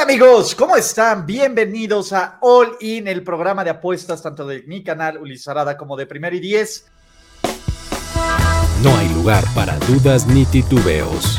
Hola 0.00 0.12
amigos, 0.14 0.54
¿cómo 0.54 0.76
están? 0.76 1.26
Bienvenidos 1.26 2.14
a 2.14 2.38
All 2.40 2.74
In, 2.80 3.06
el 3.06 3.22
programa 3.22 3.64
de 3.64 3.68
apuestas 3.68 4.22
tanto 4.22 4.46
de 4.46 4.62
mi 4.62 4.82
canal 4.82 5.18
Ulisarada 5.18 5.76
como 5.76 5.94
de 5.94 6.06
Primero 6.06 6.34
y 6.34 6.40
Diez. 6.40 6.86
No 8.82 8.96
hay 8.96 9.10
lugar 9.10 9.44
para 9.54 9.76
dudas 9.80 10.26
ni 10.26 10.46
titubeos. 10.46 11.38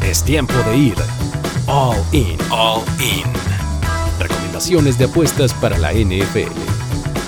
Es 0.00 0.22
tiempo 0.22 0.54
de 0.70 0.76
ir 0.76 0.94
All 1.66 1.96
In. 2.12 2.38
All 2.52 2.84
In. 3.00 3.24
Recomendaciones 4.20 4.96
de 4.96 5.06
apuestas 5.06 5.52
para 5.52 5.76
la 5.76 5.92
NFL. 5.92 6.52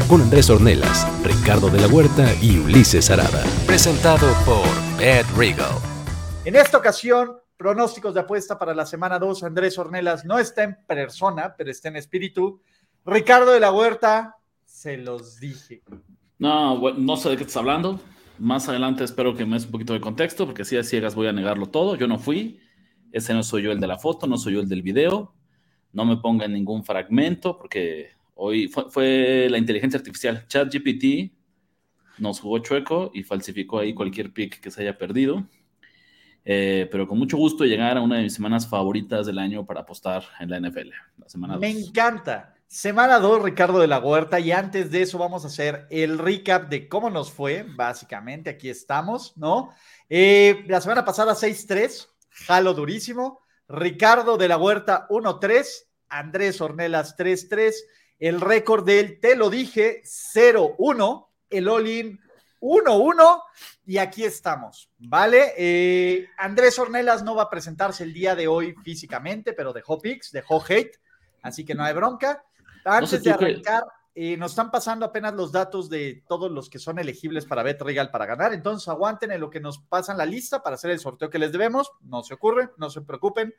Con 0.08 0.22
Andrés 0.22 0.50
Ornelas, 0.50 1.04
Ricardo 1.24 1.68
de 1.68 1.80
la 1.80 1.88
Huerta 1.88 2.32
y 2.40 2.58
Ulises 2.60 3.10
Arada. 3.10 3.42
Presentado 3.66 4.28
por 4.46 5.02
Ed 5.02 5.26
Regal. 5.36 5.74
En 6.44 6.54
esta 6.54 6.78
ocasión, 6.78 7.43
pronósticos 7.64 8.12
de 8.12 8.20
apuesta 8.20 8.58
para 8.58 8.74
la 8.74 8.84
semana 8.84 9.18
2. 9.18 9.42
Andrés 9.42 9.78
Ornelas 9.78 10.26
no 10.26 10.38
está 10.38 10.64
en 10.64 10.76
persona, 10.86 11.54
pero 11.56 11.70
está 11.70 11.88
en 11.88 11.96
espíritu. 11.96 12.60
Ricardo 13.06 13.52
de 13.52 13.60
la 13.60 13.72
Huerta, 13.72 14.36
se 14.66 14.98
los 14.98 15.40
dije. 15.40 15.82
No, 16.38 16.92
no 16.92 17.16
sé 17.16 17.30
de 17.30 17.38
qué 17.38 17.44
estás 17.44 17.56
hablando. 17.56 17.98
Más 18.38 18.68
adelante 18.68 19.02
espero 19.02 19.34
que 19.34 19.46
me 19.46 19.54
des 19.54 19.64
un 19.64 19.70
poquito 19.70 19.94
de 19.94 20.02
contexto, 20.02 20.44
porque 20.44 20.66
si 20.66 20.76
a 20.76 20.84
ciegas 20.84 21.14
voy 21.14 21.26
a 21.26 21.32
negarlo 21.32 21.64
todo. 21.64 21.96
Yo 21.96 22.06
no 22.06 22.18
fui. 22.18 22.60
Ese 23.12 23.32
no 23.32 23.42
soy 23.42 23.62
yo 23.62 23.72
el 23.72 23.80
de 23.80 23.86
la 23.86 23.96
foto, 23.96 24.26
no 24.26 24.36
soy 24.36 24.52
yo 24.52 24.60
el 24.60 24.68
del 24.68 24.82
video. 24.82 25.34
No 25.94 26.04
me 26.04 26.18
pongan 26.18 26.52
ningún 26.52 26.84
fragmento, 26.84 27.56
porque 27.56 28.10
hoy 28.34 28.68
fue, 28.68 28.90
fue 28.90 29.48
la 29.48 29.56
inteligencia 29.56 29.96
artificial. 29.96 30.44
ChatGPT 30.48 31.32
nos 32.18 32.40
jugó 32.40 32.58
chueco 32.58 33.10
y 33.14 33.22
falsificó 33.22 33.78
ahí 33.78 33.94
cualquier 33.94 34.34
pick 34.34 34.60
que 34.60 34.70
se 34.70 34.82
haya 34.82 34.98
perdido. 34.98 35.48
Eh, 36.44 36.88
pero 36.90 37.08
con 37.08 37.18
mucho 37.18 37.36
gusto 37.36 37.64
llegar 37.64 37.96
a 37.96 38.00
una 38.02 38.16
de 38.16 38.24
mis 38.24 38.34
semanas 38.34 38.66
favoritas 38.68 39.26
del 39.26 39.38
año 39.38 39.64
para 39.64 39.80
apostar 39.80 40.24
en 40.40 40.50
la 40.50 40.60
NFL. 40.60 40.90
La 41.18 41.28
semana 41.28 41.56
Me 41.56 41.72
dos. 41.72 41.88
encanta. 41.88 42.50
Semana 42.66 43.20
2, 43.20 43.42
Ricardo 43.42 43.78
de 43.78 43.86
la 43.86 44.00
Huerta, 44.00 44.40
y 44.40 44.50
antes 44.50 44.90
de 44.90 45.02
eso 45.02 45.16
vamos 45.16 45.44
a 45.44 45.46
hacer 45.46 45.86
el 45.90 46.18
recap 46.18 46.68
de 46.68 46.88
cómo 46.88 47.08
nos 47.08 47.30
fue, 47.30 47.64
básicamente, 47.76 48.50
aquí 48.50 48.68
estamos, 48.68 49.36
¿no? 49.36 49.70
Eh, 50.08 50.64
la 50.66 50.80
semana 50.80 51.04
pasada 51.04 51.34
6-3, 51.36 52.08
jalo 52.30 52.74
durísimo, 52.74 53.38
Ricardo 53.68 54.36
de 54.36 54.48
la 54.48 54.56
Huerta 54.56 55.06
1-3, 55.08 55.86
Andrés 56.08 56.60
Ornelas 56.60 57.16
3-3, 57.16 57.74
el 58.18 58.40
récord 58.40 58.84
del, 58.84 59.20
te 59.20 59.36
lo 59.36 59.50
dije, 59.50 60.02
0-1, 60.04 61.28
el 61.50 61.68
all-in 61.68 62.20
1-1 62.64 63.42
y 63.84 63.98
aquí 63.98 64.24
estamos, 64.24 64.90
¿vale? 64.96 65.52
Eh, 65.58 66.30
Andrés 66.38 66.78
Ornelas 66.78 67.22
no 67.22 67.34
va 67.34 67.42
a 67.42 67.50
presentarse 67.50 68.04
el 68.04 68.14
día 68.14 68.34
de 68.34 68.48
hoy 68.48 68.74
físicamente, 68.82 69.52
pero 69.52 69.74
dejó 69.74 70.00
pics, 70.00 70.32
dejó 70.32 70.64
hate, 70.66 70.98
así 71.42 71.62
que 71.66 71.74
no 71.74 71.84
hay 71.84 71.92
bronca. 71.92 72.42
Antes 72.86 73.10
sé 73.10 73.18
de 73.20 73.32
arrancar, 73.32 73.84
eh, 74.14 74.38
nos 74.38 74.52
están 74.52 74.70
pasando 74.70 75.04
apenas 75.04 75.34
los 75.34 75.52
datos 75.52 75.90
de 75.90 76.24
todos 76.26 76.50
los 76.50 76.70
que 76.70 76.78
son 76.78 76.98
elegibles 76.98 77.44
para 77.44 77.62
Bet 77.62 77.82
Regal 77.82 78.10
para 78.10 78.24
ganar, 78.24 78.54
entonces 78.54 78.88
aguanten 78.88 79.30
en 79.32 79.42
lo 79.42 79.50
que 79.50 79.60
nos 79.60 79.80
pasan 79.80 80.16
la 80.16 80.24
lista 80.24 80.62
para 80.62 80.76
hacer 80.76 80.90
el 80.90 81.00
sorteo 81.00 81.28
que 81.28 81.38
les 81.38 81.52
debemos, 81.52 81.92
no 82.00 82.22
se 82.22 82.32
ocurre, 82.32 82.70
no 82.78 82.88
se 82.88 83.02
preocupen. 83.02 83.54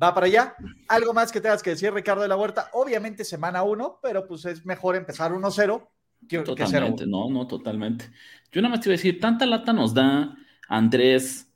Va 0.00 0.14
para 0.14 0.26
allá. 0.26 0.54
¿Algo 0.88 1.12
más 1.12 1.32
que 1.32 1.40
tengas 1.40 1.60
que 1.60 1.70
decir, 1.70 1.92
Ricardo 1.92 2.22
de 2.22 2.28
la 2.28 2.36
Huerta? 2.36 2.70
Obviamente 2.72 3.24
semana 3.24 3.64
1, 3.64 3.98
pero 4.00 4.28
pues 4.28 4.44
es 4.44 4.64
mejor 4.64 4.94
empezar 4.94 5.32
1-0 5.32 5.88
que, 6.28 6.52
que 6.54 6.66
0-1. 6.66 6.96
Totalmente, 6.96 7.06
no, 7.06 7.28
no, 7.30 7.46
totalmente. 7.46 8.06
Yo 8.52 8.62
nada 8.62 8.70
más 8.74 8.80
te 8.80 8.88
iba 8.88 8.94
a 8.94 8.96
decir, 8.96 9.20
tanta 9.20 9.46
lata 9.46 9.72
nos 9.72 9.94
da 9.94 10.36
Andrés, 10.68 11.52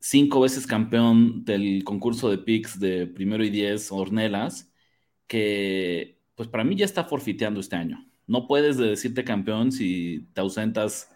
cinco 0.00 0.40
veces 0.40 0.66
campeón 0.66 1.44
del 1.44 1.84
concurso 1.84 2.30
de 2.30 2.38
picks 2.38 2.80
de 2.80 3.06
primero 3.06 3.44
y 3.44 3.50
diez, 3.50 3.92
Ornelas, 3.92 4.72
que 5.26 6.20
pues 6.34 6.48
para 6.48 6.64
mí 6.64 6.76
ya 6.76 6.84
está 6.84 7.04
forfiteando 7.04 7.60
este 7.60 7.76
año. 7.76 8.06
No 8.26 8.46
puedes 8.48 8.76
de 8.78 8.88
decirte 8.88 9.24
campeón 9.24 9.72
si 9.72 10.28
te 10.34 10.40
ausentas 10.40 11.10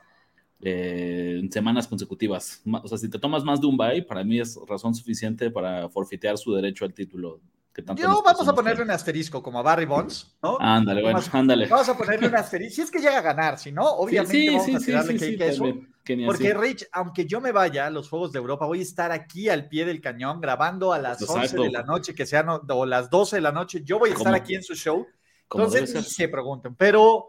eh, 0.60 1.38
en 1.40 1.50
semanas 1.52 1.88
consecutivas. 1.88 2.62
O 2.84 2.88
sea, 2.88 2.98
si 2.98 3.10
te 3.10 3.18
tomas 3.18 3.44
más 3.44 3.60
de 3.60 3.66
un 3.68 3.76
bye, 3.76 4.02
para 4.02 4.24
mí 4.24 4.40
es 4.40 4.58
razón 4.68 4.94
suficiente 4.94 5.50
para 5.50 5.88
forfeitear 5.90 6.38
su 6.38 6.54
derecho 6.54 6.84
al 6.84 6.94
título. 6.94 7.40
Que 7.76 7.82
tanto 7.82 8.00
Yo 8.02 8.22
vamos 8.22 8.48
a 8.48 8.54
ponerle 8.54 8.84
un 8.84 8.90
asterisco 8.90 9.42
como 9.42 9.58
a 9.58 9.62
Barry 9.62 9.84
Bonds, 9.84 10.34
¿no? 10.42 10.56
Ándale, 10.58 11.02
bueno, 11.02 11.20
ándale. 11.30 11.66
Vamos 11.66 11.86
a 11.90 11.94
ponerle 11.94 12.28
un 12.28 12.34
asterisco. 12.34 12.74
Si 12.76 12.80
es 12.80 12.90
que 12.90 13.00
llega 13.00 13.18
a 13.18 13.20
ganar, 13.20 13.58
si 13.58 13.70
no, 13.70 13.84
obviamente 13.86 14.32
Sí, 14.32 14.46
sí, 14.46 14.54
vamos 14.54 14.64
sí, 14.66 14.74
a 14.74 14.78
tirarle 14.78 15.12
sí, 15.12 15.18
cake 15.18 15.36
sí, 15.36 15.42
a 15.42 15.46
eso. 15.46 15.64
también, 15.64 16.26
Porque. 16.26 16.54
Rich, 16.54 16.86
aunque 16.90 17.26
yo 17.26 17.38
me 17.42 17.52
vaya 17.52 17.84
a 17.86 17.90
los 17.90 18.08
Juegos 18.08 18.32
de 18.32 18.38
Europa, 18.38 18.64
voy 18.64 18.78
a 18.78 18.82
estar 18.82 19.12
aquí 19.12 19.50
al 19.50 19.68
pie 19.68 19.84
del 19.84 20.00
cañón 20.00 20.40
grabando 20.40 20.94
a 20.94 20.98
las 20.98 21.20
11 21.20 21.34
Exacto. 21.34 21.62
de 21.64 21.70
la 21.70 21.82
noche, 21.82 22.14
que 22.14 22.24
sean 22.24 22.46
o 22.48 22.86
las 22.86 23.10
12 23.10 23.36
de 23.36 23.42
la 23.42 23.52
noche. 23.52 23.82
Yo 23.84 23.98
voy 23.98 24.08
a 24.08 24.12
estar 24.14 24.24
Como- 24.32 24.36
aquí 24.36 24.54
en 24.54 24.62
su 24.62 24.74
show. 24.74 25.06
Entonces, 25.42 25.94
ni 25.94 26.02
se 26.02 26.28
pregunten. 26.28 26.76
Pero 26.76 27.26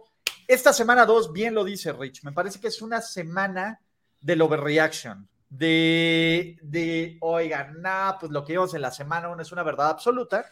esta 0.48 0.72
semana 0.72 1.06
2, 1.06 1.34
bien 1.34 1.56
lo 1.56 1.66
dice 1.66 1.92
Rich, 1.92 2.24
me 2.24 2.32
parece 2.32 2.62
que 2.62 2.70
es 2.70 2.82
una 2.82 3.02
semana 3.02 3.82
del 4.22 4.42
overreaction. 4.42 5.28
De, 5.50 6.58
de 6.62 7.18
oigan, 7.22 7.82
nah, 7.82 8.18
pues 8.20 8.32
lo 8.32 8.44
que 8.44 8.54
vimos 8.54 8.74
en 8.74 8.82
la 8.82 8.92
semana 8.92 9.30
1 9.30 9.42
es 9.42 9.52
una 9.52 9.64
verdad 9.64 9.90
absoluta. 9.90 10.46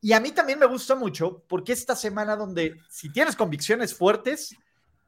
Y 0.00 0.12
a 0.12 0.20
mí 0.20 0.32
también 0.32 0.58
me 0.58 0.66
gusta 0.66 0.94
mucho 0.94 1.44
porque 1.46 1.72
esta 1.72 1.94
semana 1.94 2.36
donde 2.36 2.78
si 2.88 3.12
tienes 3.12 3.36
convicciones 3.36 3.94
fuertes, 3.94 4.56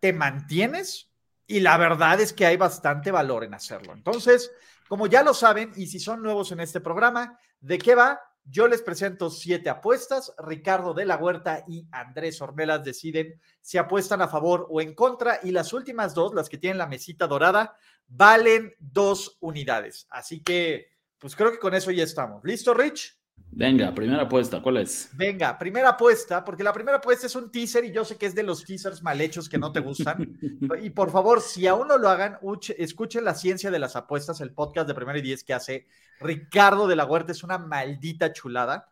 te 0.00 0.12
mantienes 0.12 1.10
y 1.46 1.60
la 1.60 1.76
verdad 1.76 2.20
es 2.20 2.32
que 2.32 2.46
hay 2.46 2.56
bastante 2.56 3.10
valor 3.10 3.44
en 3.44 3.54
hacerlo. 3.54 3.92
Entonces, 3.92 4.50
como 4.88 5.06
ya 5.06 5.22
lo 5.22 5.32
saben, 5.32 5.72
y 5.76 5.86
si 5.86 5.98
son 5.98 6.22
nuevos 6.22 6.52
en 6.52 6.60
este 6.60 6.80
programa, 6.80 7.38
¿de 7.60 7.78
qué 7.78 7.94
va? 7.94 8.20
Yo 8.44 8.66
les 8.66 8.82
presento 8.82 9.30
siete 9.30 9.70
apuestas. 9.70 10.34
Ricardo 10.38 10.94
de 10.94 11.04
la 11.04 11.16
Huerta 11.16 11.64
y 11.68 11.86
Andrés 11.92 12.42
Ornelas 12.42 12.84
deciden 12.84 13.40
si 13.60 13.78
apuestan 13.78 14.20
a 14.20 14.28
favor 14.28 14.66
o 14.68 14.80
en 14.80 14.94
contra. 14.94 15.38
Y 15.42 15.52
las 15.52 15.72
últimas 15.72 16.14
dos, 16.14 16.34
las 16.34 16.48
que 16.48 16.58
tienen 16.58 16.78
la 16.78 16.88
mesita 16.88 17.26
dorada, 17.26 17.76
valen 18.14 18.74
dos 18.78 19.36
unidades. 19.40 20.06
Así 20.10 20.42
que, 20.42 20.88
pues 21.18 21.34
creo 21.36 21.50
que 21.52 21.58
con 21.58 21.74
eso 21.74 21.90
ya 21.90 22.04
estamos. 22.04 22.42
¿Listo, 22.44 22.74
Rich? 22.74 23.16
Venga, 23.54 23.94
primera 23.94 24.22
apuesta, 24.22 24.62
¿cuál 24.62 24.78
es? 24.78 25.10
Venga, 25.12 25.58
primera 25.58 25.90
apuesta, 25.90 26.42
porque 26.42 26.62
la 26.64 26.72
primera 26.72 26.96
apuesta 26.96 27.26
es 27.26 27.36
un 27.36 27.50
teaser 27.50 27.84
y 27.84 27.92
yo 27.92 28.02
sé 28.02 28.16
que 28.16 28.24
es 28.24 28.34
de 28.34 28.42
los 28.42 28.64
teasers 28.64 29.02
mal 29.02 29.20
hechos 29.20 29.46
que 29.48 29.58
no 29.58 29.72
te 29.72 29.80
gustan. 29.80 30.38
y 30.82 30.88
por 30.90 31.10
favor, 31.10 31.42
si 31.42 31.66
aún 31.66 31.86
no 31.88 31.98
lo 31.98 32.08
hagan, 32.08 32.38
uche- 32.40 32.74
escuchen 32.78 33.24
La 33.24 33.34
Ciencia 33.34 33.70
de 33.70 33.78
las 33.78 33.94
Apuestas, 33.94 34.40
el 34.40 34.52
podcast 34.54 34.88
de 34.88 34.94
Primero 34.94 35.18
y 35.18 35.22
Diez 35.22 35.44
que 35.44 35.52
hace 35.52 35.86
Ricardo 36.18 36.88
de 36.88 36.96
la 36.96 37.04
Huerta. 37.04 37.32
Es 37.32 37.42
una 37.44 37.58
maldita 37.58 38.32
chulada. 38.32 38.90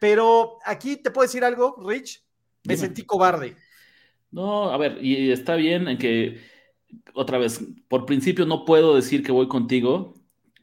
Pero 0.00 0.58
aquí 0.64 0.96
te 0.96 1.10
puedo 1.12 1.26
decir 1.26 1.44
algo, 1.44 1.76
Rich. 1.86 2.24
Me 2.64 2.74
Dime. 2.74 2.86
sentí 2.86 3.02
cobarde. 3.04 3.54
No, 4.32 4.72
a 4.72 4.76
ver, 4.76 4.98
y 5.04 5.30
está 5.30 5.54
bien 5.54 5.86
en 5.88 5.98
que, 5.98 6.40
otra 7.14 7.38
vez, 7.38 7.64
por 7.88 8.06
principio 8.06 8.46
no 8.46 8.64
puedo 8.64 8.94
decir 8.94 9.22
que 9.22 9.32
voy 9.32 9.48
contigo, 9.48 10.14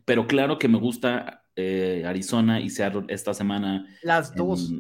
pero 0.06 0.28
claro 0.28 0.58
que 0.60 0.68
me 0.68 0.78
gusta 0.78 1.44
eh, 1.56 2.04
Arizona 2.06 2.60
y 2.62 2.70
Seattle 2.70 3.06
esta 3.10 3.34
semana. 3.34 3.88
Las 4.02 4.32
en- 4.32 4.38
dos. 4.38 4.74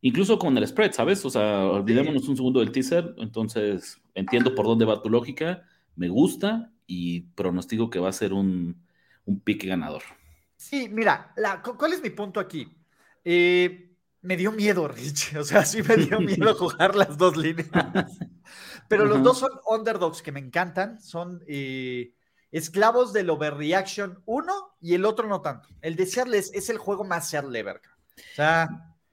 incluso 0.00 0.38
con 0.38 0.56
el 0.58 0.66
spread, 0.66 0.92
¿sabes? 0.92 1.24
O 1.24 1.30
sea, 1.30 1.66
olvidémonos 1.66 2.28
un 2.28 2.36
segundo 2.36 2.60
del 2.60 2.72
teaser, 2.72 3.14
entonces 3.18 4.00
entiendo 4.14 4.54
por 4.54 4.66
dónde 4.66 4.84
va 4.84 5.02
tu 5.02 5.10
lógica, 5.10 5.62
me 5.96 6.08
gusta 6.08 6.72
y 6.86 7.22
pronostico 7.34 7.88
que 7.90 7.98
va 7.98 8.08
a 8.08 8.12
ser 8.12 8.32
un, 8.32 8.76
un 9.24 9.40
pick 9.40 9.64
ganador. 9.64 10.02
Sí, 10.56 10.88
mira, 10.90 11.32
la- 11.36 11.62
¿cuál 11.62 11.92
es 11.92 12.02
mi 12.02 12.10
punto 12.10 12.40
aquí? 12.40 12.68
Eh, 13.24 13.93
me 14.24 14.36
dio 14.36 14.50
miedo, 14.50 14.88
Rich. 14.88 15.36
O 15.38 15.44
sea, 15.44 15.64
sí 15.64 15.82
me 15.82 15.96
dio 15.96 16.18
miedo 16.20 16.54
jugar 16.58 16.96
las 16.96 17.16
dos 17.16 17.36
líneas. 17.36 17.68
Pero 18.88 19.04
los 19.04 19.22
dos 19.22 19.38
son 19.38 19.50
underdogs 19.66 20.22
que 20.22 20.32
me 20.32 20.40
encantan. 20.40 21.00
Son 21.00 21.42
eh, 21.46 22.12
esclavos 22.50 23.12
del 23.12 23.30
overreaction 23.30 24.22
uno 24.26 24.76
y 24.80 24.94
el 24.94 25.04
otro 25.04 25.28
no 25.28 25.40
tanto. 25.40 25.68
El 25.80 25.96
de 25.96 26.06
Seattle 26.06 26.38
es, 26.38 26.68
el 26.68 26.78
juego 26.78 27.04
más 27.04 27.28
Seattle 27.28 27.58
ever. 27.58 27.76
O 27.76 28.34
sea, 28.34 28.68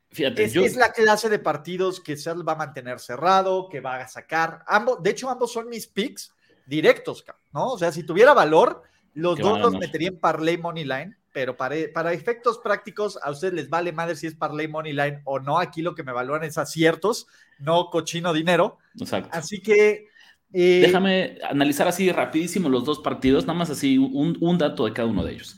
Fíjate, 0.10 0.44
es, 0.44 0.54
yo, 0.54 0.64
es 0.64 0.76
la 0.76 0.92
clase 0.92 1.30
de 1.30 1.40
partidos 1.40 2.02
que 2.02 2.18
Seattle 2.18 2.44
va 2.44 2.54
a 2.54 2.57
mantener 2.57 3.00
cerrado, 3.00 3.69
que 3.69 3.80
va 3.80 3.98
a 3.98 4.07
sacar. 4.07 4.64
Ambos, 4.68 5.02
de 5.02 5.12
hecho, 5.12 5.30
ambos 5.30 5.54
son 5.54 5.69
mis 5.69 5.88
picks 5.88 6.34
directos, 6.66 7.24
¿no? 7.54 7.69
O 7.72 7.78
sea, 7.78 7.94
si 7.94 8.04
tuviera 8.04 8.34
valor, 8.34 8.84
los 9.14 9.40
dos 9.40 9.60
los 9.60 9.74
metería 9.78 10.10
en 10.10 10.19
parlay 10.19 10.57
money 10.57 10.84
line, 10.84 11.18
pero 11.33 11.56
para, 11.57 11.75
para 11.94 12.13
efectos 12.13 12.60
prácticos, 12.60 13.18
a 13.24 13.31
ustedes 13.31 13.54
les 13.54 13.69
vale 13.69 13.92
madre 13.92 14.16
si 14.16 14.28
es 14.28 14.36
parlay 14.36 14.68
money 14.68 14.94
line 14.94 15.22
o 15.25 15.39
no. 15.39 15.60
Aquí 15.60 15.81
lo 15.81 15.95
que 15.95 16.04
me 16.04 16.12
evalúan 16.12 16.44
es 16.44 16.57
aciertos, 16.57 17.28
no 17.60 17.89
cochino 17.92 18.33
dinero. 18.33 18.78
exacto. 19.00 19.30
Así 19.31 19.62
que. 19.62 20.07
eh, 20.54 20.81
Déjame 20.81 21.38
analizar 21.50 21.88
así 21.88 22.12
rapidísimo 22.12 22.69
los 22.69 22.83
dos 22.86 23.00
partidos, 23.00 23.45
nada 23.45 23.57
más 23.60 23.69
así 23.69 23.98
un, 23.98 24.38
un 24.42 24.57
dato 24.57 24.86
de 24.86 24.94
cada 24.94 25.07
uno 25.07 25.24
de 25.24 25.33
ellos. 25.33 25.57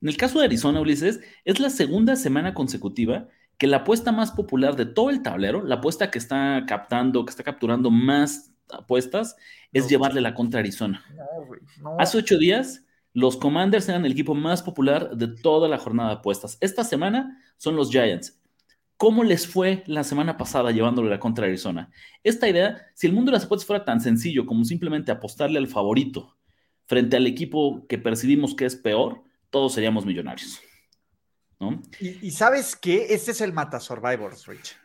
En 0.00 0.08
el 0.08 0.16
caso 0.16 0.38
de 0.40 0.46
Arizona, 0.46 0.80
Ulises, 0.80 1.20
es 1.44 1.60
la 1.60 1.70
segunda 1.70 2.16
semana 2.16 2.54
consecutiva 2.54 3.28
que 3.58 3.68
la 3.68 3.78
apuesta 3.78 4.10
más 4.10 4.32
popular 4.32 4.74
de 4.74 4.86
todo 4.86 5.10
el 5.10 5.22
tablero, 5.22 5.62
la 5.64 5.76
apuesta 5.76 6.10
que 6.10 6.18
está 6.18 6.64
captando, 6.66 7.24
que 7.24 7.30
está 7.30 7.44
capturando 7.44 7.90
más 7.92 8.50
apuestas, 8.72 9.36
es 9.72 9.84
No. 9.84 9.88
llevarle 9.88 10.20
la 10.20 10.34
contra 10.34 10.58
a 10.58 10.62
Arizona. 10.62 11.04
no, 11.08 11.46
güey, 11.46 11.60
no. 11.76 11.96
Hace 12.00 12.18
ocho 12.18 12.38
días, 12.38 12.81
los 13.14 13.36
Commanders 13.36 13.88
eran 13.88 14.04
el 14.04 14.12
equipo 14.12 14.34
más 14.34 14.62
popular 14.62 15.16
de 15.16 15.28
toda 15.28 15.68
la 15.68 15.78
jornada 15.78 16.10
de 16.10 16.14
apuestas. 16.16 16.56
Esta 16.60 16.84
semana 16.84 17.42
son 17.56 17.76
los 17.76 17.90
Giants. 17.90 18.40
¿Cómo 18.96 19.24
les 19.24 19.46
fue 19.46 19.82
la 19.86 20.04
semana 20.04 20.36
pasada 20.36 20.70
llevándole 20.70 21.10
la 21.10 21.18
contra 21.18 21.46
Arizona? 21.46 21.90
Esta 22.22 22.48
idea, 22.48 22.86
si 22.94 23.06
el 23.06 23.12
mundo 23.12 23.30
de 23.30 23.36
las 23.36 23.44
apuestas 23.44 23.66
fuera 23.66 23.84
tan 23.84 24.00
sencillo 24.00 24.46
como 24.46 24.64
simplemente 24.64 25.10
apostarle 25.10 25.58
al 25.58 25.66
favorito 25.66 26.36
frente 26.86 27.16
al 27.16 27.26
equipo 27.26 27.86
que 27.88 27.98
percibimos 27.98 28.54
que 28.54 28.64
es 28.64 28.76
peor, 28.76 29.22
todos 29.50 29.74
seríamos 29.74 30.06
millonarios. 30.06 30.60
¿no? 31.58 31.82
Y, 32.00 32.30
sabes 32.30 32.76
qué? 32.76 33.06
Este 33.10 33.32
es 33.32 33.40
el 33.40 33.52
Mata 33.52 33.80
Survivors, 33.80 34.46
Rich. 34.46 34.76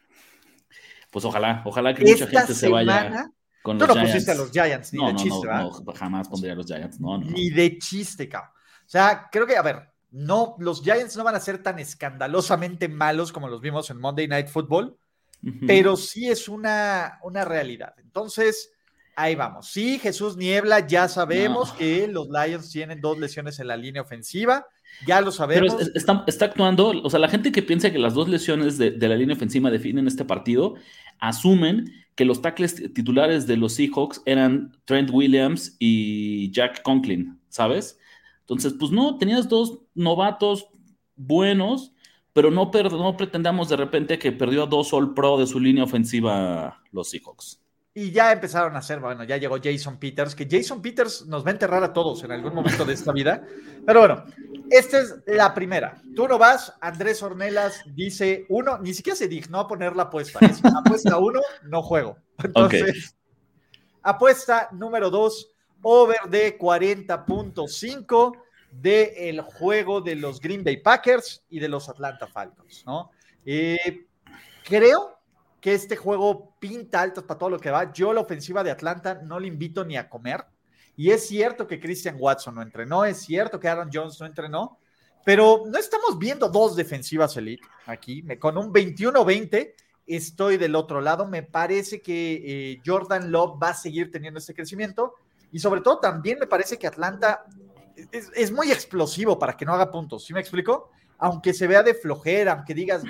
Pues 1.12 1.24
ojalá, 1.26 1.62
ojalá 1.66 1.94
que 1.94 2.04
mucha 2.04 2.28
gente 2.28 2.54
se 2.54 2.68
vaya 2.68 3.30
con 3.62 3.78
los 3.78 3.88
Giants. 3.88 4.02
no 4.02 4.08
pusiste 4.08 4.32
a 4.32 4.36
los 4.36 4.52
Giants, 4.52 4.94
ni 4.94 5.06
de 5.06 5.16
chiste, 5.16 5.48
no, 5.48 5.80
no, 5.82 5.94
jamás 5.94 6.28
pondría 6.28 6.54
a 6.54 6.56
los 6.56 6.66
Giants, 6.66 7.00
no, 7.00 7.18
no. 7.18 7.26
Ni 7.26 7.50
de 7.50 7.78
chiste, 7.78 8.30
cabrón. 8.30 8.52
O 8.56 8.90
sea, 8.90 9.28
creo 9.32 9.46
que, 9.46 9.58
a 9.58 9.62
ver, 9.62 9.90
no, 10.12 10.56
los 10.60 10.82
Giants 10.82 11.18
no 11.18 11.24
van 11.24 11.36
a 11.36 11.40
ser 11.40 11.62
tan 11.62 11.80
escandalosamente 11.80 12.88
malos 12.88 13.32
como 13.32 13.50
los 13.50 13.62
vimos 13.62 13.90
en 13.90 14.00
Monday 14.00 14.28
Night 14.28 14.48
Football, 14.48 14.98
pero 15.66 15.96
sí 15.96 16.28
es 16.28 16.50
una, 16.50 17.20
una 17.24 17.46
realidad. 17.46 17.94
Entonces, 18.00 18.72
ahí 19.16 19.36
vamos. 19.36 19.68
Sí, 19.68 20.00
Jesús 20.00 20.38
Niebla, 20.38 20.88
ya 20.88 21.08
sabemos 21.08 21.74
que 21.74 22.08
los 22.08 22.28
Lions 22.30 22.72
tienen 22.72 23.02
dos 23.02 23.20
lesiones 23.20 23.60
en 23.60 23.68
la 23.68 23.78
línea 23.78 24.02
ofensiva. 24.02 24.66
Ya 25.06 25.22
lo 25.22 25.32
sabemos. 25.32 25.76
Pero 25.78 25.92
está, 26.26 26.46
actuando, 26.46 26.90
o 27.04 27.10
sea, 27.10 27.20
la 27.20 27.30
gente 27.30 27.52
que 27.52 27.62
piensa 27.62 27.92
que 27.92 28.00
las 28.00 28.14
dos 28.14 28.30
lesiones 28.30 28.78
de, 28.78 28.92
de, 28.92 29.08
la 29.10 29.16
línea 29.16 29.36
ofensiva 29.36 29.70
definen 29.70 30.08
este 30.08 30.26
partido, 30.26 30.76
asumen 31.20 31.92
que 32.18 32.26
los 32.26 32.42
tackles 32.42 32.76
titulares 32.94 33.46
de 33.46 33.58
los 33.58 33.76
Seahawks 33.76 34.24
eran 34.26 34.76
Trent 34.86 35.12
Williams 35.14 35.76
y 35.78 36.52
Jack 36.52 36.82
Conklin, 36.82 37.40
¿sabes? 37.48 38.00
Entonces, 38.40 38.74
pues 38.74 38.92
no, 38.92 39.20
tenías 39.20 39.48
dos 39.48 39.82
novatos 39.94 40.68
buenos, 41.16 41.94
pero 42.34 42.50
no, 42.50 42.72
no 42.74 43.18
pretendamos 43.18 43.70
de 43.70 43.78
repente 43.78 44.18
que 44.18 44.32
perdió 44.32 44.64
a 44.64 44.66
dos 44.66 44.94
All 44.94 45.14
Pro 45.14 45.38
de 45.38 45.46
su 45.46 45.60
línea 45.60 45.84
ofensiva 45.84 46.82
los 46.92 47.12
Seahawks. 47.12 47.62
Y 48.00 48.12
ya 48.12 48.32
empezaron 48.32 48.76
a 48.76 48.78
hacer, 48.78 49.00
bueno, 49.00 49.24
ya 49.24 49.38
llegó 49.38 49.58
Jason 49.60 49.98
Peters, 49.98 50.36
que 50.36 50.48
Jason 50.48 50.84
Peters 50.84 51.26
nos 51.26 51.44
va 51.44 51.50
a 51.50 51.54
enterrar 51.54 51.84
a 51.84 51.92
todos 51.92 52.24
en 52.24 52.32
algún 52.32 52.54
momento 52.54 52.86
de 52.86 52.94
esta 52.94 53.12
vida. 53.12 53.42
Pero 53.88 54.02
bueno, 54.02 54.24
esta 54.70 55.00
es 55.00 55.16
la 55.26 55.52
primera. 55.52 56.00
Tú 56.16 56.28
no 56.28 56.38
vas, 56.38 56.76
Andrés 56.80 57.24
Ornelas 57.24 57.82
dice 57.96 58.46
uno, 58.50 58.78
ni 58.78 58.94
siquiera 58.94 59.16
se 59.16 59.28
dignó 59.28 59.62
a 59.62 59.68
poner 59.68 59.96
la 59.96 60.04
apuesta. 60.04 60.38
Es 60.46 60.64
apuesta 60.64 61.18
uno, 61.18 61.42
no 61.64 61.82
juego. 61.82 62.20
Entonces, 62.38 63.16
apuesta 64.04 64.70
número 64.74 65.10
dos, 65.10 65.50
over 65.82 66.20
de 66.30 66.56
40.5 66.56 68.38
del 68.74 69.42
juego 69.42 70.02
de 70.02 70.18
los 70.18 70.40
Green 70.40 70.64
Bay 70.64 70.78
Packers 70.78 71.44
y 71.50 71.60
de 71.60 71.68
los 71.68 71.90
Atlanta 71.90 72.28
Falcons, 72.28 72.84
¿no? 72.86 73.10
Eh, 73.44 74.06
creo 74.64 75.17
que 75.60 75.74
este 75.74 75.96
juego 75.96 76.56
pinta 76.60 77.02
altos 77.02 77.24
para 77.24 77.38
todo 77.38 77.50
lo 77.50 77.60
que 77.60 77.72
va. 77.72 77.92
Yo 77.92 78.14
la 78.14 78.22
ofensiva 78.22 78.64
de 78.64 78.72
Atlanta 78.72 79.22
no 79.24 79.40
le 79.40 79.48
invito 79.48 79.84
ni 79.84 79.98
a 79.98 80.10
comer. 80.10 80.46
Y 80.96 81.12
es 81.12 81.28
cierto 81.28 81.68
que 81.68 81.80
Christian 81.80 82.18
Watson 82.20 82.56
no 82.56 82.62
entrenó, 82.62 83.06
es 83.06 83.18
cierto 83.18 83.60
que 83.60 83.68
Aaron 83.68 83.90
Jones 83.94 84.20
no 84.20 84.26
entrenó, 84.26 84.80
pero 85.24 85.64
no 85.68 85.78
estamos 85.78 86.18
viendo 86.18 86.50
dos 86.50 86.76
defensivas 86.76 87.38
elite 87.38 87.68
aquí. 87.86 88.24
Con 88.40 88.58
un 88.58 88.74
21-20 88.74 89.74
estoy 90.08 90.58
del 90.58 90.76
otro 90.76 91.02
lado. 91.02 91.28
Me 91.28 91.44
parece 91.44 92.02
que 92.02 92.42
eh, 92.46 92.82
Jordan 92.86 93.32
Love 93.32 93.62
va 93.62 93.70
a 93.70 93.74
seguir 93.76 94.10
teniendo 94.10 94.40
este 94.40 94.56
crecimiento 94.56 95.14
y 95.52 95.60
sobre 95.60 95.82
todo 95.82 96.00
también 96.00 96.40
me 96.40 96.48
parece 96.48 96.78
que 96.78 96.88
Atlanta 96.88 97.46
es, 98.12 98.52
muy 98.52 98.72
explosivo 98.72 99.38
para 99.38 99.56
que 99.56 99.66
no 99.66 99.74
haga 99.74 99.92
puntos, 99.92 100.26
¿sí 100.26 100.34
me 100.34 100.40
explico? 100.40 100.92
Aunque 101.18 101.54
se 101.54 101.68
vea 101.68 101.84
de 101.84 101.94
flojera, 101.94 102.54
aunque 102.54 102.74
digas, 102.74 103.04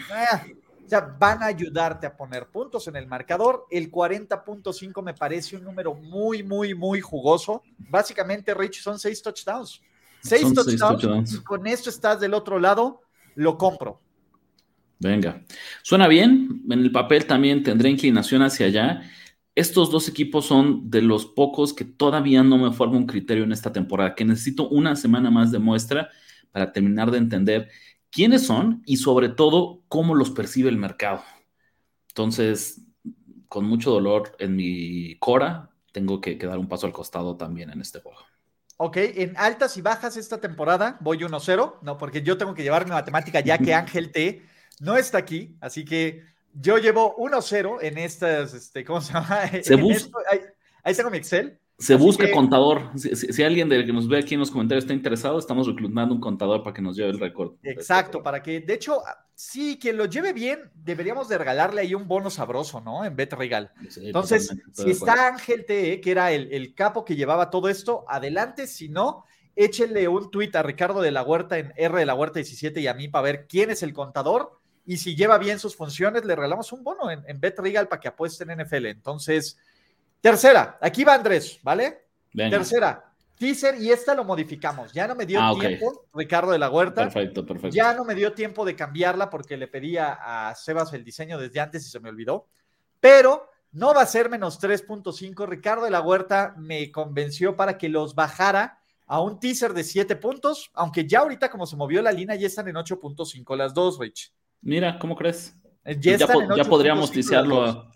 ah", 0.87 0.99
ya 0.99 1.15
van 1.19 1.43
a 1.43 1.47
ayudarte 1.47 2.07
a 2.07 2.15
poner 2.15 2.47
puntos 2.47 2.87
en 2.87 2.95
el 2.95 3.07
marcador. 3.07 3.65
El 3.69 3.91
40.5 3.91 5.03
me 5.03 5.13
parece 5.13 5.57
un 5.57 5.63
número 5.63 5.93
muy, 5.93 6.43
muy, 6.43 6.73
muy 6.73 7.01
jugoso. 7.01 7.63
Básicamente, 7.77 8.53
Rich, 8.53 8.81
son 8.81 8.97
seis 8.99 9.21
touchdowns. 9.21 9.81
Seis, 10.21 10.53
touchdowns, 10.53 11.33
Y 11.33 11.43
con 11.43 11.67
esto 11.67 11.89
estás 11.89 12.19
del 12.19 12.33
otro 12.33 12.59
lado, 12.59 13.01
lo 13.35 13.57
compro. 13.57 14.01
Venga, 14.99 15.43
suena 15.83 16.07
bien. 16.07 16.63
En 16.69 16.79
el 16.79 16.91
papel 16.91 17.25
también 17.25 17.63
tendré 17.63 17.89
inclinación 17.89 18.41
hacia 18.41 18.65
allá. 18.65 19.03
Estos 19.53 19.91
dos 19.91 20.07
equipos 20.07 20.45
son 20.45 20.89
de 20.89 21.01
los 21.01 21.25
pocos 21.25 21.73
que 21.73 21.85
todavía 21.85 22.43
no 22.43 22.57
me 22.57 22.71
formo 22.71 22.97
un 22.97 23.07
criterio 23.07 23.43
en 23.43 23.51
esta 23.51 23.71
temporada, 23.71 24.15
que 24.15 24.25
necesito 24.25 24.67
una 24.69 24.95
semana 24.95 25.31
más 25.31 25.51
de 25.51 25.59
muestra 25.59 26.09
para 26.51 26.71
terminar 26.71 27.11
de 27.11 27.17
entender 27.17 27.69
quiénes 28.11 28.45
son 28.45 28.81
y 28.85 28.97
sobre 28.97 29.29
todo 29.29 29.83
cómo 29.87 30.15
los 30.15 30.31
percibe 30.31 30.69
el 30.69 30.77
mercado. 30.77 31.23
Entonces, 32.09 32.81
con 33.47 33.65
mucho 33.65 33.91
dolor 33.91 34.35
en 34.39 34.55
mi 34.55 35.17
cora, 35.19 35.69
tengo 35.91 36.21
que, 36.21 36.35
dar 36.35 36.57
un 36.57 36.67
paso 36.67 36.85
al 36.87 36.93
costado 36.93 37.37
también 37.37 37.69
en 37.69 37.81
este 37.81 37.99
juego. 37.99 38.19
Ok, 38.77 38.97
en 38.97 39.35
altas 39.37 39.75
y 39.77 39.81
bajas 39.81 40.17
esta 40.17 40.39
temporada 40.39 40.97
voy 40.99 41.17
1-0, 41.19 41.79
no, 41.81 41.97
porque 41.97 42.21
yo 42.21 42.37
tengo 42.37 42.53
que 42.53 42.63
llevar 42.63 42.85
mi 42.85 42.91
matemática 42.91 43.39
ya 43.39 43.57
que 43.57 43.73
Ángel 43.73 44.11
T 44.11 44.43
no 44.79 44.95
está 44.95 45.17
aquí, 45.17 45.57
así 45.61 45.83
que 45.83 46.23
yo 46.53 46.77
llevo 46.77 47.15
1-0 47.17 47.79
en 47.81 47.97
estas, 47.97 48.53
este, 48.53 48.83
¿cómo 48.83 49.01
se 49.01 49.13
llama? 49.13 49.47
Se 49.63 49.75
busca. 49.81 50.19
Ahí, 50.83 50.93
tengo 50.93 51.09
mi 51.09 51.17
Excel. 51.17 51.59
Se 51.79 51.95
busca 51.95 52.29
contador. 52.31 52.91
Si, 52.95 53.43
alguien 53.43 53.69
de 53.69 53.85
que 53.85 53.93
nos 53.93 54.07
ve 54.07 54.17
aquí 54.17 54.33
en 54.33 54.39
los 54.39 54.49
comentarios 54.49 54.83
está 54.83 54.93
interesado, 54.93 55.37
estamos 55.37 55.67
reclutando 55.67 56.15
un 56.15 56.19
contador 56.19 56.63
para 56.63 56.73
que 56.73 56.81
nos 56.81 56.97
lleve 56.97 57.11
el 57.11 57.19
récord. 57.19 57.53
Exacto, 57.61 58.23
para 58.23 58.41
que, 58.41 58.61
de 58.61 58.73
hecho, 58.73 59.03
sí, 59.35 59.77
quien 59.79 59.95
lo 59.95 60.05
lleve 60.05 60.33
bien, 60.33 60.71
deberíamos 60.73 61.29
de 61.29 61.37
regalarle 61.37 61.81
ahí 61.81 61.93
un 61.93 62.07
bono 62.07 62.31
sabroso, 62.31 62.81
¿no? 62.81 63.05
En 63.05 63.15
Bet 63.15 63.33
Regal. 63.33 63.71
Entonces, 63.97 64.55
si 64.73 64.89
está 64.89 65.27
Ángel 65.27 65.65
TE, 65.65 66.01
que 66.01 66.09
era 66.09 66.31
el, 66.31 66.51
el, 66.51 66.73
capo 66.73 67.05
que 67.05 67.15
llevaba 67.15 67.51
todo 67.51 67.69
esto, 67.69 68.05
adelante. 68.07 68.65
Si 68.65 68.89
no, 68.89 69.25
échenle 69.55 70.07
un 70.07 70.31
tuit 70.31 70.55
a 70.55 70.63
Ricardo 70.63 71.01
de 71.01 71.11
la 71.11 71.21
Huerta 71.21 71.59
en 71.59 71.73
R 71.75 71.99
de 71.99 72.05
la 72.07 72.15
Huerta 72.15 72.39
17 72.39 72.81
y 72.81 72.87
a 72.87 72.95
mí 72.95 73.07
para 73.07 73.23
ver 73.23 73.45
quién 73.47 73.69
es 73.69 73.83
el 73.83 73.93
contador 73.93 74.59
y 74.83 74.97
si 74.97 75.15
lleva 75.15 75.37
bien 75.37 75.59
sus 75.59 75.75
funciones, 75.75 76.25
le 76.25 76.35
regalamos 76.35 76.71
un 76.71 76.83
bono 76.83 77.11
en, 77.11 77.21
en 77.27 77.39
Bet 77.39 77.59
Regal 77.59 77.87
para 77.87 77.99
que 77.99 78.07
apuesten 78.07 78.49
en 78.49 78.61
NFL. 78.61 78.85
Entonces, 78.85 79.57
tercera, 80.21 80.77
aquí 80.81 81.03
va 81.03 81.15
Andrés, 81.15 81.59
¿vale? 81.63 82.05
Tercera, 82.33 83.07
teaser 83.37 83.79
y 83.81 83.91
esta 83.91 84.13
lo 84.13 84.23
modificamos. 84.23 84.91
Ya 84.93 85.07
no 85.07 85.15
me 85.15 85.25
dio 85.25 85.41
ah, 85.41 85.53
tiempo, 85.57 86.05
Ricardo 86.13 86.51
de 86.51 86.59
la 86.59 86.69
Huerta. 86.69 87.03
Perfecto, 87.03 87.45
perfecto. 87.45 87.75
Ya 87.75 87.93
no 87.93 88.03
me 88.03 88.15
dio 88.15 88.33
tiempo 88.33 88.65
de 88.65 88.75
cambiarla 88.75 89.29
porque 89.29 89.57
le 89.57 89.67
pedía 89.67 90.17
a 90.19 90.55
Sebas 90.55 90.93
el 90.93 91.03
diseño 91.03 91.37
desde 91.37 91.59
antes 91.59 91.85
y 91.85 91.89
se 91.89 91.99
me 91.99 92.09
olvidó. 92.09 92.47
Pero 92.99 93.49
no 93.71 93.93
va 93.93 94.01
a 94.01 94.05
ser 94.05 94.29
menos 94.29 94.59
3.5. 94.59 95.47
Ricardo 95.47 95.85
de 95.85 95.91
la 95.91 96.01
Huerta 96.01 96.55
me 96.57 96.91
convenció 96.91 97.55
para 97.55 97.77
que 97.77 97.89
los 97.89 98.15
bajara 98.15 98.79
a 99.05 99.21
un 99.21 99.39
teaser 99.39 99.73
de 99.73 99.83
7 99.83 100.15
puntos, 100.17 100.69
aunque 100.73 101.07
ya 101.07 101.19
ahorita 101.19 101.49
como 101.49 101.65
se 101.65 101.77
movió 101.77 102.01
la 102.01 102.11
línea 102.11 102.35
ya 102.35 102.47
están 102.47 102.67
en 102.67 102.75
8.5 102.75 103.55
las 103.55 103.73
dos, 103.73 103.97
Rich. 103.99 104.33
Mira, 104.61 104.99
¿cómo 104.99 105.15
crees? 105.15 105.55
Ya, 105.99 106.17
ya, 106.17 106.27
podríamos 106.65 107.11
tisearlo. 107.11 107.89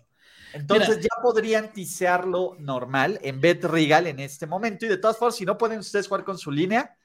Entonces 0.52 1.00
ya 1.00 1.22
podrían 1.22 1.72
tisearlo 1.72 2.56
normal 2.58 3.18
en 3.22 3.40
Bet 3.40 3.64
Regal 3.64 4.06
en 4.06 4.20
este 4.20 4.46
momento. 4.46 4.86
Y 4.86 4.88
de 4.88 4.96
todas 4.96 5.16
formas, 5.16 5.36
si 5.36 5.44
no 5.44 5.56
pueden 5.56 5.78
ustedes 5.78 6.08
jugar 6.08 6.24
con 6.24 6.38
su 6.38 6.50
línea, 6.50 6.96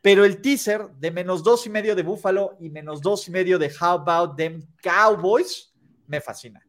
pero 0.00 0.24
el 0.24 0.40
teaser 0.40 0.88
de 0.98 1.10
menos 1.10 1.42
dos 1.42 1.66
y 1.66 1.70
medio 1.70 1.94
de 1.94 2.02
Buffalo 2.02 2.56
y 2.60 2.70
menos 2.70 3.00
dos 3.00 3.28
y 3.28 3.30
medio 3.30 3.58
de 3.58 3.68
How 3.68 4.00
About 4.06 4.36
Them 4.36 4.62
Cowboys 4.82 5.72
me 6.06 6.20
fascina. 6.20 6.60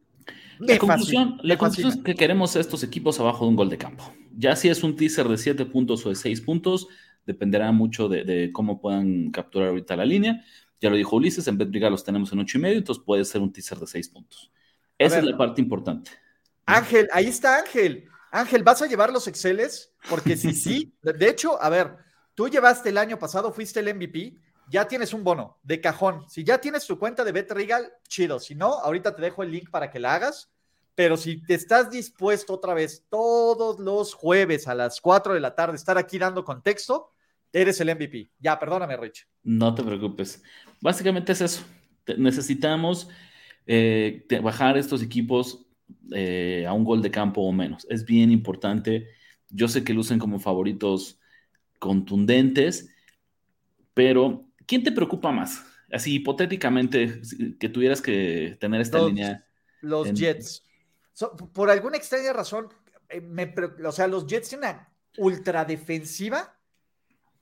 la 0.60 0.78
conclusión, 0.78 1.38
la 1.42 1.58
conclusión 1.58 1.92
es 1.92 2.04
que 2.04 2.14
queremos 2.14 2.54
estos 2.56 2.82
equipos 2.84 3.18
abajo 3.20 3.44
de 3.44 3.50
un 3.50 3.56
gol 3.56 3.68
de 3.68 3.78
campo. 3.78 4.12
Ya 4.36 4.56
si 4.56 4.68
es 4.68 4.82
un 4.82 4.96
teaser 4.96 5.28
de 5.28 5.36
siete 5.36 5.66
puntos 5.66 6.06
o 6.06 6.08
de 6.08 6.14
seis 6.14 6.40
puntos, 6.40 6.86
dependerá 7.26 7.72
mucho 7.72 8.08
de, 8.08 8.24
de 8.24 8.52
cómo 8.52 8.80
puedan 8.80 9.30
capturar 9.30 9.68
ahorita 9.70 9.96
la 9.96 10.04
línea. 10.04 10.44
Ya 10.80 10.90
lo 10.90 10.96
dijo 10.96 11.16
Ulises, 11.16 11.46
en 11.48 11.58
Betbriga 11.58 11.90
los 11.90 12.04
tenemos 12.04 12.32
en 12.32 12.40
ocho 12.40 12.58
y 12.58 12.60
medio, 12.60 12.78
entonces 12.78 13.02
puede 13.04 13.24
ser 13.24 13.40
un 13.40 13.52
teaser 13.52 13.78
de 13.78 13.86
seis 13.86 14.08
puntos. 14.08 14.52
Esa 14.98 15.18
es 15.18 15.24
la 15.24 15.36
parte 15.36 15.60
importante. 15.60 16.10
Ángel, 16.66 17.08
ahí 17.12 17.26
está 17.26 17.58
Ángel. 17.58 18.08
Ángel, 18.30 18.62
¿vas 18.62 18.82
a 18.82 18.86
llevar 18.86 19.12
los 19.12 19.28
Exceles? 19.28 19.92
Porque 20.08 20.36
si 20.36 20.52
sí, 20.54 20.94
de 21.02 21.28
hecho, 21.28 21.60
a 21.62 21.68
ver, 21.68 21.96
tú 22.34 22.48
llevaste 22.48 22.88
el 22.88 22.98
año 22.98 23.18
pasado, 23.18 23.52
fuiste 23.52 23.80
el 23.80 23.94
MVP, 23.94 24.36
ya 24.68 24.88
tienes 24.88 25.12
un 25.12 25.24
bono 25.24 25.58
de 25.62 25.80
cajón. 25.80 26.28
Si 26.28 26.42
ya 26.44 26.60
tienes 26.60 26.86
tu 26.86 26.98
cuenta 26.98 27.24
de 27.24 27.32
BetRegal, 27.32 27.92
chido. 28.08 28.40
Si 28.40 28.54
no, 28.54 28.74
ahorita 28.74 29.14
te 29.14 29.22
dejo 29.22 29.42
el 29.42 29.50
link 29.50 29.70
para 29.70 29.90
que 29.90 29.98
la 29.98 30.14
hagas. 30.14 30.50
Pero 30.94 31.16
si 31.16 31.42
te 31.42 31.54
estás 31.54 31.90
dispuesto 31.90 32.54
otra 32.54 32.72
vez 32.72 33.04
todos 33.10 33.80
los 33.80 34.14
jueves 34.14 34.68
a 34.68 34.74
las 34.74 35.00
4 35.00 35.34
de 35.34 35.40
la 35.40 35.54
tarde 35.54 35.76
estar 35.76 35.98
aquí 35.98 36.18
dando 36.18 36.44
contexto, 36.44 37.10
eres 37.52 37.80
el 37.80 37.94
MVP. 37.94 38.30
Ya, 38.38 38.58
perdóname, 38.58 38.96
Rich. 38.96 39.26
No 39.42 39.74
te 39.74 39.82
preocupes. 39.82 40.42
Básicamente 40.80 41.32
es 41.32 41.40
eso. 41.40 41.62
Necesitamos 42.16 43.08
eh, 43.66 44.24
bajar 44.42 44.76
estos 44.78 45.02
equipos 45.02 45.63
eh, 46.12 46.64
a 46.66 46.72
un 46.72 46.84
gol 46.84 47.02
de 47.02 47.10
campo 47.10 47.42
o 47.42 47.52
menos. 47.52 47.86
Es 47.88 48.04
bien 48.04 48.30
importante. 48.30 49.08
Yo 49.50 49.68
sé 49.68 49.84
que 49.84 49.94
lucen 49.94 50.18
como 50.18 50.38
favoritos 50.38 51.18
contundentes, 51.78 52.90
pero 53.92 54.46
¿quién 54.66 54.82
te 54.82 54.92
preocupa 54.92 55.30
más? 55.30 55.64
Así 55.92 56.14
hipotéticamente, 56.14 57.20
que 57.58 57.68
tuvieras 57.68 58.00
que 58.00 58.56
tener 58.60 58.80
esta 58.80 59.04
línea. 59.04 59.46
Los 59.80 60.12
Jets. 60.12 60.64
por 61.52 61.70
alguna 61.70 61.96
extraña 61.96 62.32
razón, 62.32 62.68
eh, 63.08 63.54
o 63.84 63.92
sea, 63.92 64.06
los 64.08 64.26
Jets 64.26 64.48
tienen 64.48 64.70
una 64.70 64.88
ultra 65.16 65.64
defensiva 65.64 66.54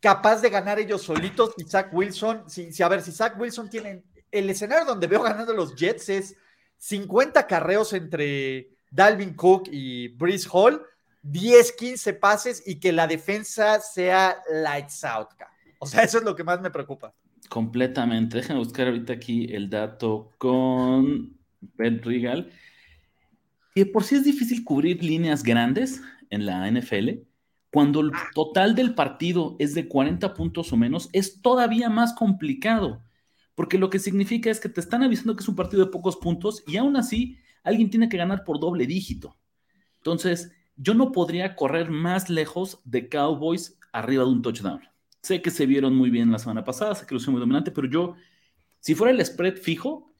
capaz 0.02 0.42
de 0.42 0.50
ganar 0.50 0.80
ellos 0.80 1.02
solitos 1.02 1.54
y 1.56 1.64
Zach 1.64 1.88
Wilson, 1.92 2.50
si, 2.50 2.82
a 2.82 2.88
ver, 2.88 3.02
si 3.02 3.12
Zach 3.12 3.38
Wilson 3.38 3.70
tiene, 3.70 4.02
el 4.32 4.50
escenario 4.50 4.84
donde 4.84 5.06
veo 5.06 5.22
ganando 5.22 5.54
los 5.54 5.76
Jets 5.76 6.08
es 6.08 6.36
50 6.82 7.46
carreos 7.46 7.92
entre 7.92 8.72
Dalvin 8.90 9.34
Cook 9.34 9.68
y 9.70 10.08
Breeze 10.08 10.48
Hall, 10.52 10.82
10, 11.22 11.72
15 11.78 12.12
pases 12.14 12.60
y 12.66 12.80
que 12.80 12.90
la 12.90 13.06
defensa 13.06 13.78
sea 13.78 14.38
lights 14.50 15.04
out. 15.04 15.28
O 15.78 15.86
sea, 15.86 16.02
eso 16.02 16.18
es 16.18 16.24
lo 16.24 16.34
que 16.34 16.42
más 16.42 16.60
me 16.60 16.72
preocupa. 16.72 17.14
Completamente. 17.48 18.38
Déjenme 18.38 18.58
buscar 18.58 18.88
ahorita 18.88 19.12
aquí 19.12 19.46
el 19.52 19.70
dato 19.70 20.32
con 20.38 21.38
Ben 21.60 22.02
Regal. 22.02 22.50
Y 23.76 23.84
por 23.84 24.02
si 24.02 24.16
es 24.16 24.24
difícil 24.24 24.64
cubrir 24.64 25.04
líneas 25.04 25.44
grandes 25.44 26.00
en 26.30 26.46
la 26.46 26.68
NFL, 26.68 27.10
cuando 27.70 28.00
el 28.00 28.10
total 28.34 28.74
del 28.74 28.96
partido 28.96 29.54
es 29.60 29.76
de 29.76 29.86
40 29.86 30.34
puntos 30.34 30.72
o 30.72 30.76
menos, 30.76 31.10
es 31.12 31.42
todavía 31.42 31.88
más 31.88 32.12
complicado, 32.12 33.04
porque 33.54 33.78
lo 33.78 33.90
que 33.90 33.98
significa 33.98 34.50
es 34.50 34.60
que 34.60 34.68
te 34.68 34.80
están 34.80 35.02
avisando 35.02 35.36
que 35.36 35.42
es 35.42 35.48
un 35.48 35.56
partido 35.56 35.84
de 35.84 35.90
pocos 35.90 36.16
puntos 36.16 36.62
y 36.66 36.76
aún 36.76 36.96
así 36.96 37.38
alguien 37.62 37.90
tiene 37.90 38.08
que 38.08 38.16
ganar 38.16 38.44
por 38.44 38.58
doble 38.58 38.86
dígito. 38.86 39.36
Entonces, 39.98 40.52
yo 40.76 40.94
no 40.94 41.12
podría 41.12 41.54
correr 41.54 41.90
más 41.90 42.30
lejos 42.30 42.80
de 42.84 43.08
Cowboys 43.08 43.78
arriba 43.92 44.24
de 44.24 44.30
un 44.30 44.42
touchdown. 44.42 44.80
Sé 45.20 45.42
que 45.42 45.50
se 45.50 45.66
vieron 45.66 45.94
muy 45.94 46.10
bien 46.10 46.32
la 46.32 46.38
semana 46.38 46.64
pasada, 46.64 46.94
sé 46.94 47.06
que 47.06 47.14
lo 47.14 47.18
hicieron 47.18 47.34
muy 47.34 47.40
dominante, 47.40 47.70
pero 47.70 47.88
yo, 47.88 48.16
si 48.80 48.94
fuera 48.94 49.12
el 49.12 49.24
spread 49.24 49.56
fijo, 49.56 50.12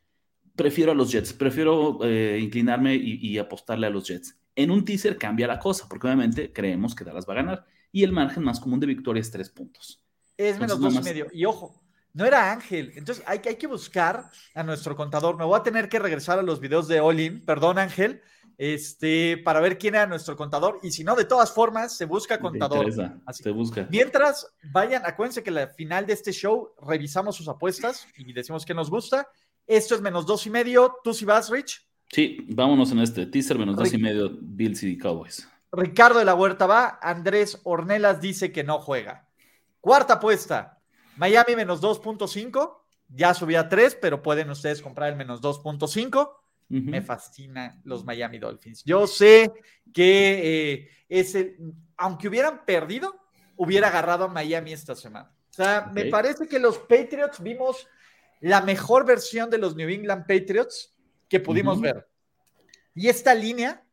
prefiero 0.55 0.93
a 0.93 0.95
los 0.95 1.11
Jets, 1.11 1.33
prefiero 1.33 1.99
eh, 2.03 2.39
inclinarme 2.41 2.95
y 2.95 3.37
apostarle 3.39 3.87
a 3.87 3.91
los 3.91 4.07
Jets. 4.07 4.39
En 4.55 4.71
un 4.71 4.85
teaser 4.85 5.17
cambia 5.17 5.47
la 5.47 5.59
cosa, 5.59 5.89
porque 5.89 6.07
obviamente 6.07 6.53
creemos 6.53 6.95
que 6.95 7.05
Dallas 7.05 7.27
va 7.29 7.33
a 7.33 7.37
ganar. 7.37 7.67
Y 7.91 8.05
el 8.05 8.13
margen 8.13 8.45
más 8.45 8.61
común 8.61 8.81
de 8.81 8.87
victoria 8.87 9.21
es 9.21 9.31
tres 9.31 9.49
puntos. 9.51 10.03
Es 10.37 10.59
menos 10.59 10.81
dos 10.81 10.95
y 10.95 11.01
medio. 11.01 11.27
Y 11.33 11.45
ojo, 11.45 11.82
no 12.15 12.25
era 12.25 12.53
Ángel. 12.53 12.93
Entonces 12.95 13.25
hay, 13.27 13.41
hay, 13.47 13.57
que 13.57 13.67
buscar 13.67 14.31
a 14.55 14.63
nuestro 14.63 14.95
contador. 14.97 15.37
Me 15.37 15.45
voy 15.45 15.59
a 15.59 15.63
tener 15.63 15.89
que 15.89 15.99
regresar 15.99 16.39
a 16.39 16.43
los 16.43 16.61
videos 16.61 16.89
de 16.89 17.01
Olin. 17.01 17.45
Perdón, 17.45 17.79
Ángel. 17.79 18.21
Este, 18.59 19.39
para 19.39 19.61
ver 19.61 19.79
quién 19.79 19.95
era 19.95 20.07
nuestro 20.07 20.37
contador. 20.37 20.79
Y 20.83 20.91
si 20.91 21.05
no, 21.05 21.17
de 21.17 21.25
todas 21.25 21.53
formas, 21.53 21.97
se 21.97 22.05
busca 22.05 22.39
contador. 22.39 22.87
se 23.33 23.51
busca. 23.51 23.89
Mientras, 23.91 24.47
vayan, 24.73 25.03
acuérdense 25.05 25.43
que 25.43 25.51
al 25.51 25.71
final 25.71 26.07
de 26.07 26.13
este 26.13 26.33
show 26.33 26.71
revisamos 26.81 27.37
sus 27.37 27.49
apuestas 27.49 28.07
y 28.17 28.33
decimos 28.33 28.65
que 28.65 28.75
nos 28.75 28.91
gusta. 28.91 29.27
Esto 29.67 29.95
es 29.95 30.01
menos 30.01 30.27
dos 30.27 30.47
y 30.47 30.51
medio. 30.51 30.97
¿Tú 31.03 31.15
si 31.15 31.25
vas, 31.25 31.51
Rich? 31.51 31.87
Sí, 32.11 32.47
vámonos 32.51 32.93
en 32.93 32.99
este 32.99 33.27
teaser 33.27 33.59
menos 33.59 33.75
dos 33.75 33.93
y 33.93 33.99
medio 33.99 34.31
Bills 34.41 34.83
y 34.83 34.99
Cowboys. 34.99 35.49
Ricardo 35.73 36.19
de 36.19 36.27
la 36.27 36.35
Huerta 36.35 36.67
va, 36.67 36.99
Andrés 37.01 37.59
Ornelas 37.65 38.21
dice 38.21 38.53
que 38.53 38.63
no 38.63 38.79
juega. 38.79 39.27
Cuarta 39.81 40.15
apuesta, 40.15 40.82
Miami 41.17 41.57
menos 41.57 41.81
2.5, 41.83 42.79
ya 43.09 43.35
subía 43.35 43.61
a 43.61 43.69
3, 43.69 43.99
pero 44.01 44.23
pueden 44.23 44.51
ustedes 44.51 44.81
comprar 44.81 45.11
el 45.11 45.17
menos 45.17 45.41
2.5. 45.41 46.31
Me 46.69 47.03
fascina 47.03 47.79
los 47.85 48.03
Miami 48.03 48.39
Dolphins. 48.39 48.83
Yo 48.85 49.07
sé 49.07 49.53
que 49.93 50.73
eh, 50.73 50.89
es 51.07 51.37
aunque 51.99 52.29
hubieran 52.29 52.65
perdido, 52.65 53.15
hubiera 53.57 53.89
agarrado 53.89 54.25
a 54.25 54.29
Miami 54.29 54.73
esta 54.73 54.97
semana. 54.97 55.31
O 55.51 55.53
sea, 55.53 55.91
me 55.93 56.07
parece 56.07 56.49
que 56.49 56.59
los 56.59 56.79
Patriots 56.79 57.43
vimos 57.43 57.87
la 58.41 58.63
mejor 58.63 59.05
versión 59.05 59.51
de 59.51 59.59
los 59.59 59.77
New 59.77 59.89
England 59.89 60.27
Patriots 60.27 60.95
que 61.29 61.41
pudimos 61.41 61.79
ver. 61.81 62.09
Y 62.95 63.09
esta 63.09 63.35
línea, 63.35 63.85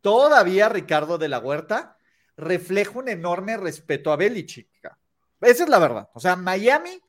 todavía 0.00 0.68
Ricardo 0.68 1.18
de 1.18 1.28
la 1.28 1.40
Huerta, 1.40 1.96
refleja 2.36 2.98
un 2.98 3.08
enorme 3.08 3.56
respeto 3.56 4.12
a 4.12 4.16
Belichick. 4.16 4.68
Esa 5.40 5.64
es 5.64 5.70
la 5.70 5.78
verdad. 5.78 6.08
O 6.14 6.20
sea, 6.20 6.36
Miami 6.36 7.00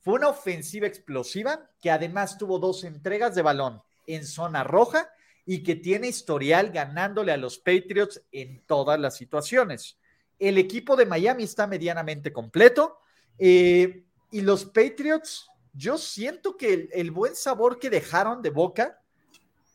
fue 0.00 0.14
una 0.14 0.28
ofensiva 0.28 0.86
explosiva 0.86 1.70
que 1.80 1.90
además 1.90 2.38
tuvo 2.38 2.58
dos 2.58 2.84
entregas 2.84 3.34
de 3.34 3.42
balón 3.42 3.82
en 4.06 4.24
zona 4.26 4.64
roja 4.64 5.10
y 5.44 5.62
que 5.62 5.76
tiene 5.76 6.08
historial 6.08 6.70
ganándole 6.70 7.32
a 7.32 7.36
los 7.36 7.58
Patriots 7.58 8.22
en 8.32 8.64
todas 8.66 8.98
las 8.98 9.16
situaciones. 9.16 9.98
El 10.38 10.58
equipo 10.58 10.96
de 10.96 11.06
Miami 11.06 11.44
está 11.44 11.66
medianamente 11.66 12.32
completo 12.32 12.98
eh, 13.38 14.04
y 14.30 14.40
los 14.40 14.64
Patriots, 14.64 15.48
yo 15.72 15.98
siento 15.98 16.56
que 16.56 16.88
el, 16.92 17.10
buen 17.10 17.36
sabor 17.36 17.78
que 17.78 17.90
dejaron 17.90 18.42
de 18.42 18.50
boca 18.50 19.00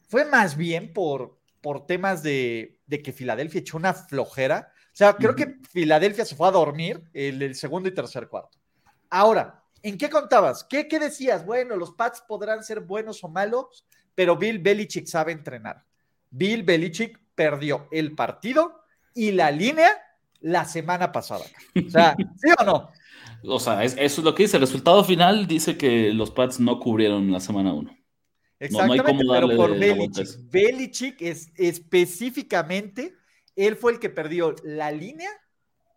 fue 0.10 0.26
más 0.26 0.58
bien 0.58 0.94
por, 0.94 1.40
por 1.62 1.86
temas 1.86 2.22
de, 2.22 2.80
que 2.90 3.14
Filadelfia 3.14 3.62
echó 3.62 3.78
una 3.78 3.94
flojera. 3.94 4.74
Sea, 5.02 5.16
creo 5.16 5.36
que 5.36 5.56
Filadelfia 5.68 6.26
se 6.26 6.36
fue 6.36 6.48
a 6.48 6.52
dormir 6.52 7.02
el, 7.12 7.42
el, 7.42 7.56
segundo 7.56 7.90
y 7.90 7.92
tercer 7.92 8.28
cuarto. 8.28 8.60
Ahora, 9.10 9.64
¿en 9.82 9.98
qué 9.98 10.12
contabas? 10.12 10.64
¿Qué, 10.64 10.88
¿Qué 10.88 11.00
decías? 11.00 11.44
Bueno, 11.44 11.76
los 11.76 11.94
Pats 11.94 12.24
podrán 12.28 12.64
ser 12.64 12.82
buenos 12.82 13.24
o 13.24 13.28
malos, 13.28 13.84
pero 14.14 14.38
Bill 14.38 14.60
Belichick 14.60 15.08
sabe 15.08 15.32
entrenar. 15.32 15.84
Bill 16.30 16.62
Belichick 16.62 17.20
perdió 17.34 17.88
el 17.90 18.14
partido 18.14 18.84
y 19.16 19.32
la 19.32 19.50
línea 19.50 19.90
la 20.40 20.66
semana 20.66 21.12
pasada. 21.12 21.46
O 21.84 21.90
sea, 21.90 22.16
¿sí 22.38 22.50
o 22.60 22.64
no? 22.64 22.92
O 23.44 23.60
sea, 23.60 23.84
eso 23.84 23.98
es 23.98 24.18
lo 24.20 24.36
que 24.36 24.44
dice. 24.44 24.58
El 24.58 24.62
resultado 24.62 25.04
final 25.04 25.48
dice 25.48 25.78
que 25.78 26.14
los 26.14 26.30
Pats 26.30 26.60
no 26.60 26.80
cubrieron 26.80 27.32
la 27.32 27.40
semana 27.40 27.74
1. 27.74 27.98
Exactamente, 28.60 29.26
pero 29.28 29.56
por 29.56 29.80
Belichick. 29.80 30.28
Belichick 30.52 31.22
es 31.24 31.52
específicamente, 31.56 33.16
él 33.56 33.76
fue 33.76 33.94
el 33.94 34.00
que 34.00 34.10
perdió 34.10 34.56
la 34.64 34.92
línea 34.92 35.30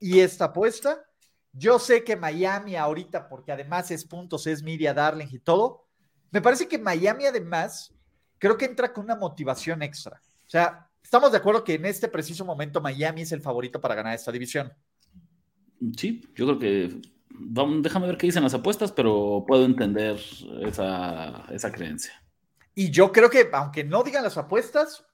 y 0.01 0.21
esta 0.21 0.47
apuesta. 0.47 1.05
Yo 1.53 1.79
sé 1.79 2.03
que 2.03 2.17
Miami 2.17 2.77
ahorita, 2.77 3.29
porque 3.29 3.53
además 3.53 3.91
es 3.91 4.05
puntos, 4.05 4.47
es 4.47 4.63
media 4.63 4.93
darling 4.93 5.29
y 5.31 5.39
todo, 5.39 5.87
me 6.31 6.43
parece 6.43 6.67
que 6.67 6.79
Miami 6.79 7.27
además 7.27 7.95
creo 8.39 8.57
que 8.57 8.65
entra 8.65 8.93
con 8.93 9.05
una 9.05 9.15
motivación 9.17 9.83
extra. 9.83 10.21
O 10.47 10.51
sea, 10.51 10.89
estamos 11.03 11.31
de 11.31 11.39
acuerdo 11.39 11.63
que 11.63 11.75
en 11.75 11.85
este 11.87 12.09
preciso 12.09 12.45
momento 12.45 12.81
Miami 12.81 13.23
es 13.23 13.33
el 13.33 13.41
favorito 13.41 13.81
para 13.81 13.95
ganar 13.95 14.15
esta 14.15 14.33
división. 14.33 14.73
Sí, 15.97 16.29
yo 16.35 16.47
creo 16.47 16.59
que 16.59 17.01
vamos, 17.31 17.83
déjame 17.83 18.07
ver 18.07 18.17
qué 18.17 18.27
dicen 18.27 18.43
las 18.43 18.55
apuestas, 18.55 18.93
pero 18.93 19.45
puedo 19.47 19.65
entender 19.65 20.19
esa, 20.63 21.47
esa 21.51 21.73
creencia. 21.73 22.13
Y 22.75 22.91
yo 22.91 23.13
creo 23.13 23.31
que, 23.31 23.49
aunque 23.53 23.85
no 23.85 24.03
digan 24.03 24.25
las 24.25 24.37
apuestas, 24.37 25.07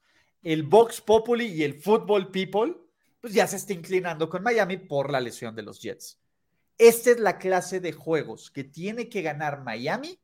el 0.42 0.62
Vox 0.62 1.00
Populi 1.00 1.47
y 1.47 1.62
el 1.62 1.80
Football 1.80 2.30
People, 2.30 2.75
pues 3.20 3.32
ya 3.35 3.47
se 3.47 3.56
está 3.56 3.73
inclinando 3.73 4.28
con 4.28 4.42
Miami 4.42 4.78
por 4.78 5.11
la 5.11 5.20
lesión 5.20 5.54
de 5.54 5.62
los 5.62 5.80
Jets. 5.80 6.18
Esta 6.78 7.11
es 7.11 7.20
la 7.20 7.38
clase 7.38 7.80
de 7.80 7.92
juegos 7.92 8.50
que 8.50 8.64
tiene 8.64 9.09
que 9.09 9.20
ganar 9.20 9.62
Miami 9.62 10.18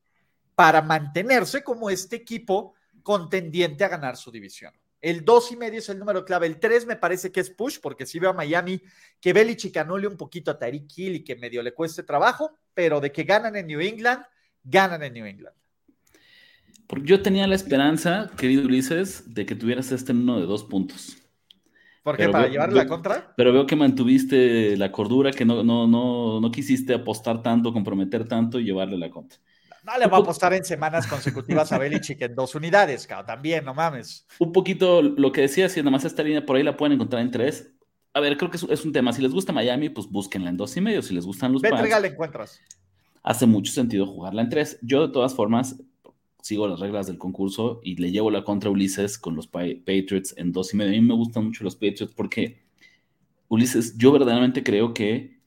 para 0.54 0.80
mantenerse 0.80 1.62
como 1.62 1.90
este 1.90 2.16
equipo 2.16 2.74
contendiente 3.02 3.84
a 3.84 3.88
ganar 3.88 4.16
su 4.16 4.30
división. 4.30 4.72
El 5.00 5.24
dos 5.24 5.52
y 5.52 5.56
medio 5.56 5.78
es 5.78 5.88
el 5.90 5.98
número 5.98 6.24
clave. 6.24 6.46
El 6.46 6.58
3 6.58 6.86
me 6.86 6.96
parece 6.96 7.30
que 7.30 7.40
es 7.40 7.50
push, 7.50 7.78
porque 7.80 8.06
si 8.06 8.18
veo 8.18 8.30
a 8.30 8.32
Miami 8.32 8.82
que 9.20 9.32
Belichick 9.32 9.76
anule 9.76 10.08
un 10.08 10.16
poquito 10.16 10.50
a 10.50 10.58
Tyreek 10.58 10.90
Hill 10.96 11.16
y 11.16 11.22
que 11.22 11.36
medio 11.36 11.62
le 11.62 11.74
cueste 11.74 12.02
trabajo, 12.02 12.58
pero 12.74 13.00
de 13.00 13.12
que 13.12 13.24
ganan 13.24 13.54
en 13.54 13.66
New 13.66 13.80
England, 13.80 14.24
ganan 14.64 15.02
en 15.02 15.12
New 15.12 15.26
England. 15.26 15.54
Porque 16.86 17.06
yo 17.06 17.22
tenía 17.22 17.46
la 17.46 17.54
esperanza, 17.54 18.30
querido 18.36 18.64
Ulises, 18.64 19.34
de 19.34 19.44
que 19.46 19.54
tuvieras 19.54 19.90
este 19.92 20.12
en 20.12 20.20
uno 20.20 20.38
de 20.40 20.46
dos 20.46 20.64
puntos. 20.64 21.16
¿Por 22.02 22.16
qué? 22.16 22.28
¿Para 22.28 22.46
llevarle 22.46 22.76
la 22.76 22.86
contra? 22.86 23.34
Pero 23.36 23.52
veo 23.52 23.66
que 23.66 23.74
mantuviste 23.74 24.76
la 24.76 24.92
cordura, 24.92 25.32
que 25.32 25.44
no, 25.44 25.64
no, 25.64 25.88
no, 25.88 26.40
no 26.40 26.50
quisiste 26.52 26.94
apostar 26.94 27.42
tanto, 27.42 27.72
comprometer 27.72 28.28
tanto 28.28 28.60
y 28.60 28.64
llevarle 28.64 28.96
la 28.96 29.10
contra. 29.10 29.40
No 29.82 29.98
le 29.98 30.06
voy 30.06 30.18
a 30.18 30.22
apostar 30.22 30.52
en 30.52 30.64
semanas 30.64 31.06
consecutivas 31.06 31.70
a 31.72 31.78
Belichick 31.78 32.20
en 32.22 32.34
dos 32.34 32.54
unidades, 32.54 33.06
cabrón. 33.06 33.26
También, 33.26 33.64
no 33.64 33.72
mames. 33.72 34.26
Un 34.38 34.52
poquito 34.52 35.00
lo 35.00 35.30
que 35.30 35.42
decía, 35.42 35.68
si 35.68 35.80
nada 35.80 35.92
más 35.92 36.04
esta 36.04 36.22
línea 36.22 36.44
por 36.44 36.56
ahí 36.56 36.62
la 36.62 36.76
pueden 36.76 36.94
encontrar 36.94 37.22
en 37.22 37.30
tres. 37.30 37.72
A 38.12 38.20
ver, 38.20 38.36
creo 38.36 38.50
que 38.50 38.56
es, 38.56 38.84
un 38.84 38.92
tema. 38.92 39.12
Si 39.12 39.22
les 39.22 39.32
gusta 39.32 39.52
Miami, 39.52 39.88
pues 39.88 40.08
búsquenla 40.08 40.50
en 40.50 40.56
dos 40.56 40.76
y 40.76 40.80
medio. 40.80 41.02
Si 41.02 41.14
les 41.14 41.24
gustan 41.24 41.52
los 41.52 41.62
Pats, 41.62 41.88
la 41.88 42.06
encuentras. 42.06 42.60
Hace 43.22 43.46
mucho 43.46 43.72
sentido 43.72 44.06
jugarla 44.06 44.42
en 44.42 44.48
tres. 44.48 44.78
Yo, 44.82 45.06
de 45.06 45.12
todas 45.12 45.34
formas, 45.34 45.76
sigo 46.46 46.68
las 46.68 46.80
reglas 46.80 47.06
del 47.08 47.18
concurso 47.18 47.80
y 47.82 47.96
le 47.96 48.12
llevo 48.12 48.30
la 48.30 48.44
contra 48.44 48.70
Ulises 48.70 49.18
con 49.18 49.34
los 49.34 49.48
Patriots 49.48 50.34
en 50.36 50.52
dos 50.52 50.72
y 50.72 50.76
medio. 50.76 50.92
A 50.92 51.00
mí 51.00 51.00
me 51.00 51.14
gustan 51.14 51.44
mucho 51.44 51.64
los 51.64 51.74
Patriots 51.74 52.14
porque, 52.14 52.62
Ulises, 53.48 53.98
yo 53.98 54.12
verdaderamente 54.12 54.62
creo 54.62 54.94
que 54.94 55.40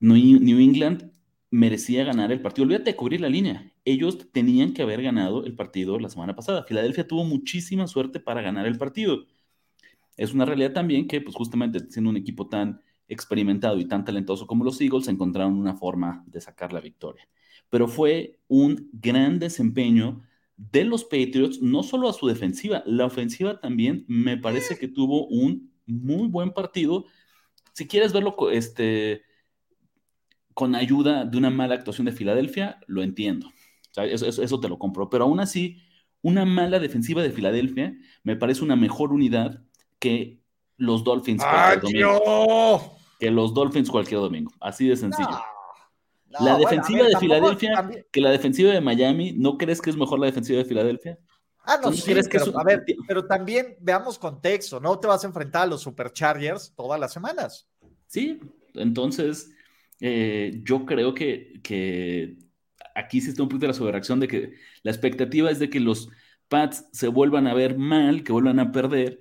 New 0.00 0.58
England 0.58 1.12
merecía 1.50 2.04
ganar 2.04 2.32
el 2.32 2.40
partido. 2.40 2.64
Olvídate 2.64 2.90
de 2.92 2.96
cubrir 2.96 3.20
la 3.20 3.28
línea. 3.28 3.72
Ellos 3.84 4.30
tenían 4.32 4.72
que 4.72 4.82
haber 4.82 5.02
ganado 5.02 5.44
el 5.44 5.54
partido 5.54 5.98
la 5.98 6.08
semana 6.08 6.34
pasada. 6.34 6.64
Filadelfia 6.64 7.06
tuvo 7.06 7.24
muchísima 7.24 7.86
suerte 7.86 8.18
para 8.18 8.42
ganar 8.42 8.66
el 8.66 8.78
partido. 8.78 9.26
Es 10.16 10.32
una 10.34 10.44
realidad 10.46 10.72
también 10.72 11.06
que, 11.06 11.20
pues 11.20 11.36
justamente 11.36 11.80
siendo 11.90 12.10
un 12.10 12.16
equipo 12.16 12.48
tan 12.48 12.80
experimentado 13.08 13.78
y 13.78 13.84
tan 13.86 14.04
talentoso 14.04 14.46
como 14.46 14.64
los 14.64 14.80
Eagles, 14.80 15.08
encontraron 15.08 15.54
una 15.58 15.76
forma 15.76 16.24
de 16.26 16.40
sacar 16.40 16.72
la 16.72 16.80
victoria. 16.80 17.28
pero 17.70 17.88
fue 17.88 18.38
un 18.48 18.88
gran 18.92 19.38
desempeño 19.38 20.22
de 20.56 20.84
los 20.84 21.04
Patriots, 21.04 21.60
no 21.60 21.82
solo 21.82 22.08
a 22.08 22.12
su 22.12 22.26
defensiva, 22.26 22.82
la 22.86 23.04
ofensiva 23.04 23.60
también 23.60 24.04
me 24.08 24.36
parece 24.36 24.78
que 24.78 24.88
tuvo 24.88 25.26
un 25.26 25.72
muy 25.86 26.28
buen 26.28 26.52
partido. 26.52 27.04
Si 27.72 27.86
quieres 27.86 28.12
verlo 28.12 28.36
este, 28.50 29.22
con 30.54 30.74
ayuda 30.74 31.24
de 31.24 31.36
una 31.36 31.50
mala 31.50 31.74
actuación 31.74 32.06
de 32.06 32.12
Filadelfia, 32.12 32.80
lo 32.86 33.02
entiendo. 33.02 33.52
eso, 33.96 34.60
te 34.60 34.68
lo 34.68 34.78
compro. 34.78 35.10
Pero 35.10 35.24
aún 35.24 35.40
así, 35.40 35.78
una 36.22 36.44
mala 36.44 36.78
defensiva 36.78 37.22
de 37.22 37.30
Filadelfia 37.30 37.94
me 38.22 38.36
parece 38.36 38.64
una 38.64 38.76
mejor 38.76 39.12
unidad 39.12 39.62
que 39.98 40.40
los 40.78 41.04
Dolphins 41.04 41.42
cualquier 41.42 41.80
domingo. 41.82 42.96
Que 43.20 43.30
los 43.30 43.52
Dolphins 43.52 43.90
cualquier 43.90 44.20
domingo. 44.20 44.52
Así 44.60 44.88
de 44.88 44.96
sencillo 44.96 45.38
la 46.40 46.58
defensiva 46.58 47.06
de 47.06 47.16
Filadelfia, 47.18 47.90
que 48.10 48.20
la 48.20 48.30
defensiva 48.30 48.72
de 48.72 48.80
Miami, 48.80 49.32
¿no 49.32 49.56
crees 49.58 49.80
que 49.80 49.90
es 49.90 49.96
mejor 49.96 50.18
la 50.18 50.26
defensiva 50.26 50.58
de 50.58 50.64
Filadelfia? 50.64 51.18
Ah, 51.64 51.78
no, 51.82 51.92
sí, 51.92 52.02
crees 52.02 52.28
que 52.28 52.38
a 52.38 52.64
ver, 52.64 52.84
pero 53.08 53.26
también 53.26 53.76
veamos 53.80 54.18
contexto, 54.18 54.78
no 54.78 54.98
te 55.00 55.08
vas 55.08 55.24
a 55.24 55.26
enfrentar 55.26 55.62
a 55.62 55.66
los 55.66 55.82
Superchargers 55.82 56.72
todas 56.76 56.98
las 56.98 57.12
semanas. 57.12 57.68
Sí, 58.06 58.38
entonces 58.74 59.50
eh, 60.00 60.60
yo 60.62 60.86
creo 60.86 61.12
que, 61.12 61.60
que 61.64 62.36
aquí 62.94 63.20
sí 63.20 63.30
está 63.30 63.42
un 63.42 63.48
poquito 63.48 63.66
la 63.66 63.72
sobrereacción 63.72 64.20
de 64.20 64.28
que 64.28 64.52
la 64.82 64.92
expectativa 64.92 65.50
es 65.50 65.58
de 65.58 65.68
que 65.68 65.80
los 65.80 66.08
Pats 66.48 66.86
se 66.92 67.08
vuelvan 67.08 67.48
a 67.48 67.54
ver 67.54 67.76
mal, 67.76 68.22
que 68.22 68.30
vuelvan 68.30 68.60
a 68.60 68.70
perder 68.70 69.18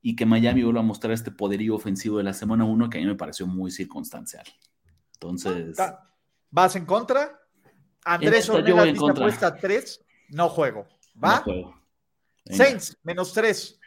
y 0.00 0.14
que 0.14 0.26
Miami 0.26 0.62
vuelva 0.62 0.80
a 0.80 0.84
mostrar 0.84 1.12
este 1.12 1.32
poderío 1.32 1.74
ofensivo 1.74 2.18
de 2.18 2.24
la 2.24 2.32
semana 2.32 2.64
1 2.64 2.88
que 2.88 2.98
a 2.98 3.00
mí 3.00 3.06
me 3.06 3.16
pareció 3.16 3.46
muy 3.48 3.72
circunstancial. 3.72 4.44
Entonces... 5.14 5.76
¿Vas 6.50 6.76
en 6.76 6.86
contra? 6.86 7.40
Andrés 8.04 8.48
Ornella 8.48 8.84
dice 8.84 9.10
apuesta 9.10 9.54
3, 9.54 10.04
no 10.30 10.48
juego. 10.48 10.86
¿Va? 11.22 11.44
Saints, 12.46 12.96
menos 13.02 13.32
3. 13.32 13.78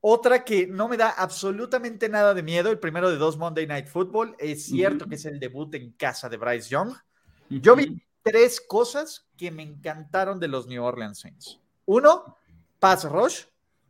Otra 0.00 0.44
que 0.44 0.66
no 0.66 0.86
me 0.86 0.96
da 0.96 1.10
absolutamente 1.10 2.08
nada 2.08 2.34
de 2.34 2.42
miedo, 2.42 2.70
el 2.70 2.78
primero 2.78 3.10
de 3.10 3.16
dos 3.16 3.38
Monday 3.38 3.66
Night 3.66 3.86
Football. 3.86 4.36
Es 4.38 4.66
cierto 4.66 5.06
que 5.06 5.14
es 5.14 5.24
el 5.24 5.40
debut 5.40 5.74
en 5.74 5.92
casa 5.92 6.28
de 6.28 6.36
Bryce 6.36 6.68
Young. 6.68 6.92
Yo 7.48 7.74
vi 7.74 8.02
tres 8.22 8.60
cosas 8.60 9.26
que 9.36 9.50
me 9.50 9.62
encantaron 9.62 10.38
de 10.38 10.48
los 10.48 10.66
New 10.66 10.84
Orleans 10.84 11.20
Saints. 11.20 11.58
Uno, 11.86 12.36
pass 12.78 13.10
rush. 13.10 13.44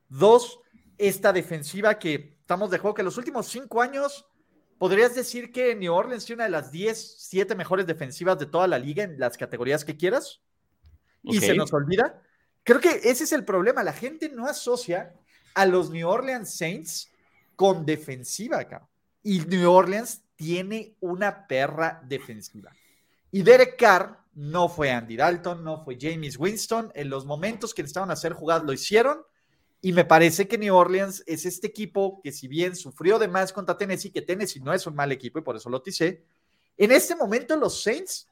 Dos, 0.08 0.60
esta 0.98 1.32
defensiva 1.32 1.98
que 1.98 2.36
estamos 2.40 2.70
de 2.70 2.78
juego 2.78 2.94
que 2.94 3.02
los 3.02 3.18
últimos 3.18 3.48
cinco 3.48 3.82
años 3.82 4.24
¿Podrías 4.78 5.14
decir 5.14 5.52
que 5.52 5.74
New 5.74 5.92
Orleans 5.92 6.24
tiene 6.24 6.40
una 6.40 6.44
de 6.44 6.50
las 6.50 6.72
10, 6.72 7.16
7 7.18 7.54
mejores 7.54 7.86
defensivas 7.86 8.38
de 8.38 8.46
toda 8.46 8.66
la 8.66 8.78
liga 8.78 9.04
en 9.04 9.18
las 9.18 9.36
categorías 9.36 9.84
que 9.84 9.96
quieras? 9.96 10.40
Y 11.22 11.40
se 11.40 11.54
nos 11.54 11.72
olvida. 11.72 12.22
Creo 12.64 12.80
que 12.80 13.00
ese 13.04 13.24
es 13.24 13.32
el 13.32 13.44
problema. 13.44 13.82
La 13.82 13.92
gente 13.92 14.28
no 14.28 14.46
asocia 14.46 15.14
a 15.54 15.66
los 15.66 15.90
New 15.90 16.08
Orleans 16.08 16.54
Saints 16.54 17.10
con 17.56 17.86
defensiva 17.86 18.58
acá. 18.58 18.86
Y 19.22 19.40
New 19.40 19.70
Orleans 19.70 20.22
tiene 20.36 20.96
una 21.00 21.46
perra 21.46 22.02
defensiva. 22.04 22.72
Y 23.30 23.42
Derek 23.42 23.78
Carr 23.78 24.24
no 24.34 24.68
fue 24.68 24.90
Andy 24.90 25.16
Dalton, 25.16 25.62
no 25.62 25.84
fue 25.84 25.96
James 26.00 26.38
Winston. 26.38 26.90
En 26.94 27.08
los 27.08 27.24
momentos 27.24 27.72
que 27.72 27.82
estaban 27.82 28.10
hacer 28.10 28.32
jugadas 28.32 28.64
lo 28.64 28.72
hicieron 28.72 29.22
y 29.84 29.92
me 29.92 30.06
parece 30.06 30.48
que 30.48 30.56
New 30.56 30.74
Orleans 30.74 31.22
es 31.26 31.44
este 31.44 31.66
equipo 31.66 32.22
que 32.22 32.32
si 32.32 32.48
bien 32.48 32.74
sufrió 32.74 33.18
de 33.18 33.28
más 33.28 33.52
contra 33.52 33.76
Tennessee, 33.76 34.10
que 34.10 34.22
Tennessee 34.22 34.60
no 34.60 34.72
es 34.72 34.86
un 34.86 34.94
mal 34.94 35.12
equipo 35.12 35.38
y 35.38 35.42
por 35.42 35.56
eso 35.56 35.68
lo 35.68 35.82
ticé, 35.82 36.24
en 36.78 36.90
este 36.90 37.14
momento 37.14 37.54
los 37.54 37.82
Saints 37.82 38.26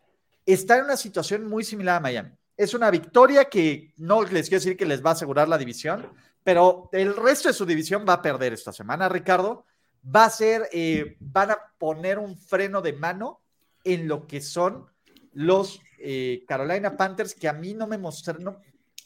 están 0.46 0.78
en 0.78 0.84
una 0.86 0.96
situación 0.96 1.46
muy 1.46 1.62
similar 1.62 1.96
a 1.96 2.00
Miami. 2.00 2.30
Es 2.56 2.72
una 2.72 2.90
victoria 2.90 3.50
que 3.50 3.92
no 3.98 4.22
les 4.22 4.48
quiero 4.48 4.62
decir 4.62 4.78
que 4.78 4.86
les 4.86 5.04
va 5.04 5.10
a 5.10 5.12
asegurar 5.12 5.46
la 5.46 5.58
división, 5.58 6.08
pero 6.42 6.88
el 6.90 7.14
resto 7.14 7.48
de 7.48 7.54
su 7.54 7.66
división 7.66 8.06
va 8.08 8.14
a 8.14 8.22
perder 8.22 8.54
esta 8.54 8.72
semana, 8.72 9.10
Ricardo. 9.10 9.66
Va 10.04 10.24
a 10.24 10.30
ser, 10.30 10.70
eh, 10.72 11.18
van 11.20 11.50
a 11.50 11.58
poner 11.76 12.18
un 12.18 12.38
freno 12.38 12.80
de 12.80 12.94
mano 12.94 13.42
en 13.84 14.08
lo 14.08 14.26
que 14.26 14.40
son 14.40 14.86
los 15.34 15.82
eh, 15.98 16.44
Carolina 16.48 16.96
Panthers, 16.96 17.34
que 17.34 17.46
a 17.46 17.52
mí 17.52 17.74
no 17.74 17.86
me 17.86 17.98
mostraron, 17.98 18.56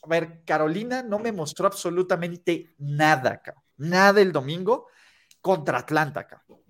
a 0.07 0.21
ver, 0.21 0.43
Carolina 0.45 1.03
no 1.03 1.19
me 1.19 1.33
mostró 1.33 1.67
absolutamente 1.67 2.75
nada, 2.79 3.43
nada 3.77 4.21
el 4.21 4.33
domingo 4.33 4.87
contra 5.41 5.79
Atlanta, 5.79 6.27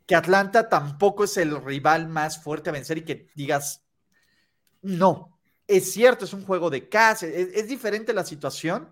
que 0.07 0.15
Atlanta 0.15 0.69
tampoco 0.69 1.25
es 1.25 1.37
el 1.37 1.63
rival 1.63 2.09
más 2.09 2.43
fuerte 2.43 2.71
a 2.71 2.73
vencer 2.73 2.99
y 2.99 3.05
que 3.05 3.29
digas, 3.35 3.85
no, 4.83 5.39
es 5.67 5.93
cierto, 5.93 6.25
es 6.25 6.33
un 6.33 6.45
juego 6.45 6.71
de 6.71 6.89
casa, 6.89 7.27
es, 7.27 7.69
diferente 7.69 8.13
la 8.13 8.25
situación, 8.25 8.89